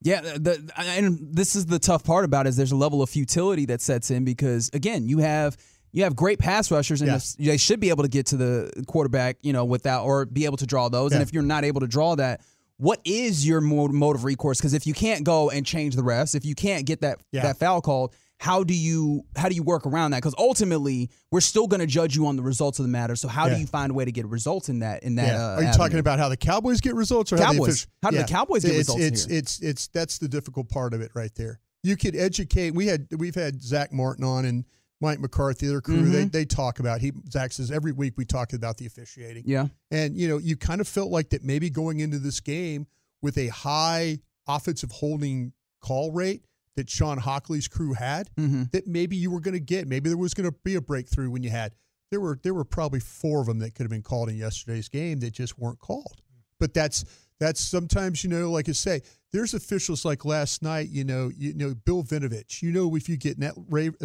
Yeah, 0.00 0.20
the, 0.20 0.70
and 0.76 1.34
this 1.34 1.56
is 1.56 1.66
the 1.66 1.80
tough 1.80 2.04
part 2.04 2.24
about 2.24 2.46
it 2.46 2.50
is 2.50 2.56
there's 2.56 2.70
a 2.70 2.76
level 2.76 3.02
of 3.02 3.10
futility 3.10 3.66
that 3.66 3.80
sets 3.80 4.12
in 4.12 4.24
because 4.24 4.70
again, 4.72 5.08
you 5.08 5.18
have 5.18 5.56
you 5.92 6.04
have 6.04 6.14
great 6.16 6.38
pass 6.38 6.70
rushers 6.70 7.00
and 7.02 7.10
Yeah. 7.10 7.18
they 7.52 7.56
should 7.56 7.80
be 7.80 7.88
able 7.90 8.02
to 8.04 8.08
get 8.08 8.26
to 8.26 8.36
the 8.36 8.84
quarterback, 8.86 9.36
you 9.42 9.52
know, 9.52 9.64
without 9.64 10.04
or 10.04 10.26
be 10.26 10.44
able 10.44 10.56
to 10.58 10.66
draw 10.66 10.88
those. 10.88 11.12
And 11.12 11.22
if 11.22 11.32
you're 11.32 11.42
not 11.42 11.64
able 11.64 11.80
to 11.80 11.86
draw 11.88 12.14
that, 12.16 12.40
what 12.76 13.00
is 13.04 13.46
your 13.46 13.60
mode, 13.60 13.92
mode 13.92 14.14
of 14.16 14.24
recourse? 14.24 14.58
Because 14.58 14.74
if 14.74 14.86
you 14.86 14.94
can't 14.94 15.24
go 15.24 15.50
and 15.50 15.66
change 15.66 15.96
the 15.96 16.02
refs, 16.02 16.34
if 16.34 16.44
you 16.44 16.54
can't 16.54 16.86
get 16.86 17.00
that 17.00 17.18
Yeah. 17.32 17.42
that 17.42 17.58
foul 17.58 17.80
called, 17.80 18.14
how 18.40 18.62
do 18.62 18.72
you 18.72 19.24
how 19.34 19.48
do 19.48 19.56
you 19.56 19.64
work 19.64 19.84
around 19.84 20.12
that? 20.12 20.18
Because 20.18 20.34
ultimately, 20.38 21.10
we're 21.32 21.40
still 21.40 21.66
going 21.66 21.80
to 21.80 21.88
judge 21.88 22.14
you 22.14 22.26
on 22.28 22.36
the 22.36 22.42
results 22.42 22.78
of 22.78 22.84
the 22.84 22.88
matter. 22.88 23.16
So 23.16 23.26
how 23.26 23.46
Yeah. 23.48 23.54
do 23.54 23.60
you 23.60 23.66
find 23.66 23.90
a 23.90 23.94
way 23.94 24.04
to 24.04 24.12
get 24.12 24.26
results 24.26 24.68
in 24.68 24.78
that 24.78 25.02
in 25.02 25.16
that? 25.16 25.26
Yeah. 25.26 25.34
Uh, 25.44 25.48
Are 25.56 25.60
you 25.62 25.66
avenue? 25.68 25.72
talking 25.76 25.98
about 25.98 26.20
how 26.20 26.28
the 26.28 26.36
Cowboys 26.36 26.80
get 26.80 26.94
results 26.94 27.32
or 27.32 27.36
how 27.38 27.46
Cowboys. 27.46 27.68
officials- 27.68 27.86
How 28.02 28.10
do 28.10 28.18
the 28.18 28.24
Cowboys 28.24 28.62
get 28.62 28.70
it's, 28.70 28.78
results 28.90 29.02
It's 29.02 29.24
here? 29.26 29.38
it's 29.38 29.58
it's 29.60 29.86
that's 29.88 30.18
the 30.18 30.28
difficult 30.28 30.68
part 30.68 30.94
of 30.94 31.00
it 31.00 31.10
right 31.14 31.34
there. 31.34 31.58
You 31.82 31.96
could 31.96 32.14
educate. 32.14 32.74
We 32.76 32.86
had 32.86 33.08
we've 33.18 33.34
had 33.34 33.60
Zack 33.60 33.92
Martin 33.92 34.22
on 34.22 34.44
and 34.44 34.64
Mike 35.00 35.20
McCarthy, 35.20 35.66
their 35.68 35.80
crew. 35.80 36.02
They 36.08 36.24
Mhm. 36.24 36.32
they 36.32 36.44
talk 36.44 36.80
about 36.80 37.00
he 37.00 37.12
Zack 37.30 37.52
says 37.52 37.70
every 37.70 37.92
week 37.92 38.14
we 38.16 38.24
talk 38.24 38.52
about 38.52 38.78
the 38.78 38.86
officiating. 38.86 39.44
Yeah. 39.46 39.68
And 39.90 40.16
you 40.16 40.26
know 40.28 40.38
you 40.38 40.56
kind 40.56 40.80
of 40.80 40.88
felt 40.88 41.10
like 41.10 41.30
that 41.30 41.44
maybe 41.44 41.70
going 41.70 42.00
into 42.00 42.18
this 42.18 42.40
game 42.40 42.86
with 43.22 43.38
a 43.38 43.48
high 43.48 44.18
offensive 44.46 44.90
holding 44.90 45.52
call 45.80 46.10
rate 46.12 46.44
that 46.76 46.88
Shawn 46.88 47.18
Hochuli's 47.18 47.68
crew 47.68 47.92
had, 47.94 48.30
Mhm. 48.36 48.70
that 48.72 48.86
maybe 48.86 49.16
you 49.16 49.30
were 49.30 49.40
going 49.40 49.54
to 49.54 49.60
get. 49.60 49.86
Maybe 49.88 50.08
there 50.08 50.16
was 50.16 50.32
going 50.34 50.48
to 50.50 50.56
be 50.64 50.74
a 50.76 50.80
breakthrough 50.80 51.28
when 51.30 51.42
you 51.42 51.50
had. 51.50 51.74
There 52.10 52.20
were 52.20 52.38
there 52.42 52.54
were 52.54 52.64
probably 52.64 53.00
four 53.00 53.40
of 53.40 53.46
them 53.46 53.58
that 53.60 53.74
could 53.74 53.84
have 53.84 53.90
been 53.90 54.02
called 54.02 54.28
in 54.30 54.36
yesterday's 54.36 54.88
game 54.88 55.20
that 55.20 55.32
just 55.32 55.58
weren't 55.58 55.78
called. 55.78 56.22
But 56.58 56.74
that's 56.74 57.04
that's 57.40 57.60
sometimes 57.60 58.24
you 58.24 58.30
know, 58.30 58.50
like 58.50 58.68
I 58.68 58.72
say, 58.72 59.02
there's 59.32 59.54
officials 59.54 60.04
like 60.04 60.24
last 60.24 60.62
night. 60.62 60.88
You 60.90 61.04
know, 61.04 61.30
you 61.36 61.54
know 61.54 61.74
Bill 61.74 62.02
Vinovich. 62.02 62.62
You 62.62 62.72
know, 62.72 62.94
if 62.96 63.08
you 63.08 63.16
get 63.16 63.34
in 63.36 63.40
that 63.40 63.54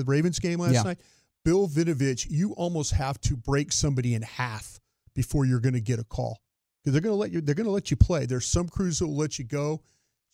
Ravens 0.06 0.40
game 0.40 0.60
last 0.60 0.74
Yeah. 0.74 0.84
night, 0.84 1.00
Bill 1.44 1.68
Vinovich, 1.68 2.28
you 2.30 2.54
almost 2.54 2.92
have 2.94 3.20
to 3.22 3.36
break 3.36 3.72
somebody 3.72 4.14
in 4.14 4.22
half 4.22 4.80
before 5.16 5.46
you're 5.46 5.60
going 5.60 5.74
to 5.74 5.82
get 5.82 6.00
a 6.00 6.04
call 6.04 6.40
because 6.82 6.94
they're 6.94 7.02
going 7.02 7.14
to 7.14 7.20
let 7.20 7.32
you. 7.32 7.42
They're 7.42 7.56
going 7.56 7.66
to 7.66 7.72
let 7.72 7.92
you 7.92 7.98
play. 7.98 8.26
There's 8.26 8.46
some 8.46 8.68
crews 8.70 9.00
that 9.00 9.08
will 9.08 9.18
let 9.18 9.40
you 9.40 9.46
go. 9.46 9.82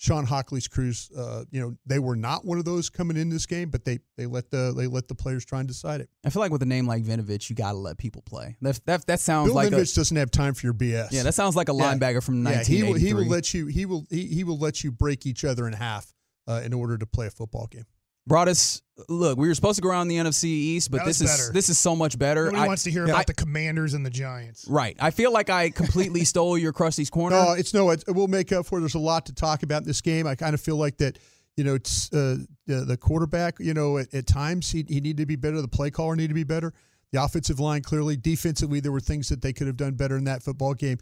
Shawn 0.01 0.25
Hochuli's 0.25 0.69
crews, 0.69 1.11
uh, 1.11 1.43
you 1.51 1.59
know, 1.59 1.75
they 1.85 1.99
were 1.99 2.15
not 2.15 2.45
one 2.45 2.57
of 2.57 2.63
those 2.63 2.89
coming 2.89 3.17
in 3.17 3.27
this 3.27 3.45
game, 3.45 3.69
but 3.69 3.83
they 3.83 3.99
they 4.15 4.25
let 4.25 4.49
the 4.49 4.73
they 4.75 4.87
let 4.87 5.09
the 5.09 5.13
players 5.13 5.43
try 5.43 5.59
and 5.59 5.67
decide 5.67 5.99
it. 5.99 6.09
I 6.25 6.29
feel 6.29 6.39
like 6.41 6.53
with 6.53 6.61
a 6.61 6.65
name 6.65 6.87
like 6.87 7.03
Vinovich, 7.03 7.49
you 7.49 7.55
got 7.57 7.73
to 7.73 7.77
let 7.77 7.97
people 7.97 8.21
play. 8.21 8.55
That 8.61 8.79
that, 8.85 9.05
that 9.07 9.19
sounds 9.19 9.49
Bill 9.49 9.55
like 9.55 9.73
a, 9.73 9.75
Vinovich 9.75 9.93
doesn't 9.93 10.15
have 10.15 10.31
time 10.31 10.53
for 10.53 10.65
your 10.65 10.73
BS. 10.73 11.09
yeah, 11.11 11.23
that 11.23 11.33
sounds 11.33 11.57
like 11.57 11.67
a 11.67 11.73
Yeah. 11.73 11.93
linebacker 11.93 12.23
from 12.23 12.47
Yeah, 12.47 12.63
he 12.63 12.81
will 12.81 12.93
he 12.93 13.13
will 13.13 13.25
let 13.27 13.53
you 13.53 13.65
he 13.67 13.85
will 13.85 14.05
he, 14.09 14.25
he 14.27 14.45
will 14.45 14.57
let 14.57 14.85
you 14.85 14.91
break 14.93 15.25
each 15.25 15.43
other 15.43 15.67
in 15.67 15.73
half 15.73 16.13
uh, 16.47 16.61
in 16.63 16.71
order 16.73 16.97
to 16.97 17.05
play 17.05 17.27
a 17.27 17.31
football 17.31 17.67
game. 17.67 17.85
Broaddus. 18.29 18.81
Look, 19.07 19.37
we 19.37 19.47
were 19.47 19.55
supposed 19.55 19.77
to 19.77 19.81
go 19.81 19.89
around 19.89 20.09
the 20.09 20.17
NFC 20.17 20.43
East, 20.45 20.91
but 20.91 20.97
That 20.97 21.05
this 21.05 21.21
is 21.21 21.31
better. 21.31 21.53
this 21.53 21.69
is 21.69 21.77
so 21.79 21.95
much 21.95 22.19
better. 22.19 22.45
Nobody 22.45 22.63
I- 22.63 22.67
wants 22.67 22.83
to 22.83 22.91
hear 22.91 23.05
about 23.05 23.27
the 23.27 23.33
Commanders 23.33 23.93
and 23.93 24.05
the 24.05 24.09
Giants. 24.09 24.65
right. 24.67 24.95
I 24.99 25.11
feel 25.11 25.31
like 25.31 25.49
I 25.49 25.69
completely 25.69 26.25
stole 26.25 26.57
your 26.57 26.73
Krusty's 26.73 27.09
corner. 27.09 27.35
No, 27.37 27.51
it's 27.53 27.73
no. 27.73 27.89
It, 27.91 28.03
we'll 28.07 28.27
make 28.27 28.51
up 28.51 28.65
for. 28.65 28.77
it. 28.77 28.81
There's 28.81 28.95
a 28.95 28.99
lot 28.99 29.25
to 29.27 29.33
talk 29.33 29.63
about 29.63 29.83
in 29.83 29.87
this 29.87 30.01
game. 30.01 30.27
I 30.27 30.35
kind 30.35 30.53
of 30.53 30.59
feel 30.61 30.75
like 30.75 30.97
that. 30.97 31.17
You 31.57 31.63
know, 31.65 31.75
it's 31.75 32.11
uh, 32.13 32.37
the, 32.67 32.85
the 32.85 32.97
quarterback. 32.97 33.55
You 33.59 33.73
know, 33.73 33.97
at, 33.97 34.13
at 34.13 34.27
times 34.27 34.69
he 34.71 34.85
he 34.87 34.99
needed 35.01 35.17
to 35.17 35.25
be 35.25 35.35
better. 35.37 35.61
The 35.61 35.67
play 35.67 35.89
caller 35.91 36.15
needed 36.15 36.29
to 36.29 36.33
be 36.33 36.43
better. 36.43 36.73
The 37.11 37.23
offensive 37.23 37.59
line 37.59 37.81
clearly, 37.81 38.15
defensively, 38.17 38.79
there 38.81 38.91
were 38.91 38.99
things 38.99 39.29
that 39.29 39.41
they 39.41 39.51
could 39.53 39.67
have 39.67 39.77
done 39.77 39.93
better 39.95 40.15
in 40.17 40.25
that 40.25 40.43
football 40.43 40.73
game. 40.73 40.97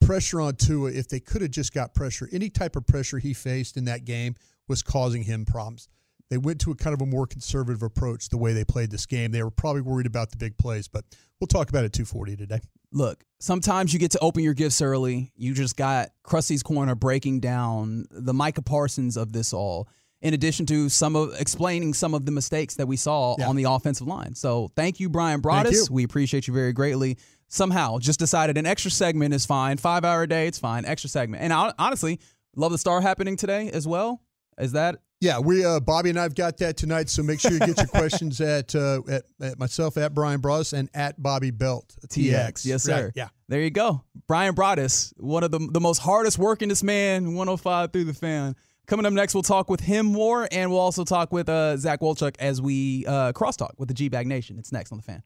Pressure 0.00 0.40
on 0.40 0.56
Tua, 0.56 0.90
if 0.90 1.08
they 1.08 1.20
could 1.20 1.40
have 1.42 1.50
just 1.52 1.72
got 1.72 1.94
pressure, 1.94 2.28
any 2.32 2.50
type 2.50 2.74
of 2.76 2.86
pressure 2.86 3.18
he 3.18 3.32
faced 3.32 3.76
in 3.76 3.84
that 3.84 4.04
game 4.04 4.34
was 4.68 4.82
causing 4.82 5.22
him 5.22 5.44
problems. 5.44 5.88
They 6.30 6.38
went 6.38 6.60
to 6.62 6.70
a 6.70 6.74
kind 6.74 6.94
of 6.94 7.00
a 7.02 7.06
more 7.06 7.26
conservative 7.26 7.82
approach 7.82 8.28
the 8.30 8.38
way 8.38 8.52
they 8.52 8.64
played 8.64 8.90
this 8.90 9.06
game. 9.06 9.30
They 9.30 9.42
were 9.42 9.50
probably 9.50 9.82
worried 9.82 10.06
about 10.06 10.30
the 10.30 10.36
big 10.36 10.56
plays, 10.56 10.88
but 10.88 11.04
we'll 11.40 11.46
talk 11.48 11.68
about 11.68 11.84
it 11.84 11.92
240 11.92 12.36
today. 12.36 12.60
Look, 12.92 13.24
sometimes 13.40 13.92
you 13.92 13.98
get 13.98 14.12
to 14.12 14.18
open 14.20 14.42
your 14.42 14.54
gifts 14.54 14.80
early. 14.80 15.32
You 15.36 15.52
just 15.52 15.76
got 15.76 16.10
Krusty's 16.22 16.62
Corner 16.62 16.94
breaking 16.94 17.40
down 17.40 18.06
the 18.10 18.32
Micah 18.32 18.62
Parsons 18.62 19.16
of 19.16 19.32
this 19.32 19.52
all, 19.52 19.88
in 20.22 20.32
addition 20.32 20.64
to 20.66 20.88
some 20.88 21.14
of 21.16 21.34
explaining 21.38 21.92
some 21.92 22.14
of 22.14 22.24
the 22.24 22.32
mistakes 22.32 22.76
that 22.76 22.86
we 22.86 22.96
saw 22.96 23.36
Yeah. 23.38 23.48
on 23.48 23.56
the 23.56 23.64
offensive 23.64 24.06
line. 24.06 24.34
So 24.34 24.70
thank 24.76 25.00
you, 25.00 25.08
Brian 25.10 25.42
Broaddus. 25.42 25.72
you. 25.72 25.86
We 25.90 26.04
appreciate 26.04 26.46
you 26.48 26.54
very 26.54 26.72
greatly. 26.72 27.18
Somehow 27.48 27.98
just 27.98 28.18
decided 28.18 28.56
an 28.56 28.64
extra 28.64 28.90
segment 28.90 29.34
is 29.34 29.44
fine. 29.44 29.76
Five 29.76 30.04
hour 30.04 30.22
a 30.22 30.28
day, 30.28 30.46
it's 30.46 30.58
fine. 30.58 30.84
Extra 30.84 31.10
segment. 31.10 31.42
And 31.42 31.52
hon- 31.52 31.74
honestly, 31.78 32.18
love 32.56 32.72
the 32.72 32.78
star 32.78 33.00
happening 33.02 33.36
today 33.36 33.70
as 33.70 33.86
well. 33.86 34.22
Is 34.58 34.72
that 34.72 34.96
Yeah, 35.24 35.38
we 35.38 35.64
uh, 35.64 35.80
Bobby 35.80 36.10
and 36.10 36.20
I've 36.20 36.34
got 36.34 36.58
that 36.58 36.76
tonight. 36.76 37.08
So 37.08 37.22
make 37.22 37.40
sure 37.40 37.52
you 37.52 37.58
get 37.58 37.78
your 37.78 37.86
questions 37.94 38.42
at, 38.42 38.74
uh, 38.74 39.00
at 39.08 39.24
at 39.40 39.58
myself 39.58 39.96
at 39.96 40.12
Brian 40.12 40.38
Bros 40.38 40.74
and 40.74 40.90
at 40.92 41.20
Bobby 41.22 41.50
Belt 41.50 41.96
TX. 42.06 42.66
Yes, 42.66 42.82
sir. 42.82 43.04
Right, 43.04 43.12
yeah. 43.14 43.28
There 43.48 43.62
you 43.62 43.70
go. 43.70 44.04
Bryan 44.28 44.54
Broaddus, 44.54 45.14
one 45.16 45.42
of 45.42 45.50
the, 45.50 45.66
the 45.72 45.80
most 45.80 46.00
hardest 46.00 46.38
working 46.38 46.68
this 46.68 46.82
man, 46.82 47.28
105 47.28 47.90
through 47.90 48.04
the 48.04 48.12
fan. 48.12 48.54
Coming 48.86 49.06
up 49.06 49.14
next, 49.14 49.32
we'll 49.32 49.42
talk 49.42 49.70
with 49.70 49.80
him 49.80 50.04
more, 50.04 50.46
and 50.52 50.70
we'll 50.70 50.78
also 50.78 51.04
talk 51.04 51.32
with 51.32 51.48
uh, 51.48 51.78
Zach 51.78 52.00
Wolchuk 52.00 52.36
as 52.38 52.60
we 52.60 53.06
uh, 53.06 53.32
crosstalk 53.32 53.78
with 53.78 53.88
the 53.88 53.94
G 53.94 54.10
Bag 54.10 54.26
Nation. 54.26 54.58
It's 54.58 54.72
next 54.72 54.92
on 54.92 54.98
the 54.98 55.04
fan. 55.04 55.22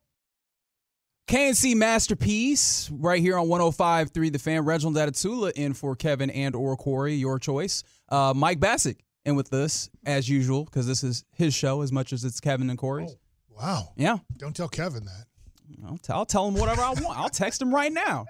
K&C 1.26 1.74
Masterpiece 1.74 2.88
right 2.92 3.20
here 3.20 3.36
on 3.36 3.48
105.3 3.48 4.32
The 4.32 4.38
Fan. 4.38 4.64
Reginald 4.64 4.96
Adetula 4.96 5.50
in 5.52 5.74
for 5.74 5.96
Kevin 5.96 6.30
and 6.30 6.54
or 6.54 6.76
Corey, 6.76 7.14
your 7.14 7.40
choice. 7.40 7.82
Uh, 8.08 8.32
Mike 8.34 8.60
Bacsik 8.60 8.98
in 9.24 9.36
with 9.36 9.52
us 9.52 9.90
as 10.06 10.28
usual 10.28 10.64
because 10.64 10.86
this 10.86 11.04
is 11.04 11.24
his 11.32 11.54
show 11.54 11.82
as 11.82 11.92
much 11.92 12.12
as 12.12 12.24
it's 12.24 12.40
Kevin 12.40 12.70
and 12.70 12.78
Corey's. 12.78 13.10
Oh, 13.10 13.56
wow. 13.56 13.88
Yeah. 13.96 14.18
Don't 14.36 14.54
tell 14.56 14.68
Kevin 14.68 15.04
that. 15.04 15.24
I'll, 15.86 15.98
t- 15.98 16.12
I'll 16.12 16.26
tell 16.26 16.48
him 16.48 16.54
whatever 16.54 16.80
I 16.80 16.90
want. 16.94 17.18
I'll 17.18 17.28
text 17.28 17.60
him 17.60 17.74
right 17.74 17.92
now. 17.92 18.24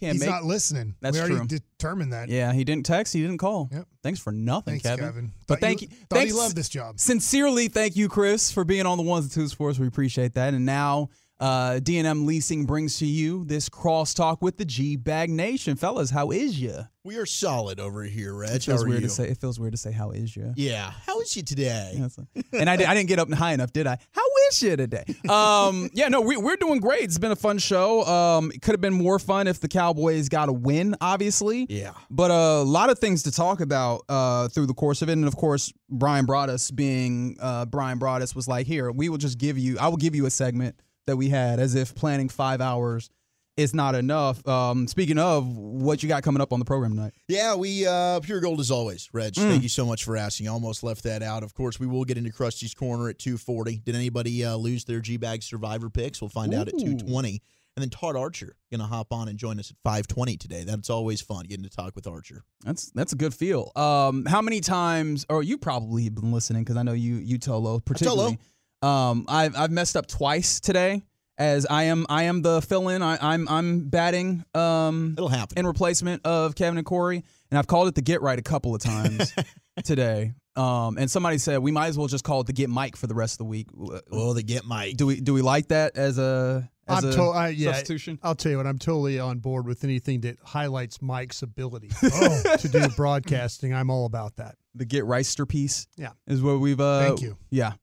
Can't 0.00 0.12
He's 0.12 0.20
make- 0.20 0.30
not 0.30 0.44
listening. 0.44 0.94
That's 1.00 1.16
we 1.16 1.20
already 1.20 1.36
true. 1.48 1.58
determined 1.78 2.12
that. 2.12 2.28
Yeah, 2.28 2.52
he 2.52 2.62
didn't 2.64 2.86
text. 2.86 3.12
He 3.12 3.20
didn't 3.20 3.38
call. 3.38 3.68
Yep. 3.72 3.86
Thanks 4.02 4.20
for 4.20 4.32
nothing, 4.32 4.74
Thanks, 4.74 4.84
Kevin. 4.84 5.04
Kevin. 5.04 5.32
But 5.48 5.60
thank 5.60 5.82
you- 5.82 5.88
you. 5.90 5.96
thought 6.08 6.24
he 6.24 6.32
loved 6.32 6.54
this 6.56 6.68
job. 6.68 7.00
Sincerely, 7.00 7.66
thank 7.68 7.96
you, 7.96 8.08
Chris, 8.08 8.50
for 8.52 8.64
being 8.64 8.86
on 8.86 8.96
the 8.96 9.02
ones 9.02 9.24
and 9.24 9.32
twos 9.32 9.52
for 9.52 9.70
us. 9.70 9.78
We 9.78 9.86
appreciate 9.88 10.34
that. 10.34 10.54
And 10.54 10.64
now, 10.64 11.08
uh, 11.40 11.78
D&M 11.80 12.26
Leasing 12.26 12.66
brings 12.66 12.98
to 12.98 13.06
you 13.06 13.44
this 13.44 13.68
crosstalk 13.68 14.38
with 14.40 14.56
the 14.56 14.64
G 14.64 14.96
Bag 14.96 15.30
Nation, 15.30 15.76
fellas. 15.76 16.10
How 16.10 16.30
is 16.30 16.60
you? 16.60 16.80
We 17.04 17.16
are 17.16 17.26
solid 17.26 17.80
over 17.80 18.02
here, 18.02 18.34
Reg. 18.34 18.50
It 18.50 18.64
feels 18.64 18.84
weird 18.84 19.00
you? 19.02 19.08
to 19.08 19.14
say. 19.14 19.28
It 19.28 19.38
feels 19.38 19.58
weird 19.58 19.72
to 19.72 19.78
say 19.78 19.92
how 19.92 20.10
is 20.10 20.36
you. 20.36 20.52
Yeah. 20.56 20.92
How 21.06 21.20
is 21.20 21.34
you 21.36 21.42
today? 21.42 21.92
Yeah, 21.94 22.08
like- 22.18 22.44
and 22.52 22.68
I, 22.68 22.76
did, 22.76 22.86
I 22.86 22.94
didn't 22.94 23.08
get 23.08 23.18
up 23.18 23.32
high 23.32 23.52
enough, 23.52 23.72
did 23.72 23.86
I? 23.86 23.98
How 24.10 24.24
is 24.50 24.62
you 24.62 24.76
today? 24.76 25.04
Um, 25.28 25.88
yeah, 25.94 26.08
no, 26.08 26.20
we, 26.20 26.36
we're 26.36 26.56
doing 26.56 26.80
great. 26.80 27.04
It's 27.04 27.18
been 27.18 27.32
a 27.32 27.36
fun 27.36 27.58
show. 27.58 28.04
Um, 28.04 28.50
it 28.52 28.60
could 28.60 28.72
have 28.72 28.80
been 28.80 28.94
more 28.94 29.18
fun 29.18 29.46
if 29.46 29.60
the 29.60 29.68
Cowboys 29.68 30.28
got 30.28 30.48
a 30.48 30.52
win, 30.52 30.96
obviously. 31.00 31.66
Yeah. 31.70 31.92
But 32.10 32.30
a 32.30 32.62
lot 32.62 32.90
of 32.90 32.98
things 32.98 33.22
to 33.22 33.30
talk 33.30 33.60
about 33.60 34.02
uh, 34.08 34.48
through 34.48 34.66
the 34.66 34.74
course 34.74 35.00
of 35.00 35.08
it. 35.08 35.12
And 35.12 35.26
of 35.26 35.36
course, 35.36 35.72
Bryan 35.88 36.26
Broaddus 36.26 36.74
being 36.74 37.36
uh, 37.40 37.64
Bryan 37.66 37.98
Broaddus 37.98 38.34
was 38.34 38.48
like, 38.48 38.66
here, 38.66 38.90
we 38.90 39.08
will 39.08 39.18
just 39.18 39.38
give 39.38 39.56
you, 39.56 39.78
I 39.78 39.88
will 39.88 39.96
give 39.96 40.14
you 40.14 40.26
a 40.26 40.30
segment 40.30 40.74
that 41.08 41.16
we 41.16 41.28
had 41.28 41.58
as 41.58 41.74
if 41.74 41.94
planning 41.94 42.28
five 42.28 42.60
hours 42.60 43.10
is 43.56 43.74
not 43.74 43.96
enough. 43.96 44.46
Um, 44.46 44.86
speaking 44.86 45.18
of, 45.18 45.56
what 45.56 46.02
you 46.02 46.08
got 46.08 46.22
coming 46.22 46.40
up 46.40 46.52
on 46.52 46.60
the 46.60 46.64
program 46.64 46.92
tonight? 46.92 47.12
Yeah, 47.26 47.56
we 47.56 47.86
uh 47.86 48.20
pure 48.20 48.40
gold 48.40 48.60
as 48.60 48.70
always, 48.70 49.08
Reg. 49.12 49.34
Mm. 49.34 49.48
Thank 49.48 49.62
you 49.64 49.68
so 49.68 49.84
much 49.84 50.04
for 50.04 50.16
asking. 50.16 50.46
I 50.48 50.52
almost 50.52 50.84
left 50.84 51.02
that 51.02 51.22
out. 51.22 51.42
Of 51.42 51.54
course, 51.54 51.80
we 51.80 51.86
will 51.86 52.04
get 52.04 52.16
into 52.16 52.30
Krusty's 52.30 52.72
corner 52.72 53.08
at 53.08 53.18
240. 53.18 53.82
Did 53.84 53.96
anybody 53.96 54.44
uh, 54.44 54.54
lose 54.54 54.84
their 54.84 55.00
G 55.00 55.16
Bag 55.16 55.42
survivor 55.42 55.90
picks? 55.90 56.22
We'll 56.22 56.28
find 56.28 56.54
out 56.54 56.68
at 56.68 56.78
220. 56.78 57.42
And 57.76 57.82
then 57.82 57.90
Todd 57.90 58.16
Archer 58.16 58.56
gonna 58.70 58.86
hop 58.86 59.12
on 59.12 59.28
and 59.28 59.38
join 59.38 59.58
us 59.58 59.70
at 59.70 59.76
520 59.84 60.36
today. 60.36 60.64
That's 60.64 60.90
always 60.90 61.20
fun 61.20 61.44
getting 61.46 61.64
to 61.64 61.70
talk 61.70 61.96
with 61.96 62.06
Archer. 62.06 62.44
That's 62.64 62.90
that's 62.90 63.12
a 63.12 63.16
good 63.16 63.34
feel. 63.34 63.72
Um, 63.74 64.24
how 64.24 64.42
many 64.42 64.60
times, 64.60 65.26
or 65.28 65.42
you 65.42 65.58
probably 65.58 66.04
have 66.04 66.14
been 66.14 66.32
listening 66.32 66.62
because 66.62 66.76
I 66.76 66.82
know 66.82 66.92
you 66.92 67.14
you 67.16 67.38
Tolo 67.38 67.84
particularly. 67.84 68.38
Um, 68.82 69.24
I've 69.28 69.56
I've 69.56 69.70
messed 69.70 69.96
up 69.96 70.06
twice 70.06 70.60
today 70.60 71.02
as 71.36 71.66
I 71.66 71.84
am 71.84 72.06
I 72.08 72.24
am 72.24 72.42
the 72.42 72.62
fill 72.62 72.88
in. 72.88 73.02
I'm 73.02 73.48
I'm 73.48 73.88
batting. 73.88 74.44
Um, 74.54 75.14
It'll 75.16 75.28
happen 75.28 75.58
in 75.58 75.66
replacement 75.66 76.24
of 76.24 76.54
Kevin 76.54 76.78
and 76.78 76.86
Corey, 76.86 77.24
and 77.50 77.58
I've 77.58 77.66
called 77.66 77.88
it 77.88 77.94
the 77.94 78.02
get 78.02 78.22
right 78.22 78.38
a 78.38 78.42
couple 78.42 78.74
of 78.74 78.80
times 78.80 79.34
today. 79.84 80.32
Um, 80.56 80.98
and 80.98 81.08
somebody 81.08 81.38
said 81.38 81.58
we 81.60 81.70
might 81.70 81.86
as 81.86 81.96
well 81.98 82.08
just 82.08 82.24
call 82.24 82.40
it 82.40 82.48
the 82.48 82.52
get 82.52 82.68
Mike 82.68 82.96
for 82.96 83.06
the 83.06 83.14
rest 83.14 83.34
of 83.34 83.38
the 83.38 83.44
week. 83.44 83.68
Well, 83.74 84.34
the 84.34 84.42
get 84.42 84.64
Mike. 84.64 84.96
Do 84.96 85.06
we 85.06 85.20
do 85.20 85.32
we 85.32 85.42
like 85.42 85.68
that 85.68 85.96
as 85.96 86.18
a 86.18 86.68
as 86.88 87.04
I'm 87.04 87.12
to- 87.12 87.22
I, 87.22 87.48
yeah, 87.48 87.72
substitution? 87.72 88.18
I'll 88.22 88.34
tell 88.34 88.50
you 88.52 88.56
what, 88.58 88.66
I'm 88.66 88.78
totally 88.78 89.18
on 89.20 89.38
board 89.38 89.66
with 89.66 89.84
anything 89.84 90.22
that 90.22 90.38
highlights 90.44 91.00
Mike's 91.02 91.42
ability 91.42 91.88
to 92.00 92.68
do 92.72 92.88
broadcasting. 92.96 93.72
I'm 93.74 93.90
all 93.90 94.06
about 94.06 94.36
that. 94.36 94.56
the 94.74 94.84
get 94.84 95.04
Reister 95.04 95.48
piece. 95.48 95.86
Yeah. 95.96 96.10
is 96.26 96.42
what 96.42 96.58
we've. 96.60 96.80
Uh, 96.80 97.00
Thank 97.06 97.22
you. 97.22 97.36
Yeah. 97.50 97.74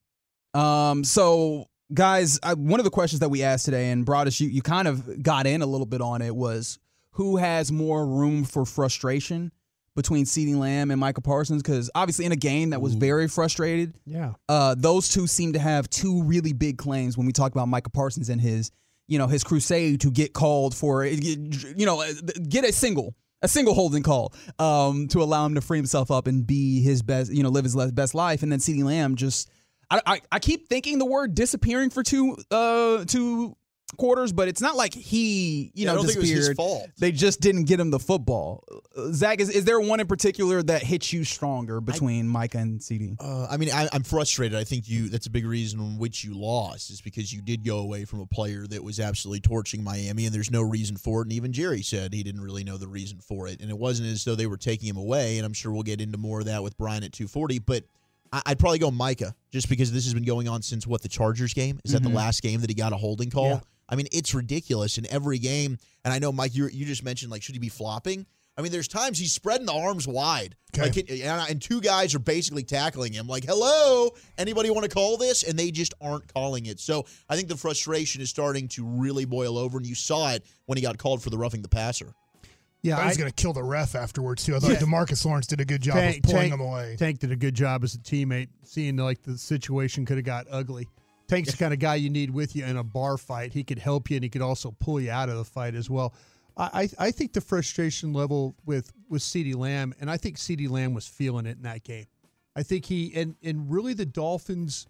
Um. 0.55 1.03
So, 1.03 1.67
guys, 1.93 2.39
I, 2.41 2.53
one 2.53 2.79
of 2.79 2.83
the 2.83 2.89
questions 2.89 3.19
that 3.19 3.29
we 3.29 3.43
asked 3.43 3.65
today, 3.65 3.91
and 3.91 4.05
Broaddus, 4.05 4.39
you 4.39 4.47
you 4.49 4.61
kind 4.61 4.87
of 4.87 5.21
got 5.21 5.45
in 5.47 5.61
a 5.61 5.65
little 5.65 5.85
bit 5.85 6.01
on 6.01 6.21
it, 6.21 6.35
was 6.35 6.79
who 7.11 7.37
has 7.37 7.71
more 7.71 8.05
room 8.05 8.43
for 8.43 8.65
frustration 8.65 9.51
between 9.95 10.25
CeeDee 10.25 10.57
Lamb 10.57 10.91
and 10.91 10.99
Micah 10.99 11.21
Parsons? 11.21 11.61
Because 11.61 11.89
obviously, 11.95 12.25
in 12.25 12.31
a 12.31 12.35
game 12.37 12.71
that 12.71 12.81
was 12.81 12.93
very 12.93 13.27
frustrated, 13.27 13.93
Yeah. 14.05 14.33
uh, 14.49 14.75
those 14.77 15.07
two 15.09 15.25
seem 15.27 15.53
to 15.53 15.59
have 15.59 15.89
two 15.89 16.23
really 16.23 16.51
big 16.53 16.77
claims 16.77 17.17
when 17.17 17.25
we 17.25 17.31
talk 17.31 17.51
about 17.53 17.67
Micah 17.69 17.89
Parsons 17.89 18.27
and 18.29 18.41
his, 18.41 18.71
you 19.07 19.17
know, 19.17 19.27
his 19.27 19.43
crusade 19.43 20.01
to 20.01 20.11
get 20.11 20.33
called 20.33 20.75
for, 20.75 21.05
you 21.05 21.85
know, 21.85 22.03
get 22.49 22.65
a 22.65 22.73
single, 22.73 23.15
a 23.41 23.47
single 23.47 23.73
holding 23.73 24.03
call, 24.03 24.33
um, 24.59 25.07
to 25.07 25.21
allow 25.23 25.45
him 25.45 25.55
to 25.55 25.61
free 25.61 25.77
himself 25.77 26.11
up 26.11 26.27
and 26.27 26.45
be 26.45 26.81
his 26.81 27.01
best, 27.01 27.31
you 27.31 27.43
know, 27.43 27.49
live 27.49 27.63
his 27.63 27.75
best 27.93 28.13
life. 28.15 28.43
And 28.43 28.51
then 28.51 28.59
CeeDee 28.59 28.83
Lamb 28.83 29.15
just, 29.15 29.49
I, 29.89 30.01
I, 30.05 30.21
I 30.31 30.39
keep 30.39 30.67
thinking 30.69 30.99
the 30.99 31.05
word 31.05 31.35
disappearing 31.35 31.89
for 31.89 32.03
two, 32.03 32.37
uh, 32.51 33.05
two 33.05 33.55
quarters, 33.97 34.33
but 34.33 34.47
it's 34.47 34.61
not 34.61 34.75
like 34.75 34.93
he, 34.93 35.71
you 35.73 35.85
Yeah, 35.85 35.91
I 35.91 35.95
know, 35.95 35.99
don't 35.99 36.07
think 36.07 36.17
it 36.17 36.21
was 36.21 36.29
his 36.29 36.39
disappeared. 36.39 36.57
fault. 36.57 36.89
They 36.97 37.11
just 37.11 37.39
didn't 37.39 37.65
get 37.65 37.79
him 37.79 37.91
the 37.91 37.99
football. 37.99 38.63
Uh, 38.97 39.11
Zach, 39.11 39.39
is, 39.39 39.49
is 39.49 39.63
there 39.63 39.79
one 39.79 39.99
in 39.99 40.07
particular 40.07 40.61
that 40.63 40.81
hits 40.83 41.13
you 41.13 41.23
stronger 41.23 41.79
between 41.79 42.27
Micah 42.27 42.57
and 42.57 42.79
CeeDee? 42.79 43.15
Uh, 43.19 43.47
I 43.49 43.57
mean, 43.57 43.69
I, 43.71 43.87
I'm 43.93 44.03
frustrated. 44.03 44.57
I 44.57 44.63
think 44.63 44.89
you 44.89 45.07
that's 45.07 45.27
a 45.27 45.29
big 45.29 45.45
reason 45.45 45.79
on 45.79 45.97
which 45.97 46.23
you 46.23 46.33
lost 46.33 46.89
is 46.89 46.99
because 46.99 47.31
you 47.31 47.41
did 47.41 47.63
go 47.63 47.77
away 47.77 48.05
from 48.05 48.19
a 48.19 48.25
player 48.25 48.65
that 48.67 48.83
was 48.83 48.99
absolutely 48.99 49.41
torching 49.41 49.83
Miami, 49.83 50.25
and 50.25 50.33
there's 50.33 50.51
no 50.51 50.61
reason 50.61 50.97
for 50.97 51.21
it. 51.21 51.25
And 51.25 51.33
even 51.33 51.53
Jerry 51.53 51.83
said 51.83 52.13
he 52.13 52.23
didn't 52.23 52.41
really 52.41 52.63
know 52.63 52.77
the 52.77 52.87
reason 52.87 53.19
for 53.19 53.47
it, 53.47 53.61
and 53.61 53.69
it 53.69 53.77
wasn't 53.77 54.09
as 54.09 54.25
though 54.25 54.35
they 54.35 54.47
were 54.47 54.57
taking 54.57 54.89
him 54.89 54.97
away. 54.97 55.37
And 55.37 55.45
I'm 55.45 55.53
sure 55.53 55.71
we'll 55.71 55.83
get 55.83 56.01
into 56.01 56.17
more 56.17 56.39
of 56.39 56.47
that 56.47 56.63
with 56.63 56.77
Bryan 56.77 57.03
at 57.03 57.13
240, 57.13 57.59
but. 57.59 57.83
I'd 58.33 58.59
probably 58.59 58.79
go 58.79 58.91
Micah 58.91 59.33
just 59.51 59.69
because 59.69 59.91
this 59.91 60.03
has 60.05 60.13
been 60.13 60.25
going 60.25 60.47
on 60.47 60.61
since 60.61 60.85
what 60.85 61.01
the 61.01 61.07
Chargers 61.09 61.53
game 61.53 61.79
is 61.85 61.91
that 61.93 62.01
Mhm. 62.01 62.05
the 62.09 62.09
last 62.15 62.41
game 62.41 62.61
that 62.61 62.69
he 62.69 62.73
got 62.73 62.91
a 62.93 62.97
holding 62.97 63.29
call. 63.29 63.47
Yeah. 63.49 63.59
I 63.87 63.95
mean, 63.95 64.07
it's 64.11 64.33
ridiculous 64.33 64.97
in 64.97 65.05
every 65.11 65.39
game. 65.39 65.77
And 66.03 66.13
I 66.13 66.19
know, 66.19 66.31
Mike, 66.31 66.55
you 66.55 66.67
you 66.67 66.85
just 66.85 67.03
mentioned 67.03 67.31
like, 67.31 67.43
should 67.43 67.55
he 67.55 67.59
be 67.59 67.69
flopping? 67.69 68.25
I 68.57 68.61
mean, 68.61 68.71
there's 68.71 68.87
times 68.87 69.19
he's 69.19 69.33
spreading 69.33 69.65
the 69.65 69.73
arms 69.73 70.07
wide, 70.07 70.55
like, 70.77 70.95
it- 70.95 71.09
and, 71.09 71.49
and 71.49 71.61
two 71.61 71.81
guys 71.81 72.15
are 72.15 72.19
basically 72.19 72.63
tackling 72.63 73.11
him. 73.11 73.27
Like, 73.27 73.43
hello, 73.43 74.11
anybody 74.37 74.69
want 74.69 74.83
to 74.85 74.89
call 74.89 75.17
this? 75.17 75.43
And 75.43 75.59
they 75.59 75.71
just 75.71 75.93
aren't 75.99 76.33
calling 76.33 76.65
it. 76.65 76.79
So 76.79 77.05
I 77.29 77.35
think 77.35 77.49
the 77.49 77.57
frustration 77.57 78.21
is 78.21 78.29
starting 78.29 78.69
to 78.69 78.85
really 78.85 79.25
boil 79.25 79.57
over, 79.57 79.77
and 79.77 79.85
you 79.85 79.93
saw 79.95 80.31
it 80.31 80.45
when 80.67 80.77
he 80.77 80.81
got 80.81 80.97
called 80.97 81.21
for 81.21 81.29
the 81.29 81.37
roughing 81.37 81.63
the 81.63 81.67
passer. 81.69 82.13
Yeah, 82.85 82.99
I 82.99 83.07
was 83.07 83.17
going 83.17 83.29
to 83.31 83.35
kill 83.35 83.53
the 83.53 83.63
ref 83.63 83.95
afterwards 83.95 84.43
too. 84.45 84.55
I 84.55 84.59
thought 84.59 84.71
Yeah. 84.71 84.77
DeMarcus 84.77 85.25
Lawrence 85.25 85.47
did 85.47 85.59
a 85.59 85.65
good 85.65 85.81
job 85.81 85.95
Tank, 85.95 86.17
of 86.17 86.23
pulling 86.23 86.37
Tank- 86.41 86.53
him 86.53 86.59
away. 86.61 86.95
Tank 86.97 87.19
did 87.19 87.31
a 87.31 87.35
good 87.35 87.55
job 87.55 87.83
as 87.83 87.95
a 87.95 87.97
teammate, 87.99 88.49
seeing 88.63 88.95
like 88.97 89.23
the 89.23 89.37
situation 89.37 90.05
could 90.05 90.17
have 90.17 90.25
got 90.25 90.45
ugly. 90.51 90.87
Tank's 91.27 91.51
the 91.51 91.57
kind 91.57 91.73
of 91.73 91.79
guy 91.79 91.95
you 91.95 92.11
need 92.11 92.29
with 92.29 92.55
you 92.55 92.63
in 92.63 92.77
a 92.77 92.83
bar 92.83 93.17
fight. 93.17 93.53
He 93.53 93.63
could 93.63 93.79
help 93.79 94.11
you, 94.11 94.17
and 94.17 94.23
he 94.23 94.29
could 94.29 94.43
also 94.43 94.75
pull 94.79 95.01
you 95.01 95.09
out 95.09 95.27
of 95.29 95.37
the 95.37 95.43
fight 95.43 95.73
as 95.73 95.89
well. 95.89 96.13
I 96.55 96.89
I, 96.99 97.07
I 97.07 97.11
think 97.11 97.33
the 97.33 97.41
frustration 97.41 98.13
level 98.13 98.55
with 98.65 98.93
with 99.09 99.23
CeeDee 99.23 99.55
Lamb, 99.55 99.93
and 99.99 100.11
I 100.11 100.17
think 100.17 100.37
CeeDee 100.37 100.69
Lamb 100.69 100.93
was 100.93 101.07
feeling 101.07 101.47
it 101.47 101.57
in 101.57 101.63
that 101.63 101.83
game. 101.83 102.05
I 102.55 102.61
think 102.61 102.85
he 102.85 103.11
and 103.15 103.35
and 103.43 103.71
really 103.71 103.93
the 103.93 104.05
Dolphins 104.05 104.85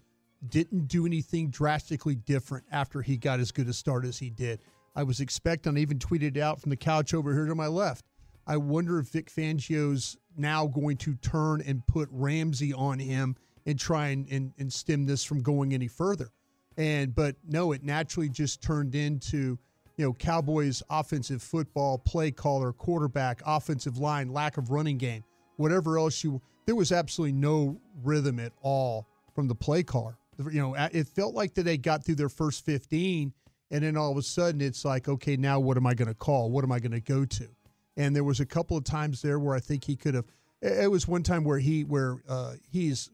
didn't 0.46 0.86
do 0.88 1.06
anything 1.06 1.48
drastically 1.48 2.14
different 2.14 2.66
after 2.70 3.00
he 3.00 3.16
got 3.16 3.40
as 3.40 3.50
good 3.50 3.68
a 3.68 3.72
start 3.72 4.04
as 4.04 4.18
he 4.18 4.28
did. 4.28 4.60
I 4.96 5.02
was 5.02 5.20
expecting, 5.20 5.76
I 5.76 5.80
even 5.80 5.98
tweeted 5.98 6.38
out 6.38 6.60
from 6.60 6.70
the 6.70 6.76
couch 6.76 7.12
over 7.12 7.34
here 7.34 7.44
to 7.44 7.54
my 7.54 7.66
left. 7.66 8.06
I 8.46 8.56
wonder 8.56 8.98
if 8.98 9.08
Vic 9.08 9.30
Fangio's 9.30 10.16
now 10.36 10.66
going 10.66 10.96
to 10.98 11.14
turn 11.16 11.60
and 11.66 11.86
put 11.86 12.08
Ramsey 12.10 12.72
on 12.72 12.98
him 12.98 13.36
and 13.66 13.78
try 13.78 14.08
and, 14.08 14.26
and, 14.30 14.54
and 14.58 14.72
stem 14.72 15.04
this 15.04 15.22
from 15.22 15.42
going 15.42 15.74
any 15.74 15.88
further. 15.88 16.30
And 16.78 17.14
but 17.14 17.36
no, 17.46 17.72
it 17.72 17.82
naturally 17.82 18.28
just 18.28 18.62
turned 18.62 18.94
into 18.94 19.58
you 19.96 20.04
know 20.04 20.12
Cowboys 20.12 20.82
offensive 20.90 21.42
football 21.42 21.98
play 21.98 22.30
caller, 22.30 22.72
quarterback, 22.72 23.42
offensive 23.44 23.98
line, 23.98 24.32
lack 24.32 24.56
of 24.56 24.70
running 24.70 24.98
game, 24.98 25.24
whatever 25.56 25.98
else 25.98 26.22
you. 26.22 26.40
There 26.66 26.76
was 26.76 26.92
absolutely 26.92 27.32
no 27.32 27.80
rhythm 28.02 28.38
at 28.40 28.52
all 28.60 29.06
from 29.34 29.48
the 29.48 29.54
play 29.54 29.82
caller. 29.82 30.18
You 30.38 30.60
know, 30.60 30.74
it 30.74 31.08
felt 31.08 31.34
like 31.34 31.54
that 31.54 31.62
they 31.62 31.78
got 31.78 32.04
through 32.04 32.16
their 32.16 32.28
first 32.28 32.64
15 32.64 33.32
and 33.70 33.82
then 33.82 33.96
all 33.96 34.10
of 34.12 34.16
a 34.16 34.22
sudden 34.22 34.60
it's 34.60 34.84
like, 34.84 35.08
okay, 35.08 35.36
now 35.36 35.58
what 35.60 35.76
am 35.76 35.86
I 35.86 35.94
going 35.94 36.08
to 36.08 36.14
call? 36.14 36.50
What 36.50 36.64
am 36.64 36.72
I 36.72 36.78
going 36.78 36.92
to 36.92 37.00
go 37.00 37.24
to? 37.24 37.48
And 37.96 38.14
there 38.14 38.24
was 38.24 38.40
a 38.40 38.46
couple 38.46 38.76
of 38.76 38.84
times 38.84 39.22
there 39.22 39.38
where 39.38 39.54
I 39.54 39.60
think 39.60 39.84
he 39.84 39.96
could 39.96 40.14
have. 40.14 40.26
It 40.62 40.90
was 40.90 41.06
one 41.08 41.22
time 41.22 41.44
where 41.44 41.58
he 41.58 41.84
where 41.84 42.18
uh, 42.28 42.54
he's 42.70 43.10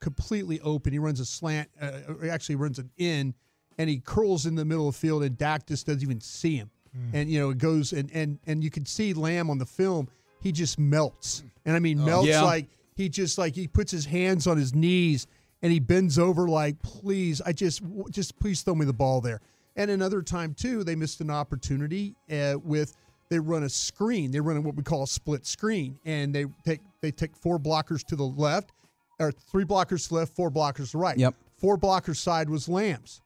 completely 0.00 0.60
open. 0.60 0.92
He 0.92 0.98
runs 0.98 1.20
a 1.20 1.24
slant, 1.26 1.68
uh, 1.80 1.92
actually 2.30 2.56
runs 2.56 2.78
an 2.78 2.90
in, 2.96 3.34
and 3.78 3.88
he 3.88 3.98
curls 3.98 4.46
in 4.46 4.54
the 4.54 4.64
middle 4.64 4.88
of 4.88 4.94
the 4.94 4.98
field, 5.00 5.22
and 5.24 5.36
Dak 5.36 5.66
just 5.66 5.86
doesn't 5.86 6.02
even 6.02 6.20
see 6.20 6.56
him. 6.56 6.70
Hmm. 6.94 7.16
And 7.16 7.30
you 7.30 7.40
know 7.40 7.50
it 7.50 7.58
goes 7.58 7.92
and 7.92 8.10
and 8.12 8.38
and 8.46 8.62
you 8.64 8.70
can 8.70 8.86
see 8.86 9.12
Lamb 9.14 9.50
on 9.50 9.58
the 9.58 9.66
film. 9.66 10.08
He 10.40 10.52
just 10.52 10.78
melts, 10.78 11.42
and 11.64 11.74
I 11.76 11.78
mean 11.78 12.00
Oh. 12.00 12.04
melts 12.06 12.28
Yeah. 12.28 12.42
like 12.42 12.66
he 12.94 13.08
just 13.08 13.38
like 13.38 13.54
he 13.54 13.66
puts 13.68 13.90
his 13.92 14.06
hands 14.06 14.46
on 14.46 14.56
his 14.56 14.74
knees 14.74 15.26
and 15.62 15.72
he 15.72 15.80
bends 15.80 16.18
over 16.18 16.48
like, 16.48 16.80
please, 16.82 17.40
I 17.44 17.52
just 17.52 17.82
just 18.10 18.38
please 18.38 18.62
throw 18.62 18.74
me 18.74 18.84
the 18.86 18.92
ball 18.92 19.20
there. 19.20 19.40
And 19.78 19.92
another 19.92 20.22
time 20.22 20.54
too, 20.54 20.82
they 20.84 20.96
missed 20.96 21.20
an 21.20 21.30
opportunity 21.30 22.16
uh, 22.30 22.56
with 22.62 22.96
they 23.30 23.38
run 23.38 23.62
a 23.62 23.68
screen. 23.68 24.30
They 24.32 24.40
run 24.40 24.62
what 24.64 24.74
we 24.74 24.82
call 24.82 25.04
a 25.04 25.06
split 25.06 25.46
screen, 25.46 25.98
and 26.04 26.34
they 26.34 26.46
take 26.64 26.80
they 27.00 27.12
take 27.12 27.36
four 27.36 27.58
blockers 27.58 28.04
to 28.08 28.16
the 28.16 28.24
left, 28.24 28.72
or 29.20 29.30
three 29.32 29.64
blockers 29.64 30.04
to 30.04 30.08
the 30.10 30.14
left, 30.16 30.34
four 30.34 30.50
blockers 30.50 30.86
to 30.86 30.92
the 30.92 30.98
right. 30.98 31.16
Yep. 31.16 31.34
Four 31.56 31.78
blockers 31.78 32.16
side 32.16 32.50
was 32.50 32.68
Lamb's. 32.68 33.20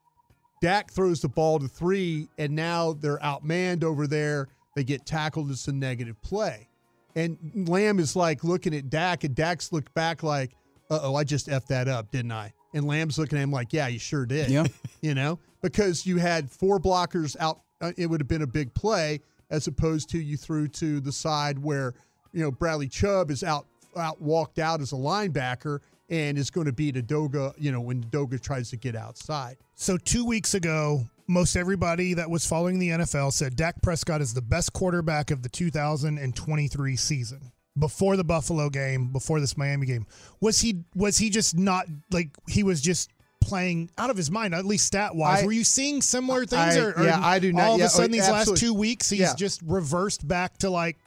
Dak 0.60 0.90
throws 0.90 1.20
the 1.22 1.28
ball 1.28 1.58
to 1.58 1.68
three, 1.68 2.28
and 2.38 2.54
now 2.54 2.92
they're 2.92 3.18
outmanned 3.18 3.82
over 3.82 4.06
there. 4.06 4.48
They 4.76 4.84
get 4.84 5.06
tackled. 5.06 5.50
It's 5.50 5.66
a 5.68 5.72
negative 5.72 6.20
play. 6.22 6.68
And 7.14 7.68
Lamb 7.68 7.98
is 7.98 8.14
like 8.14 8.44
looking 8.44 8.74
at 8.74 8.90
Dak, 8.90 9.24
and 9.24 9.34
Dak's 9.34 9.72
looked 9.72 9.92
back 9.94 10.22
like, 10.22 10.52
uh 10.90 11.00
oh, 11.02 11.14
I 11.14 11.24
just 11.24 11.48
effed 11.48 11.66
that 11.68 11.88
up, 11.88 12.10
didn't 12.10 12.32
I? 12.32 12.52
And 12.74 12.86
Lamb's 12.86 13.18
looking 13.18 13.38
at 13.38 13.42
him 13.42 13.52
like, 13.52 13.72
yeah, 13.72 13.88
you 13.88 13.98
sure 13.98 14.26
did. 14.26 14.50
Yeah. 14.50 14.66
you 15.02 15.14
know, 15.14 15.38
because 15.60 16.06
you 16.06 16.18
had 16.18 16.50
four 16.50 16.78
blockers 16.78 17.36
out, 17.38 17.60
uh, 17.80 17.92
it 17.96 18.06
would 18.06 18.20
have 18.20 18.28
been 18.28 18.42
a 18.42 18.46
big 18.46 18.72
play 18.74 19.20
as 19.50 19.66
opposed 19.66 20.08
to 20.10 20.18
you 20.18 20.36
threw 20.36 20.66
to 20.68 21.00
the 21.00 21.12
side 21.12 21.58
where, 21.58 21.94
you 22.32 22.42
know, 22.42 22.50
Bradley 22.50 22.88
Chubb 22.88 23.30
is 23.30 23.44
out, 23.44 23.66
out 23.96 24.20
walked 24.20 24.58
out 24.58 24.80
as 24.80 24.92
a 24.92 24.96
linebacker 24.96 25.80
and 26.08 26.38
is 26.38 26.50
going 26.50 26.66
to 26.66 26.72
beat 26.72 26.94
Edoga, 26.94 27.54
you 27.58 27.72
know, 27.72 27.80
when 27.80 28.02
Edoga 28.04 28.40
tries 28.40 28.70
to 28.70 28.76
get 28.76 28.96
outside. 28.96 29.56
So 29.74 29.96
two 29.96 30.24
weeks 30.24 30.54
ago, 30.54 31.06
most 31.26 31.56
everybody 31.56 32.14
that 32.14 32.28
was 32.28 32.46
following 32.46 32.78
the 32.78 32.90
NFL 32.90 33.32
said 33.32 33.56
Dak 33.56 33.80
Prescott 33.82 34.20
is 34.20 34.34
the 34.34 34.42
best 34.42 34.72
quarterback 34.72 35.30
of 35.30 35.42
the 35.42 35.48
2023 35.48 36.96
season. 36.96 37.52
Before 37.78 38.16
the 38.18 38.24
Buffalo 38.24 38.68
game, 38.68 39.12
before 39.12 39.40
this 39.40 39.56
Miami 39.56 39.86
game, 39.86 40.06
was 40.40 40.60
he 40.60 40.84
was 40.94 41.16
he 41.16 41.30
just 41.30 41.56
not 41.56 41.86
like 42.10 42.28
he 42.46 42.62
was 42.62 42.82
just 42.82 43.10
playing 43.40 43.90
out 43.96 44.10
of 44.10 44.16
his 44.16 44.30
mind, 44.30 44.54
at 44.54 44.66
least 44.66 44.86
stat 44.86 45.14
wise? 45.14 45.42
I- 45.42 45.46
Were 45.46 45.52
you 45.52 45.64
seeing 45.64 46.02
similar 46.02 46.44
things? 46.44 46.76
I- 46.76 46.80
or, 46.80 46.92
or 46.92 47.04
yeah, 47.04 47.18
I 47.24 47.38
do 47.38 47.50
not- 47.52 47.62
All 47.62 47.78
yeah, 47.78 47.86
of 47.86 47.90
a 47.90 47.94
oh, 47.94 47.96
sudden, 47.96 48.10
oh, 48.10 48.12
these 48.12 48.28
last 48.28 48.56
two 48.56 48.74
weeks, 48.74 49.08
he's 49.08 49.20
Yeah. 49.20 49.34
just 49.34 49.62
reversed 49.62 50.28
back 50.28 50.58
to 50.58 50.68
like 50.70 50.98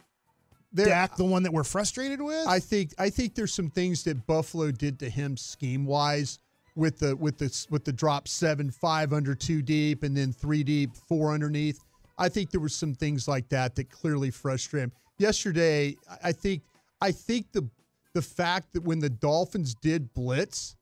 There- 0.72 0.86
Dak, 0.86 1.16
the 1.16 1.24
one 1.24 1.44
that 1.44 1.52
we're 1.52 1.62
frustrated 1.64 2.20
with. 2.20 2.46
I 2.48 2.58
think 2.58 2.92
I 2.98 3.10
think 3.10 3.36
there's 3.36 3.54
some 3.54 3.70
things 3.70 4.02
that 4.02 4.26
Buffalo 4.26 4.72
did 4.72 4.98
to 4.98 5.08
him 5.08 5.36
scheme 5.36 5.86
wise 5.86 6.40
with 6.74 6.98
the 6.98 7.14
with 7.16 7.38
the 7.38 7.66
with 7.70 7.84
the 7.84 7.92
drop 7.92 8.26
seven 8.28 8.70
five 8.72 9.12
under 9.12 9.34
two 9.36 9.62
deep 9.62 10.02
and 10.02 10.16
then 10.16 10.32
three 10.32 10.64
deep 10.64 10.94
four 11.08 11.32
underneath. 11.32 11.84
I 12.18 12.28
think 12.28 12.50
there 12.50 12.60
were 12.60 12.68
some 12.68 12.94
things 12.94 13.28
like 13.28 13.48
that 13.50 13.74
that 13.76 13.90
clearly 13.90 14.30
frustrated 14.30 14.84
him. 14.84 14.92
Yesterday, 15.18 15.96
I- 16.22 16.32
think 16.32 16.62
I 17.00 17.12
think 17.12 17.52
the 17.52 17.68
the 18.14 18.22
fact 18.22 18.72
that 18.72 18.82
when 18.82 18.98
the 19.00 19.10
Dolphins 19.10 19.74
did 19.74 20.14
blitz, 20.14 20.74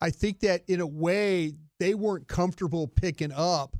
I 0.00 0.10
think 0.10 0.40
that 0.40 0.62
in 0.66 0.80
a 0.80 0.86
way 0.86 1.52
they 1.78 1.94
weren't 1.94 2.26
comfortable 2.26 2.88
picking 2.88 3.30
up 3.30 3.76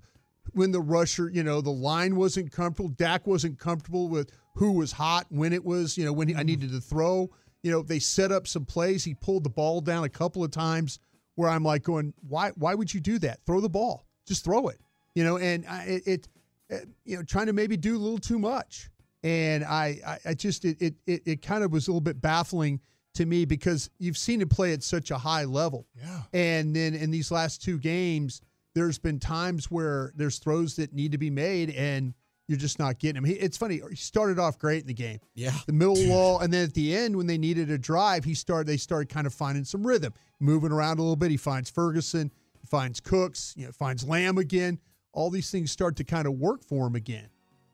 when 0.52 0.70
the 0.70 0.80
rusher, 0.80 1.28
you 1.28 1.42
know, 1.42 1.60
the 1.60 1.70
line 1.70 2.14
wasn't 2.16 2.52
comfortable. 2.52 2.88
Dak 2.90 3.26
wasn't 3.26 3.58
comfortable 3.58 4.08
with 4.08 4.30
who 4.54 4.72
was 4.72 4.92
hot, 4.92 5.26
when 5.28 5.52
it 5.52 5.64
was, 5.64 5.96
you 5.96 6.04
know, 6.04 6.12
when 6.12 6.28
he, 6.28 6.34
I 6.34 6.38
mm-hmm. 6.38 6.46
needed 6.46 6.72
to 6.72 6.80
throw. 6.80 7.30
You 7.62 7.70
know, 7.70 7.82
they 7.82 7.98
set 7.98 8.32
up 8.32 8.46
some 8.46 8.64
plays. 8.64 9.04
He 9.04 9.14
pulled 9.14 9.44
the 9.44 9.50
ball 9.50 9.80
down 9.80 10.04
a 10.04 10.08
couple 10.08 10.42
of 10.42 10.50
times 10.50 10.98
where 11.34 11.48
I'm 11.48 11.62
like 11.62 11.82
going, 11.82 12.14
why? 12.28 12.50
Why 12.56 12.74
would 12.74 12.92
you 12.92 13.00
do 13.00 13.18
that? 13.20 13.40
Throw 13.44 13.60
the 13.60 13.68
ball. 13.68 14.06
Just 14.26 14.44
throw 14.44 14.68
it. 14.68 14.78
You 15.14 15.24
know, 15.24 15.36
and 15.38 15.66
I, 15.66 15.84
it, 15.84 16.06
it, 16.06 16.28
Eh, 16.70 16.80
you 17.04 17.16
know, 17.16 17.22
trying 17.22 17.46
to 17.46 17.52
maybe 17.52 17.76
do 17.76 17.96
a 17.96 17.98
little 17.98 18.18
too 18.18 18.38
much. 18.38 18.90
And 19.22 19.64
I, 19.64 20.00
I, 20.06 20.18
I 20.30 20.34
just, 20.34 20.64
it, 20.64 20.80
it, 20.80 20.94
it, 21.06 21.22
it 21.26 21.42
kind 21.42 21.62
of 21.62 21.72
was 21.72 21.88
a 21.88 21.90
little 21.90 22.00
bit 22.00 22.20
baffling 22.20 22.80
to 23.14 23.26
me 23.26 23.44
because 23.44 23.90
you've 23.98 24.16
seen 24.16 24.40
him 24.40 24.48
play 24.48 24.72
at 24.72 24.82
such 24.82 25.10
a 25.10 25.18
high 25.18 25.44
level. 25.44 25.86
Yeah. 25.94 26.22
And 26.32 26.74
then 26.74 26.94
in 26.94 27.10
these 27.10 27.30
last 27.30 27.62
two 27.62 27.78
games, 27.78 28.40
there's 28.74 28.98
been 28.98 29.18
times 29.18 29.70
where 29.70 30.12
there's 30.14 30.38
throws 30.38 30.76
that 30.76 30.92
need 30.92 31.12
to 31.12 31.18
be 31.18 31.28
made 31.28 31.70
and 31.70 32.14
you're 32.46 32.58
just 32.58 32.78
not 32.78 32.98
getting 32.98 33.18
him. 33.18 33.24
He, 33.24 33.34
it's 33.34 33.56
funny. 33.56 33.80
He 33.90 33.96
started 33.96 34.38
off 34.38 34.58
great 34.58 34.80
in 34.80 34.88
the 34.88 34.94
game. 34.94 35.20
Yeah. 35.34 35.52
The 35.66 35.72
middle 35.72 36.08
wall, 36.08 36.40
and 36.40 36.52
then 36.52 36.64
at 36.64 36.74
the 36.74 36.96
end 36.96 37.16
when 37.16 37.28
they 37.28 37.38
needed 37.38 37.70
a 37.70 37.78
drive, 37.78 38.24
he 38.24 38.34
started. 38.34 38.66
They 38.66 38.76
started 38.76 39.08
kind 39.08 39.26
of 39.26 39.32
finding 39.32 39.64
some 39.64 39.86
rhythm, 39.86 40.14
moving 40.40 40.72
around 40.72 40.98
a 40.98 41.02
little 41.02 41.14
bit. 41.14 41.30
He 41.30 41.36
finds 41.36 41.70
Ferguson, 41.70 42.32
he 42.60 42.66
finds 42.66 42.98
Cooks, 42.98 43.54
you 43.56 43.66
know, 43.66 43.72
finds 43.72 44.02
Lamb 44.06 44.36
again. 44.36 44.80
All 45.12 45.30
these 45.30 45.50
things 45.50 45.70
start 45.70 45.96
to 45.96 46.04
kind 46.04 46.26
of 46.26 46.34
work 46.34 46.62
for 46.64 46.86
him 46.86 46.94
again. 46.94 47.28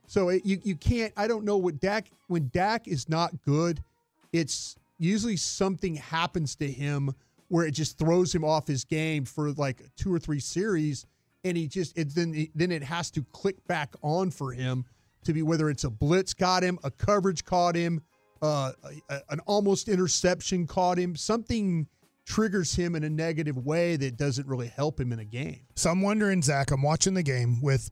So 0.06 0.28
it, 0.30 0.44
you 0.46 0.60
you 0.62 0.76
can't. 0.76 1.12
I 1.16 1.26
don't 1.26 1.44
know 1.44 1.56
what 1.56 1.80
Dak 1.80 2.10
when 2.28 2.48
Dak 2.52 2.86
is 2.88 3.08
not 3.08 3.32
good. 3.42 3.82
It's 4.32 4.76
usually 4.98 5.36
something 5.36 5.96
happens 5.96 6.54
to 6.56 6.70
him 6.70 7.14
where 7.48 7.66
it 7.66 7.72
just 7.72 7.98
throws 7.98 8.34
him 8.34 8.44
off 8.44 8.66
his 8.66 8.84
game 8.84 9.24
for 9.24 9.52
like 9.52 9.82
two 9.96 10.12
or 10.12 10.18
three 10.18 10.40
series, 10.40 11.06
and 11.44 11.56
he 11.56 11.66
just 11.66 11.96
it, 11.98 12.14
then 12.14 12.48
then 12.54 12.70
it 12.72 12.82
has 12.82 13.10
to 13.12 13.22
click 13.32 13.56
back 13.66 13.94
on 14.02 14.30
for 14.30 14.52
him 14.52 14.84
to 15.24 15.32
be 15.32 15.42
whether 15.42 15.68
it's 15.68 15.84
a 15.84 15.90
blitz 15.90 16.32
got 16.34 16.62
him, 16.62 16.78
a 16.84 16.90
coverage 16.90 17.44
caught 17.44 17.74
him, 17.74 18.00
uh, 18.42 18.70
a- 18.84 19.14
a- 19.14 19.22
an 19.30 19.40
almost 19.40 19.88
interception 19.88 20.68
caught 20.68 20.98
him, 20.98 21.16
something 21.16 21.88
triggers 22.26 22.74
him 22.74 22.94
in 22.94 23.04
a 23.04 23.08
negative 23.08 23.56
way 23.56 23.96
that 23.96 24.16
doesn't 24.16 24.46
really 24.46 24.66
help 24.66 25.00
him 25.00 25.12
in 25.12 25.20
a 25.20 25.24
game. 25.24 25.60
So 25.76 25.90
I'm 25.90 26.02
wondering, 26.02 26.42
Zach, 26.42 26.70
I'm 26.72 26.82
watching 26.82 27.14
the 27.14 27.22
game 27.22 27.62
with 27.62 27.90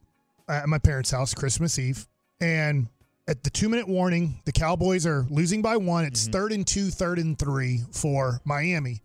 uh, 0.48 0.52
at 0.52 0.68
my 0.68 0.78
parents' 0.78 1.10
house 1.10 1.32
Christmas 1.32 1.78
Eve, 1.78 2.06
and 2.40 2.88
at 3.26 3.42
the 3.42 3.50
two 3.50 3.68
minute 3.68 3.88
warning, 3.88 4.42
the 4.44 4.52
Cowboys 4.52 5.06
are 5.06 5.24
losing 5.30 5.62
by 5.62 5.76
one. 5.76 6.04
It's 6.04 6.24
mm-hmm. 6.24 6.32
third 6.32 6.52
and 6.52 6.66
two, 6.66 6.90
third 6.90 7.18
and 7.18 7.38
three 7.38 7.80
for 7.92 8.40
Miami. 8.44 9.00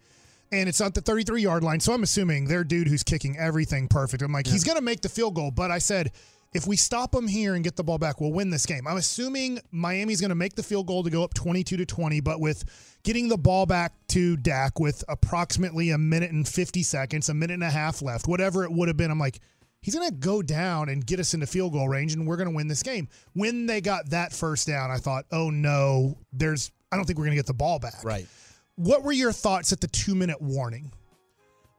And 0.51 0.67
it's 0.67 0.79
not 0.79 0.95
the 0.95 1.01
33 1.01 1.43
yard 1.43 1.63
line. 1.63 1.79
So 1.79 1.93
I'm 1.93 2.03
assuming 2.03 2.45
their 2.45 2.63
dude 2.63 2.87
who's 2.87 3.03
kicking 3.03 3.37
everything 3.37 3.87
perfect. 3.87 4.23
I'm 4.23 4.31
like, 4.31 4.47
he's 4.47 4.63
going 4.63 4.77
to 4.77 4.83
make 4.83 5.01
the 5.01 5.09
field 5.09 5.35
goal. 5.35 5.51
But 5.51 5.69
I 5.69 5.77
said, 5.77 6.11
if 6.53 6.65
we 6.65 6.75
stop 6.75 7.13
him 7.13 7.27
here 7.27 7.53
and 7.53 7.63
get 7.63 7.75
the 7.75 7.83
ball 7.83 7.97
back, 7.97 8.19
we'll 8.19 8.31
win 8.31 8.49
this 8.49 8.65
game. 8.65 8.87
I'm 8.87 8.97
assuming 8.97 9.59
Miami's 9.71 10.19
going 10.19 10.29
to 10.29 10.35
make 10.35 10.55
the 10.55 10.63
field 10.63 10.87
goal 10.87 11.03
to 11.03 11.09
go 11.09 11.23
up 11.23 11.33
22 11.33 11.77
to 11.77 11.85
20, 11.85 12.19
but 12.21 12.39
with 12.39 12.63
getting 13.03 13.29
the 13.29 13.37
ball 13.37 13.65
back 13.65 13.93
to 14.09 14.35
Dak 14.35 14.79
with 14.79 15.03
approximately 15.07 15.91
a 15.91 15.97
minute 15.97 16.31
and 16.31 16.47
50 16.47 16.81
seconds, 16.81 17.29
a 17.29 17.33
minute 17.33 17.53
and 17.53 17.63
a 17.63 17.69
half 17.69 18.01
left, 18.01 18.27
whatever 18.27 18.63
it 18.63 18.71
would 18.71 18.87
have 18.87 18.97
been, 18.97 19.11
I'm 19.11 19.19
like, 19.19 19.39
he's 19.81 19.95
going 19.95 20.09
to 20.09 20.15
go 20.15 20.41
down 20.41 20.89
and 20.89 21.05
get 21.05 21.19
us 21.19 21.35
into 21.35 21.45
field 21.45 21.73
goal 21.73 21.87
range 21.87 22.13
and 22.13 22.27
we're 22.27 22.37
going 22.37 22.49
to 22.49 22.55
win 22.55 22.67
this 22.67 22.83
game. 22.83 23.07
When 23.33 23.67
they 23.67 23.79
got 23.79 24.09
that 24.09 24.33
first 24.33 24.67
down, 24.67 24.89
I 24.89 24.97
thought, 24.97 25.25
oh 25.31 25.51
no, 25.51 26.17
there's, 26.33 26.71
I 26.91 26.95
don't 26.95 27.05
think 27.05 27.19
we're 27.19 27.25
going 27.25 27.37
to 27.37 27.39
get 27.39 27.47
the 27.47 27.53
ball 27.53 27.77
back. 27.77 28.03
Right. 28.03 28.27
What 28.75 29.03
were 29.03 29.11
your 29.11 29.31
thoughts 29.31 29.71
at 29.71 29.81
the 29.81 29.87
two 29.87 30.15
minute 30.15 30.41
warning? 30.41 30.91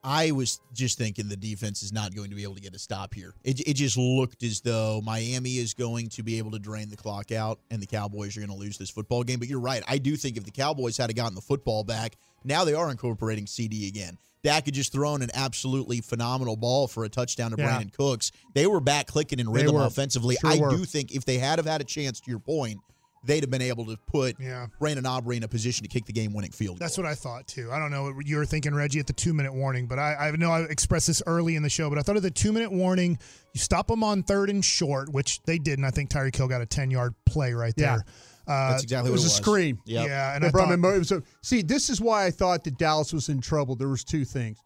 I 0.03 0.31
was 0.31 0.61
just 0.73 0.97
thinking 0.97 1.29
the 1.29 1.37
defense 1.37 1.83
is 1.83 1.93
not 1.93 2.15
going 2.15 2.31
to 2.31 2.37
be 2.37 2.43
able 2.43 2.55
to 2.55 2.61
get 2.61 2.75
a 2.75 2.79
stop 2.79 3.13
here. 3.13 3.35
It, 3.45 3.61
it 3.61 3.75
just 3.75 3.99
looked 3.99 4.43
as 4.43 4.61
though 4.63 5.03
Miami 5.05 5.59
is 5.59 5.75
going 5.75 6.09
to 6.11 6.23
be 6.23 6.39
able 6.39 6.53
to 6.53 6.59
drain 6.59 6.89
the 6.89 6.97
clock 6.97 7.33
out 7.33 7.61
and 7.71 7.83
the 7.83 7.87
Cowboys 7.87 8.37
are 8.37 8.41
going 8.41 8.51
to 8.51 8.57
lose 8.57 8.79
this 8.79 8.89
football 8.89 9.23
game. 9.25 9.39
But 9.39 9.49
you're 9.49 9.61
right. 9.61 9.83
I 9.87 9.99
do 9.99 10.17
think 10.17 10.39
if 10.39 10.45
the 10.45 10.51
Cowboys 10.51 10.97
had 10.97 11.15
gotten 11.15 11.35
the 11.35 11.43
football 11.43 11.85
back, 11.85 12.17
now 12.45 12.65
they 12.65 12.73
are 12.73 12.91
incorporating 12.91 13.45
CeeDee 13.45 13.89
again. 13.89 14.17
Dak 14.43 14.65
had 14.65 14.75
just 14.75 14.91
thrown 14.93 15.21
an 15.21 15.29
absolutely 15.35 16.01
phenomenal 16.01 16.57
ball 16.57 16.89
for 16.89 17.05
a 17.05 17.11
touchdown 17.11 17.51
to 17.51 17.59
Yeah. 17.59 17.79
Brandin 17.79 17.93
Cooks. 17.93 18.33
They 18.55 18.67
were 18.67 18.81
back 18.81 19.07
clicking 19.07 19.39
in 19.39 19.51
rhythm 19.51 19.77
offensively. 19.77 20.37
Sure 20.41 20.51
I 20.51 20.57
were. 20.57 20.71
do 20.71 20.87
think 20.87 21.13
if 21.13 21.27
they 21.27 21.37
had 21.37 21.59
have 21.59 21.67
had 21.67 21.83
a 21.83 21.85
chance, 21.85 22.21
to 22.21 22.31
your 22.31 22.41
point, 22.41 22.81
they'd 23.25 23.43
have 23.43 23.51
been 23.51 23.61
able 23.63 23.85
to 23.87 23.97
put 24.07 24.37
Yeah. 24.41 24.67
Brandon 24.79 25.05
Aubrey 25.05 25.37
in 25.37 25.43
a 25.43 25.49
position 25.49 25.83
to 25.83 25.89
kick 25.89 26.07
the 26.07 26.13
game-winning 26.13 26.53
field 26.53 26.79
goal. 26.79 26.87
That's 26.87 26.97
what 26.97 27.07
I 27.07 27.15
thought 27.15 27.47
too. 27.47 27.71
I 27.71 27.79
don't 27.79 27.91
know 27.91 28.13
what 28.13 28.27
you 28.27 28.37
were 28.37 28.47
thinking, 28.47 28.75
Reggie, 28.75 28.99
at 29.01 29.07
the 29.07 29.13
two 29.13 29.35
minute 29.35 29.53
warning, 29.53 29.87
but 29.87 29.99
I, 29.99 30.15
I 30.29 30.31
know 30.37 30.51
I 30.51 30.63
expressed 30.63 31.07
this 31.09 31.23
early 31.27 31.55
in 31.57 31.63
the 31.63 31.69
show, 31.69 31.89
but 31.91 31.99
I 31.99 32.03
thought 32.03 32.17
at 32.17 32.23
the 32.23 32.31
two 32.31 32.53
minute 32.53 32.73
warning, 32.73 33.19
you 33.53 33.61
stop 33.61 33.89
them 33.89 34.03
on 34.03 34.23
third 34.23 34.49
and 34.49 34.65
short, 34.65 35.13
which 35.13 35.43
they 35.43 35.59
did, 35.59 35.79
and 35.79 35.87
I 35.87 35.91
think 35.91 36.09
Tyreek 36.11 36.35
Hill 36.35 36.49
got 36.49 36.63
a 36.63 36.67
10 36.67 36.91
yard 36.91 37.15
play 37.27 37.53
right 37.53 37.75
Yeah. 37.77 37.97
there. 37.97 38.05
Uh, 38.47 38.71
That's 38.71 38.83
exactly 38.85 39.11
it 39.11 39.13
was 39.13 39.21
what 39.21 39.25
a 39.25 39.27
it 39.27 39.31
was. 39.31 39.33
a 39.35 39.43
screen. 39.43 39.79
Yep. 39.85 40.07
Yeah, 40.09 40.35
and 40.35 40.43
They 40.43 40.49
I 40.49 40.51
brought 40.51 40.65
thought, 40.69 40.75
him 40.75 40.85
in- 40.87 40.95
it 40.95 40.99
was 40.99 41.13
a- 41.13 41.23
see, 41.43 41.63
this 41.63 41.91
is 41.91 42.01
why 42.01 42.25
I 42.25 42.31
thought 42.31 42.65
that 42.65 42.79
Dallas 42.79 43.13
was 43.13 43.29
in 43.29 43.41
trouble. 43.41 43.77
There 43.77 43.89
was 43.89 44.03
two 44.03 44.25
things: 44.25 44.59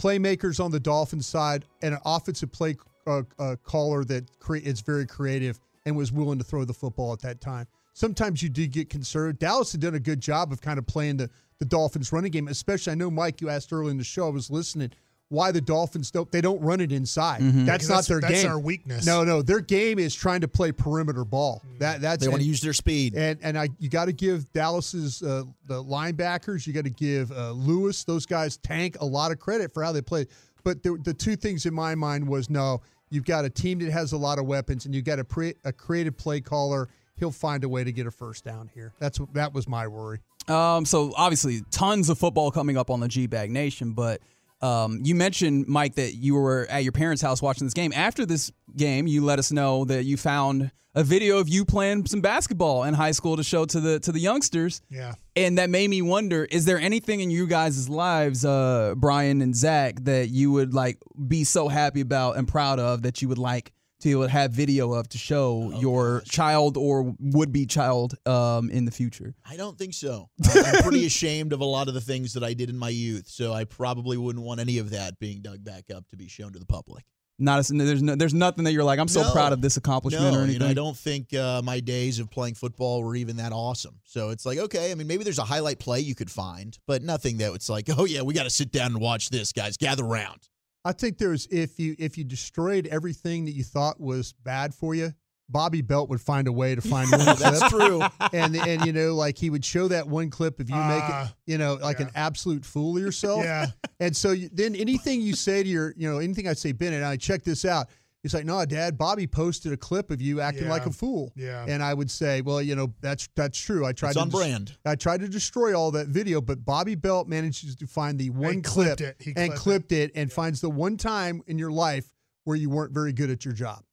playmakers 0.00 0.62
on 0.64 0.70
the 0.70 0.80
Dolphins 0.80 1.26
side, 1.26 1.64
and 1.82 1.94
an 1.94 2.00
offensive 2.04 2.52
play 2.52 2.76
uh, 3.06 3.22
uh, 3.38 3.56
caller 3.64 4.04
that 4.04 4.24
cre- 4.40 4.56
is 4.56 4.80
very 4.80 5.06
creative 5.06 5.58
and 5.84 5.96
was 5.96 6.12
willing 6.12 6.38
to 6.38 6.44
throw 6.44 6.64
the 6.64 6.74
football 6.74 7.12
at 7.12 7.20
that 7.20 7.40
time. 7.40 7.66
Sometimes 7.96 8.42
you 8.42 8.50
did 8.50 8.72
get 8.72 8.90
concerned. 8.90 9.38
Dallas 9.38 9.72
had 9.72 9.80
done 9.80 9.94
a 9.94 9.98
good 9.98 10.20
job 10.20 10.52
of 10.52 10.60
kind 10.60 10.78
of 10.78 10.86
playing 10.86 11.16
the, 11.16 11.30
the 11.60 11.64
Dolphins 11.64 12.12
running 12.12 12.30
game, 12.30 12.46
especially. 12.46 12.92
I 12.92 12.94
know 12.94 13.10
Mike, 13.10 13.40
you 13.40 13.48
asked 13.48 13.72
early 13.72 13.90
in 13.90 13.96
the 13.96 14.04
show. 14.04 14.26
I 14.26 14.30
was 14.30 14.50
listening. 14.50 14.90
Why 15.30 15.50
the 15.50 15.62
Dolphins 15.62 16.10
don't 16.10 16.30
they 16.30 16.42
don't 16.42 16.60
run 16.60 16.82
it 16.82 16.92
inside? 16.92 17.40
Mm-hmm. 17.40 17.64
That's 17.64 17.86
Because 17.86 17.88
not 17.88 17.94
that's- 17.94 18.06
their 18.08 18.20
that's 18.20 18.42
game. 18.42 18.50
our 18.50 18.58
weakness. 18.60 19.06
No, 19.06 19.24
no, 19.24 19.40
their 19.40 19.60
game 19.60 19.98
is 19.98 20.14
trying 20.14 20.42
to 20.42 20.46
play 20.48 20.72
perimeter 20.72 21.24
ball. 21.24 21.62
That 21.78 22.02
that's 22.02 22.22
They 22.22 22.28
want 22.28 22.42
to 22.42 22.46
use 22.46 22.60
their 22.60 22.74
speed. 22.74 23.14
and 23.14 23.38
and 23.42 23.58
I 23.58 23.70
you 23.78 23.88
got 23.88 24.04
to 24.04 24.12
give 24.12 24.52
Dallas's 24.52 25.22
uh, 25.22 25.44
the 25.64 25.82
linebackers, 25.82 26.66
you 26.66 26.74
got 26.74 26.84
to 26.84 26.90
give 26.90 27.32
uh, 27.32 27.52
Lewis 27.52 28.04
those 28.04 28.26
guys 28.26 28.58
tank 28.58 28.98
a 29.00 29.06
lot 29.06 29.32
of 29.32 29.38
credit 29.40 29.72
for 29.72 29.82
how 29.82 29.90
they 29.90 30.02
played. 30.02 30.28
But 30.64 30.82
the, 30.82 30.96
the 31.02 31.14
two 31.14 31.34
things 31.34 31.64
in 31.64 31.72
my 31.74 31.94
mind 31.94 32.28
was 32.28 32.50
no, 32.50 32.82
you've 33.08 33.24
got 33.24 33.44
a 33.46 33.50
team 33.50 33.78
that 33.80 33.90
has 33.90 34.12
a 34.12 34.16
lot 34.18 34.38
of 34.38 34.44
weapons, 34.46 34.84
and 34.84 34.94
you've 34.94 35.04
got 35.06 35.18
a 35.18 35.24
pre, 35.24 35.54
a 35.64 35.72
creative 35.72 36.16
play 36.16 36.40
caller. 36.42 36.88
He'll 37.16 37.32
find 37.32 37.64
a 37.64 37.68
way 37.68 37.84
to 37.84 37.92
get 37.92 38.06
a 38.06 38.10
first 38.10 38.44
down 38.44 38.70
here. 38.74 38.92
That's 38.98 39.18
that 39.32 39.52
was 39.54 39.68
my 39.68 39.86
worry. 39.86 40.20
Um, 40.48 40.84
so 40.84 41.12
obviously, 41.16 41.62
tons 41.70 42.08
of 42.08 42.18
football 42.18 42.50
coming 42.50 42.76
up 42.76 42.90
on 42.90 43.00
the 43.00 43.08
G 43.08 43.26
Bag 43.26 43.50
Nation, 43.50 43.92
but 43.92 44.20
um, 44.60 45.00
you 45.04 45.14
mentioned 45.14 45.66
Mike 45.66 45.96
that 45.96 46.14
you 46.14 46.34
were 46.34 46.66
at 46.70 46.82
your 46.82 46.92
parents' 46.92 47.22
house 47.22 47.42
watching 47.42 47.66
this 47.66 47.74
game. 47.74 47.92
After 47.94 48.24
this 48.24 48.50
game, 48.76 49.06
you 49.06 49.24
let 49.24 49.38
us 49.38 49.52
know 49.52 49.84
that 49.86 50.04
you 50.04 50.16
found 50.16 50.70
a 50.94 51.04
video 51.04 51.38
of 51.38 51.48
you 51.48 51.66
playing 51.66 52.06
some 52.06 52.22
basketball 52.22 52.84
in 52.84 52.94
high 52.94 53.10
school 53.10 53.36
to 53.36 53.42
show 53.44 53.66
to 53.66 53.80
the 53.80 54.00
to 54.00 54.12
the 54.12 54.18
youngsters. 54.18 54.80
Yeah. 54.88 55.14
And 55.36 55.58
that 55.58 55.68
made 55.68 55.90
me 55.90 56.00
wonder: 56.00 56.46
Is 56.46 56.64
there 56.64 56.78
anything 56.78 57.20
in 57.20 57.30
you 57.30 57.46
guys' 57.46 57.88
lives, 57.88 58.44
uh, 58.44 58.94
Bryan 58.96 59.42
and 59.42 59.54
Zach, 59.54 60.02
that 60.04 60.28
you 60.28 60.50
would 60.52 60.72
like 60.72 60.98
be 61.28 61.44
so 61.44 61.68
happy 61.68 62.00
about 62.00 62.38
and 62.38 62.48
proud 62.48 62.80
of 62.80 63.02
that 63.02 63.20
you 63.20 63.28
would 63.28 63.38
like 63.38 63.72
to 64.00 64.08
be 64.08 64.12
able 64.12 64.24
to 64.24 64.30
have 64.30 64.52
video 64.52 64.92
of 64.92 65.08
to 65.10 65.18
show 65.18 65.72
your 65.78 66.22
child 66.28 66.76
or 66.76 67.14
would 67.18 67.52
be 67.52 67.66
child 67.66 68.14
um, 68.26 68.70
in 68.70 68.84
the 68.84 68.90
future? 68.90 69.34
I 69.48 69.56
don't 69.56 69.78
think 69.78 69.94
so. 69.94 70.28
I'm 70.44 70.82
pretty 70.82 71.06
ashamed 71.06 71.52
of 71.52 71.60
a 71.60 71.64
lot 71.64 71.88
of 71.88 71.94
the 71.94 72.00
things 72.00 72.34
that 72.34 72.44
I 72.44 72.52
did 72.54 72.70
in 72.70 72.78
my 72.78 72.90
youth, 72.90 73.28
so 73.28 73.52
I 73.52 73.64
probably 73.64 74.16
wouldn't 74.16 74.44
want 74.44 74.60
any 74.60 74.78
of 74.78 74.90
that 74.90 75.18
being 75.18 75.40
dug 75.40 75.64
back 75.64 75.84
up 75.94 76.08
to 76.08 76.16
be 76.16 76.28
shown 76.28 76.52
to 76.52 76.58
the 76.58 76.66
public. 76.66 77.04
Not 77.38 77.58
as, 77.58 77.68
there's 77.68 78.02
no, 78.02 78.14
there's 78.14 78.32
nothing 78.32 78.64
that 78.64 78.72
you're 78.72 78.82
like 78.84 78.98
I'm 78.98 79.08
so 79.08 79.22
No. 79.22 79.32
proud 79.32 79.52
of 79.52 79.60
this 79.60 79.76
accomplishment 79.76 80.32
no, 80.32 80.38
or 80.38 80.42
anything. 80.42 80.54
You 80.54 80.58
know, 80.60 80.68
I 80.68 80.74
don't 80.74 80.96
think 80.96 81.34
uh, 81.34 81.60
my 81.62 81.80
days 81.80 82.18
of 82.18 82.30
playing 82.30 82.54
football 82.54 83.02
were 83.02 83.14
even 83.14 83.36
that 83.36 83.52
awesome. 83.52 84.00
So 84.04 84.30
it's 84.30 84.46
like, 84.46 84.56
okay, 84.56 84.90
I 84.90 84.94
mean, 84.94 85.06
maybe 85.06 85.22
there's 85.22 85.38
a 85.38 85.44
highlight 85.44 85.78
play 85.78 86.00
you 86.00 86.14
could 86.14 86.30
find, 86.30 86.78
but 86.86 87.02
nothing 87.02 87.36
that 87.38 87.52
it's 87.52 87.68
like, 87.68 87.88
oh 87.94 88.06
yeah, 88.06 88.22
we 88.22 88.32
got 88.32 88.44
to 88.44 88.50
sit 88.50 88.72
down 88.72 88.92
and 88.92 89.00
watch 89.02 89.28
this, 89.28 89.52
guys. 89.52 89.76
Gather 89.76 90.02
round. 90.04 90.48
I 90.86 90.92
think 90.92 91.18
there's 91.18 91.46
if 91.50 91.80
you 91.80 91.96
if 91.98 92.16
you 92.16 92.22
destroyed 92.22 92.86
everything 92.86 93.44
that 93.46 93.52
you 93.52 93.64
thought 93.64 94.00
was 94.00 94.32
bad 94.44 94.72
for 94.72 94.94
you, 94.94 95.12
Bobby 95.48 95.82
Belt 95.82 96.08
would 96.10 96.20
find 96.20 96.46
a 96.46 96.52
way 96.52 96.76
to 96.76 96.80
find 96.80 97.10
one 97.10 97.20
clip. 97.24 97.38
That's 97.38 97.68
true. 97.68 98.02
And 98.32 98.56
and 98.56 98.86
you 98.86 98.92
know, 98.92 99.16
like 99.16 99.36
he 99.36 99.50
would 99.50 99.64
show 99.64 99.88
that 99.88 100.06
one 100.06 100.30
clip 100.30 100.60
if 100.60 100.70
you 100.70 100.76
make 100.76 101.02
it, 101.02 101.10
Ah, 101.10 101.34
you 101.44 101.58
know, 101.58 101.74
like 101.74 101.98
an 101.98 102.10
absolute 102.14 102.64
fool 102.64 102.96
of 102.96 103.02
yourself. 103.02 103.42
Yeah. 103.42 103.66
And 103.98 104.16
so 104.16 104.30
you, 104.30 104.48
then 104.52 104.76
anything 104.76 105.20
you 105.20 105.34
say 105.34 105.64
to 105.64 105.68
your, 105.68 105.92
you 105.96 106.08
know, 106.08 106.18
anything 106.18 106.46
I 106.46 106.52
say, 106.52 106.70
Bennett, 106.70 107.02
I 107.02 107.16
check 107.16 107.42
this 107.42 107.64
out. 107.64 107.88
He's 108.26 108.34
like, 108.34 108.44
no, 108.44 108.64
Dad, 108.64 108.98
Bobby 108.98 109.28
posted 109.28 109.72
a 109.72 109.76
clip 109.76 110.10
of 110.10 110.20
you 110.20 110.40
acting 110.40 110.64
Yeah. 110.64 110.70
like 110.70 110.84
a 110.84 110.90
fool. 110.90 111.32
Yeah. 111.36 111.64
And 111.68 111.80
I 111.80 111.94
would 111.94 112.10
say, 112.10 112.40
well, 112.40 112.60
you 112.60 112.74
know, 112.74 112.92
that's 113.00 113.28
that's 113.36 113.56
true. 113.56 113.86
I 113.86 113.92
tried 113.92 114.08
It's 114.10 114.16
to 114.16 114.22
on 114.22 114.28
des- 114.30 114.36
brand. 114.36 114.76
I 114.84 114.96
tried 114.96 115.20
to 115.20 115.28
destroy 115.28 115.78
all 115.78 115.92
that 115.92 116.08
video, 116.08 116.40
but 116.40 116.64
Bobby 116.64 116.96
Belt 116.96 117.28
manages 117.28 117.76
to 117.76 117.86
find 117.86 118.18
the 118.18 118.30
one 118.30 118.62
clipped 118.62 118.98
clip 118.98 119.00
it. 119.00 119.16
He 119.22 119.30
and 119.36 119.52
clipped 119.52 119.58
clipped 119.60 119.92
it, 119.92 120.10
and 120.16 120.32
finds 120.32 120.60
the 120.60 120.70
one 120.70 120.96
time 120.96 121.42
in 121.46 121.56
your 121.56 121.70
life 121.70 122.12
where 122.42 122.56
you 122.56 122.68
weren't 122.68 122.92
very 122.92 123.12
good 123.12 123.30
at 123.30 123.44
your 123.44 123.54
job. 123.54 123.84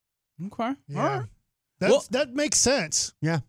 okay. 0.48 0.74
Yeah. 0.88 0.98
All 1.00 1.20
right. 1.20 1.30
That's, 1.80 1.92
Well- 1.92 2.06
that 2.10 2.34
makes 2.34 2.58
sense. 2.58 3.14
Yeah. 3.22 3.42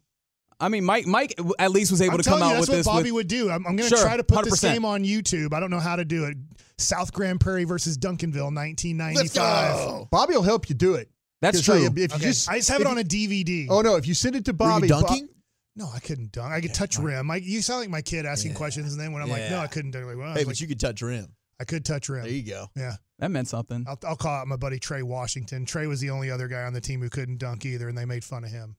I 0.60 0.68
mean, 0.68 0.84
Mike 0.84 1.06
Mike 1.06 1.34
at 1.58 1.70
least 1.70 1.90
was 1.90 2.00
able 2.00 2.14
I'm 2.14 2.18
to 2.22 2.28
come 2.28 2.38
telling 2.38 2.50
you, 2.50 2.56
out 2.56 2.58
that's 2.60 2.68
with 2.68 2.68
what 2.70 2.76
this. 2.76 2.86
Bobby 2.86 3.02
with, 3.10 3.12
would 3.14 3.28
do. 3.28 3.50
I'm, 3.50 3.66
I'm 3.66 3.76
going 3.76 3.88
to 3.90 3.96
Sure, 3.96 4.04
try 4.04 4.16
to 4.16 4.24
put 4.24 4.44
this 4.44 4.60
100%. 4.62 4.72
game 4.72 4.84
on 4.84 5.04
YouTube. 5.04 5.52
I 5.52 5.60
don't 5.60 5.70
know 5.70 5.80
how 5.80 5.96
to 5.96 6.04
do 6.04 6.24
it. 6.24 6.36
South 6.78 7.12
Grand 7.12 7.40
Prairie 7.40 7.64
versus 7.64 7.96
Duncanville, 7.98 8.52
1995. 8.54 10.10
Bobby 10.10 10.34
will 10.34 10.42
help 10.42 10.68
you 10.68 10.74
do 10.74 10.94
it. 10.94 11.10
That's 11.40 11.60
true. 11.60 11.84
If 11.86 11.96
you 11.98 12.04
Okay, 12.04 12.18
just, 12.18 12.48
I 12.48 12.56
just 12.56 12.70
have 12.70 12.80
if 12.80 12.86
it 12.86 12.90
on 12.90 12.98
a 12.98 13.02
DVD. 13.04 13.66
Oh 13.68 13.82
no! 13.82 13.96
If 13.96 14.06
you 14.06 14.14
send 14.14 14.34
it 14.36 14.44
to 14.46 14.52
Were 14.52 14.64
you 14.66 14.70
Bobby, 14.70 14.88
Bo- 14.88 15.02
dunking? 15.02 15.28
No, 15.76 15.90
I 15.94 15.98
couldn't 15.98 16.32
dunk. 16.32 16.52
I 16.52 16.60
could 16.60 16.72
touch 16.72 16.98
rim. 16.98 17.30
I, 17.30 17.36
you 17.36 17.60
sound 17.60 17.80
like 17.80 17.90
my 17.90 18.00
kid 18.00 18.26
asking 18.26 18.54
questions, 18.54 18.92
and 18.92 19.00
then 19.02 19.12
when 19.12 19.22
I'm 19.22 19.28
like, 19.28 19.50
no, 19.50 19.58
I 19.58 19.66
couldn't 19.66 19.90
dunk. 19.90 20.06
Like, 20.06 20.16
well, 20.16 20.26
I, 20.26 20.30
was 20.30 20.34
Hey, 20.38 20.44
like, 20.44 20.54
but 20.54 20.60
you 20.60 20.68
could 20.68 20.78
touch 20.80 21.02
rim. 21.02 21.34
I 21.60 21.64
could 21.64 21.84
touch 21.84 22.08
rim. 22.08 22.22
There 22.22 22.32
you 22.32 22.44
go. 22.48 22.66
Yeah, 22.76 22.94
that 23.18 23.30
meant 23.30 23.48
something. 23.48 23.84
I'll, 23.88 23.98
I'll 24.06 24.16
call 24.16 24.32
out 24.34 24.46
my 24.48 24.56
buddy 24.56 24.78
Trey 24.78 25.02
Washington. 25.02 25.66
Trey 25.66 25.86
was 25.86 26.00
the 26.00 26.10
only 26.10 26.30
other 26.30 26.48
guy 26.48 26.62
on 26.62 26.72
the 26.72 26.80
team 26.80 27.00
who 27.02 27.10
couldn't 27.10 27.38
dunk 27.38 27.66
either, 27.66 27.88
and 27.88 27.98
they 27.98 28.04
made 28.04 28.24
fun 28.24 28.44
of 28.44 28.50
him 28.50 28.76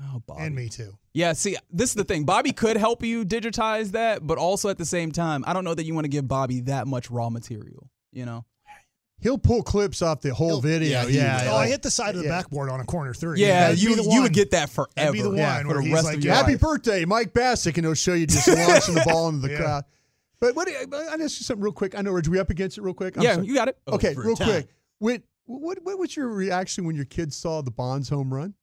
Oh, 0.00 0.22
Bobby. 0.26 0.42
and 0.42 0.54
me 0.54 0.68
too. 0.68 0.96
Yeah, 1.12 1.32
see, 1.32 1.56
this 1.70 1.90
is 1.90 1.94
the 1.96 2.04
thing. 2.04 2.24
Bobby 2.24 2.52
could 2.52 2.76
help 2.76 3.02
you 3.02 3.24
digitize 3.24 3.90
that, 3.92 4.24
but 4.26 4.38
also 4.38 4.68
at 4.68 4.78
the 4.78 4.84
same 4.84 5.10
time, 5.10 5.42
I 5.46 5.52
don't 5.52 5.64
know 5.64 5.74
that 5.74 5.84
you 5.84 5.94
want 5.94 6.04
to 6.04 6.08
give 6.08 6.28
Bobby 6.28 6.60
that 6.62 6.86
much 6.86 7.10
raw 7.10 7.30
material. 7.30 7.90
You 8.12 8.24
know? 8.26 8.44
he'll 9.20 9.36
pull 9.36 9.64
clips 9.64 10.00
off 10.00 10.20
the 10.20 10.32
whole 10.32 10.48
He'll- 10.48 10.60
video. 10.60 11.02
yeah, 11.02 11.06
Yeah, 11.08 11.40
he 11.42 11.48
Oh, 11.48 11.50
will. 11.50 11.58
I 11.58 11.66
hit 11.66 11.82
the 11.82 11.90
side 11.90 12.10
of 12.14 12.18
the 12.22 12.28
Yeah. 12.28 12.38
backboard 12.40 12.70
on 12.70 12.78
a 12.78 12.84
corner 12.84 13.12
three. 13.12 13.40
Yeah, 13.40 13.66
That'd 13.70 13.82
you 13.82 13.96
you 14.12 14.22
would 14.22 14.32
get 14.32 14.52
that 14.52 14.70
forever. 14.70 14.90
That'd 14.94 15.12
be 15.12 15.22
the 15.22 15.30
one 15.30 15.38
Yeah, 15.38 15.56
where 15.64 15.74
for 15.74 15.74
the 15.74 15.82
he's 15.82 15.92
rest 15.92 16.04
like, 16.04 16.16
of 16.18 16.24
your 16.24 16.34
Happy 16.34 16.52
life. 16.52 16.60
birthday, 16.60 17.04
Mike 17.04 17.32
Bacsik, 17.34 17.76
and 17.78 17.84
he'll 17.84 17.94
show 17.94 18.14
you 18.14 18.28
just 18.28 18.46
launching 18.48 18.94
the 18.94 19.02
ball 19.04 19.28
into 19.28 19.48
the 19.48 19.52
Yeah. 19.54 19.58
crowd. 19.58 19.84
But 20.38 20.54
what? 20.54 20.68
I 20.68 20.82
ask 21.14 21.20
you 21.20 21.28
something 21.30 21.64
real 21.64 21.72
quick. 21.72 21.98
I 21.98 22.02
know. 22.02 22.12
Are 22.12 22.22
we 22.30 22.38
up 22.38 22.50
against 22.50 22.78
it 22.78 22.82
real 22.82 22.94
quick? 22.94 23.16
I'm 23.16 23.24
yeah, 23.24 23.34
sorry. 23.34 23.46
you 23.48 23.54
got 23.54 23.66
it. 23.66 23.76
Okay, 23.88 24.14
for 24.14 24.22
real 24.22 24.36
time. 24.36 24.46
quick. 24.48 24.68
When 25.00 25.22
what 25.46 25.78
what 25.82 25.98
was 25.98 26.14
your 26.16 26.28
reaction 26.28 26.84
when 26.84 26.94
your 26.94 27.04
kids 27.06 27.34
saw 27.34 27.60
the 27.60 27.72
Bonds 27.72 28.08
home 28.08 28.32
run? 28.32 28.54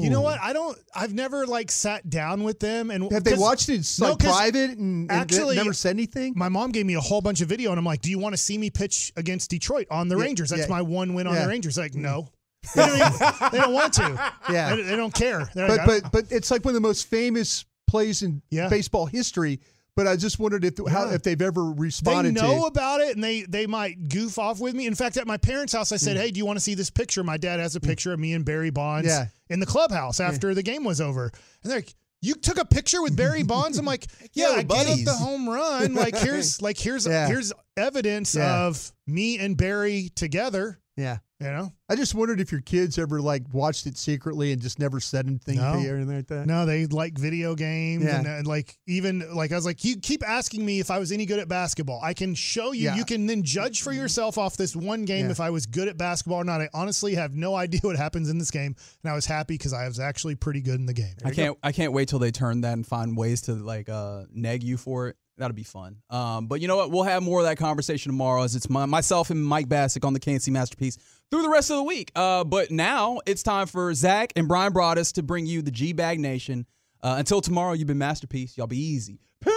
You 0.00 0.10
know 0.10 0.20
what? 0.20 0.38
Oh. 0.40 0.44
I 0.44 0.52
don't. 0.52 0.78
I've 0.94 1.14
never 1.14 1.46
like 1.46 1.70
sat 1.70 2.08
down 2.08 2.42
with 2.42 2.60
them 2.60 2.90
and 2.90 3.10
Have 3.12 3.24
they 3.24 3.34
watched 3.34 3.68
it 3.68 3.86
No, 4.00 4.16
private 4.16 4.70
and, 4.78 5.10
and 5.10 5.12
actually, 5.12 5.56
never 5.56 5.72
said 5.72 5.90
anything? 5.90 6.34
My 6.36 6.48
mom 6.48 6.70
gave 6.72 6.86
me 6.86 6.94
a 6.94 7.00
whole 7.00 7.20
bunch 7.20 7.40
of 7.40 7.48
video, 7.48 7.70
and 7.70 7.78
I'm 7.78 7.84
like, 7.84 8.00
"Do 8.00 8.10
you 8.10 8.18
want 8.18 8.32
to 8.34 8.38
see 8.38 8.58
me 8.58 8.70
pitch 8.70 9.12
against 9.16 9.50
Detroit 9.50 9.86
on 9.90 10.08
the 10.08 10.16
Yeah, 10.16 10.24
Rangers? 10.24 10.50
That's 10.50 10.62
yeah. 10.62 10.68
my 10.68 10.82
one 10.82 11.14
win 11.14 11.26
on 11.26 11.34
Yeah. 11.34 11.42
the 11.42 11.48
Rangers." 11.48 11.76
Like, 11.78 11.94
no, 11.94 12.28
they 12.74 12.86
don't, 12.86 12.96
even, 12.96 13.12
they 13.52 13.58
don't 13.58 13.72
want 13.72 13.92
to. 13.94 14.32
Yeah. 14.50 14.74
they, 14.76 14.82
they 14.82 14.96
don't 14.96 15.14
care. 15.14 15.48
They're 15.54 15.68
but 15.68 15.78
like, 15.86 16.02
but 16.02 16.12
but 16.12 16.24
it's 16.32 16.50
like 16.50 16.64
one 16.64 16.70
of 16.74 16.80
the 16.82 16.86
most 16.86 17.06
famous 17.08 17.64
plays 17.86 18.22
in 18.22 18.42
baseball 18.50 19.06
history. 19.06 19.60
But 19.96 20.06
I 20.06 20.16
just 20.16 20.38
wondered 20.38 20.64
if 20.64 20.74
how 20.88 21.06
Yeah. 21.06 21.14
if 21.14 21.22
they've 21.22 21.40
ever 21.40 21.64
responded. 21.72 22.36
they 22.36 22.40
know 22.42 22.66
about 22.66 23.00
it, 23.00 23.14
and 23.16 23.24
they 23.24 23.42
they 23.42 23.66
might 23.66 24.08
goof 24.10 24.38
off 24.38 24.60
with 24.60 24.74
me. 24.74 24.86
In 24.86 24.94
fact, 24.94 25.16
at 25.16 25.26
my 25.26 25.38
parents' 25.38 25.72
house, 25.72 25.90
I 25.90 25.96
said, 25.96 26.16
hmm. 26.16 26.22
"Hey, 26.22 26.30
do 26.30 26.38
you 26.38 26.44
want 26.46 26.58
to 26.58 26.62
see 26.62 26.74
this 26.74 26.90
picture?" 26.90 27.24
My 27.24 27.38
dad 27.38 27.58
has 27.60 27.74
a 27.74 27.80
hmm. 27.80 27.86
picture 27.86 28.12
of 28.12 28.20
me 28.20 28.34
and 28.34 28.44
Barry 28.44 28.70
Bonds 28.70 29.08
Yeah. 29.08 29.26
in 29.48 29.58
the 29.58 29.66
clubhouse 29.66 30.20
after 30.20 30.54
the 30.54 30.62
game 30.62 30.84
was 30.84 31.00
over, 31.00 31.32
and 31.62 31.72
they're 31.72 31.78
like. 31.78 31.94
You 32.22 32.34
took 32.34 32.58
a 32.58 32.64
picture 32.64 33.02
with 33.02 33.14
Barry 33.14 33.42
Bonds. 33.44 33.76
I'm 33.78 33.84
like, 33.84 34.06
yeah, 34.32 34.48
Yeah, 34.48 34.52
I 34.54 34.64
we're 34.66 34.84
gave 34.84 34.98
up 35.00 35.04
the 35.04 35.14
home 35.14 35.48
run. 35.48 35.94
Like 35.94 36.16
here's 36.16 36.62
like 36.68 36.78
here's 36.78 37.06
Yeah. 37.06 37.28
here's 37.28 37.52
evidence 37.76 38.34
Yeah. 38.34 38.64
of 38.66 38.90
me 39.06 39.38
and 39.38 39.54
Barry 39.56 40.10
together. 40.16 40.80
Yeah. 40.96 41.18
You 41.38 41.48
know, 41.48 41.70
I 41.90 41.96
just 41.96 42.14
wondered 42.14 42.40
if 42.40 42.50
your 42.50 42.62
kids 42.62 42.96
ever 42.98 43.20
like 43.20 43.42
watched 43.52 43.84
it 43.84 43.98
secretly 43.98 44.52
and 44.52 44.62
just 44.62 44.78
never 44.78 45.00
said 45.00 45.26
anything 45.26 45.56
No. 45.58 45.74
to 45.74 45.80
you 45.82 45.92
or 45.92 45.96
anything 45.96 46.16
like 46.16 46.28
that. 46.28 46.46
No, 46.46 46.64
they 46.64 46.86
like 46.86 47.18
video 47.18 47.54
games 47.54 48.04
Yeah. 48.04 48.16
and, 48.16 48.26
and 48.26 48.46
like 48.46 48.78
even 48.86 49.22
like 49.34 49.52
I 49.52 49.54
was 49.56 49.66
like, 49.66 49.84
you 49.84 49.98
keep 50.00 50.26
asking 50.26 50.64
me 50.64 50.80
if 50.80 50.90
I 50.90 50.98
was 50.98 51.12
any 51.12 51.26
good 51.26 51.38
at 51.38 51.46
basketball. 51.46 52.00
I 52.02 52.14
can 52.14 52.34
show 52.34 52.72
you. 52.72 52.84
Yeah. 52.86 52.96
You 52.96 53.04
can 53.04 53.26
then 53.26 53.42
judge 53.42 53.82
for 53.82 53.92
yourself 53.92 54.38
off 54.38 54.56
this 54.56 54.74
one 54.74 55.04
game 55.04 55.26
Yeah. 55.26 55.32
if 55.32 55.40
I 55.40 55.50
was 55.50 55.66
good 55.66 55.88
at 55.88 55.98
basketball 55.98 56.38
or 56.40 56.44
not. 56.44 56.62
I 56.62 56.70
honestly 56.72 57.14
have 57.16 57.34
no 57.34 57.54
idea 57.54 57.80
what 57.82 57.96
happens 57.96 58.30
in 58.30 58.38
this 58.38 58.50
game, 58.50 58.74
and 59.04 59.12
I 59.12 59.14
was 59.14 59.26
happy 59.26 59.54
because 59.58 59.74
I 59.74 59.86
was 59.86 60.00
actually 60.00 60.36
pretty 60.36 60.62
good 60.62 60.76
in 60.80 60.86
the 60.86 60.94
game. 60.94 61.16
I 61.22 61.32
can't 61.32 61.58
I 61.62 61.72
can't 61.72 61.92
wait 61.92 62.08
till 62.08 62.18
they 62.18 62.30
turn 62.30 62.62
that 62.62 62.72
and 62.72 62.86
find 62.86 63.14
ways 63.14 63.42
to 63.42 63.52
like 63.56 63.90
uh 63.90 64.22
neg 64.32 64.62
you 64.62 64.78
for 64.78 65.08
it. 65.08 65.16
That'll 65.38 65.54
be 65.54 65.64
fun. 65.64 65.96
Um, 66.08 66.46
but 66.46 66.60
you 66.60 66.68
know 66.68 66.76
what? 66.76 66.90
We'll 66.90 67.02
have 67.02 67.22
more 67.22 67.40
of 67.40 67.46
that 67.46 67.58
conversation 67.58 68.10
tomorrow 68.10 68.42
as 68.42 68.54
it's 68.56 68.70
my, 68.70 68.86
myself 68.86 69.30
and 69.30 69.44
Mike 69.44 69.68
Bacsik 69.68 70.04
on 70.04 70.14
the 70.14 70.20
K&C 70.20 70.50
Masterpiece 70.50 70.96
through 71.30 71.42
the 71.42 71.50
rest 71.50 71.70
of 71.70 71.76
the 71.76 71.82
week. 71.82 72.10
Uh, 72.16 72.42
but 72.44 72.70
now 72.70 73.18
it's 73.26 73.42
time 73.42 73.66
for 73.66 73.92
Zach 73.92 74.32
and 74.34 74.48
Bryan 74.48 74.72
Broaddus 74.72 75.12
to 75.14 75.22
bring 75.22 75.44
you 75.46 75.60
the 75.60 75.70
G 75.70 75.92
Bag 75.92 76.20
Nation. 76.20 76.66
Uh, 77.02 77.16
until 77.18 77.40
tomorrow, 77.42 77.74
you've 77.74 77.86
been 77.86 77.98
Masterpiece. 77.98 78.56
Y'all 78.56 78.66
be 78.66 78.78
easy. 78.78 79.20
Peace. 79.42 79.52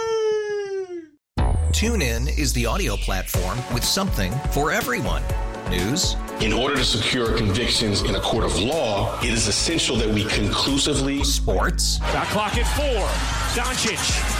TuneIn 1.72 2.38
is 2.38 2.52
the 2.52 2.66
audio 2.66 2.96
platform 2.96 3.58
with 3.72 3.84
something 3.84 4.32
for 4.50 4.70
everyone. 4.70 5.22
News, 5.70 6.16
In 6.40 6.52
order 6.52 6.74
to 6.74 6.84
secure 6.84 7.36
convictions 7.36 8.02
in 8.02 8.16
a 8.16 8.20
court 8.20 8.44
of 8.44 8.58
law, 8.58 9.16
it 9.20 9.30
is 9.32 9.46
essential 9.46 9.94
that 9.96 10.08
we 10.08 10.24
conclusively 10.24 11.22
sports, 11.22 11.98
Shot 12.12 12.26
clock 12.26 12.56
at 12.56 12.66
four. 12.76 13.06
Doncic. 13.62 14.39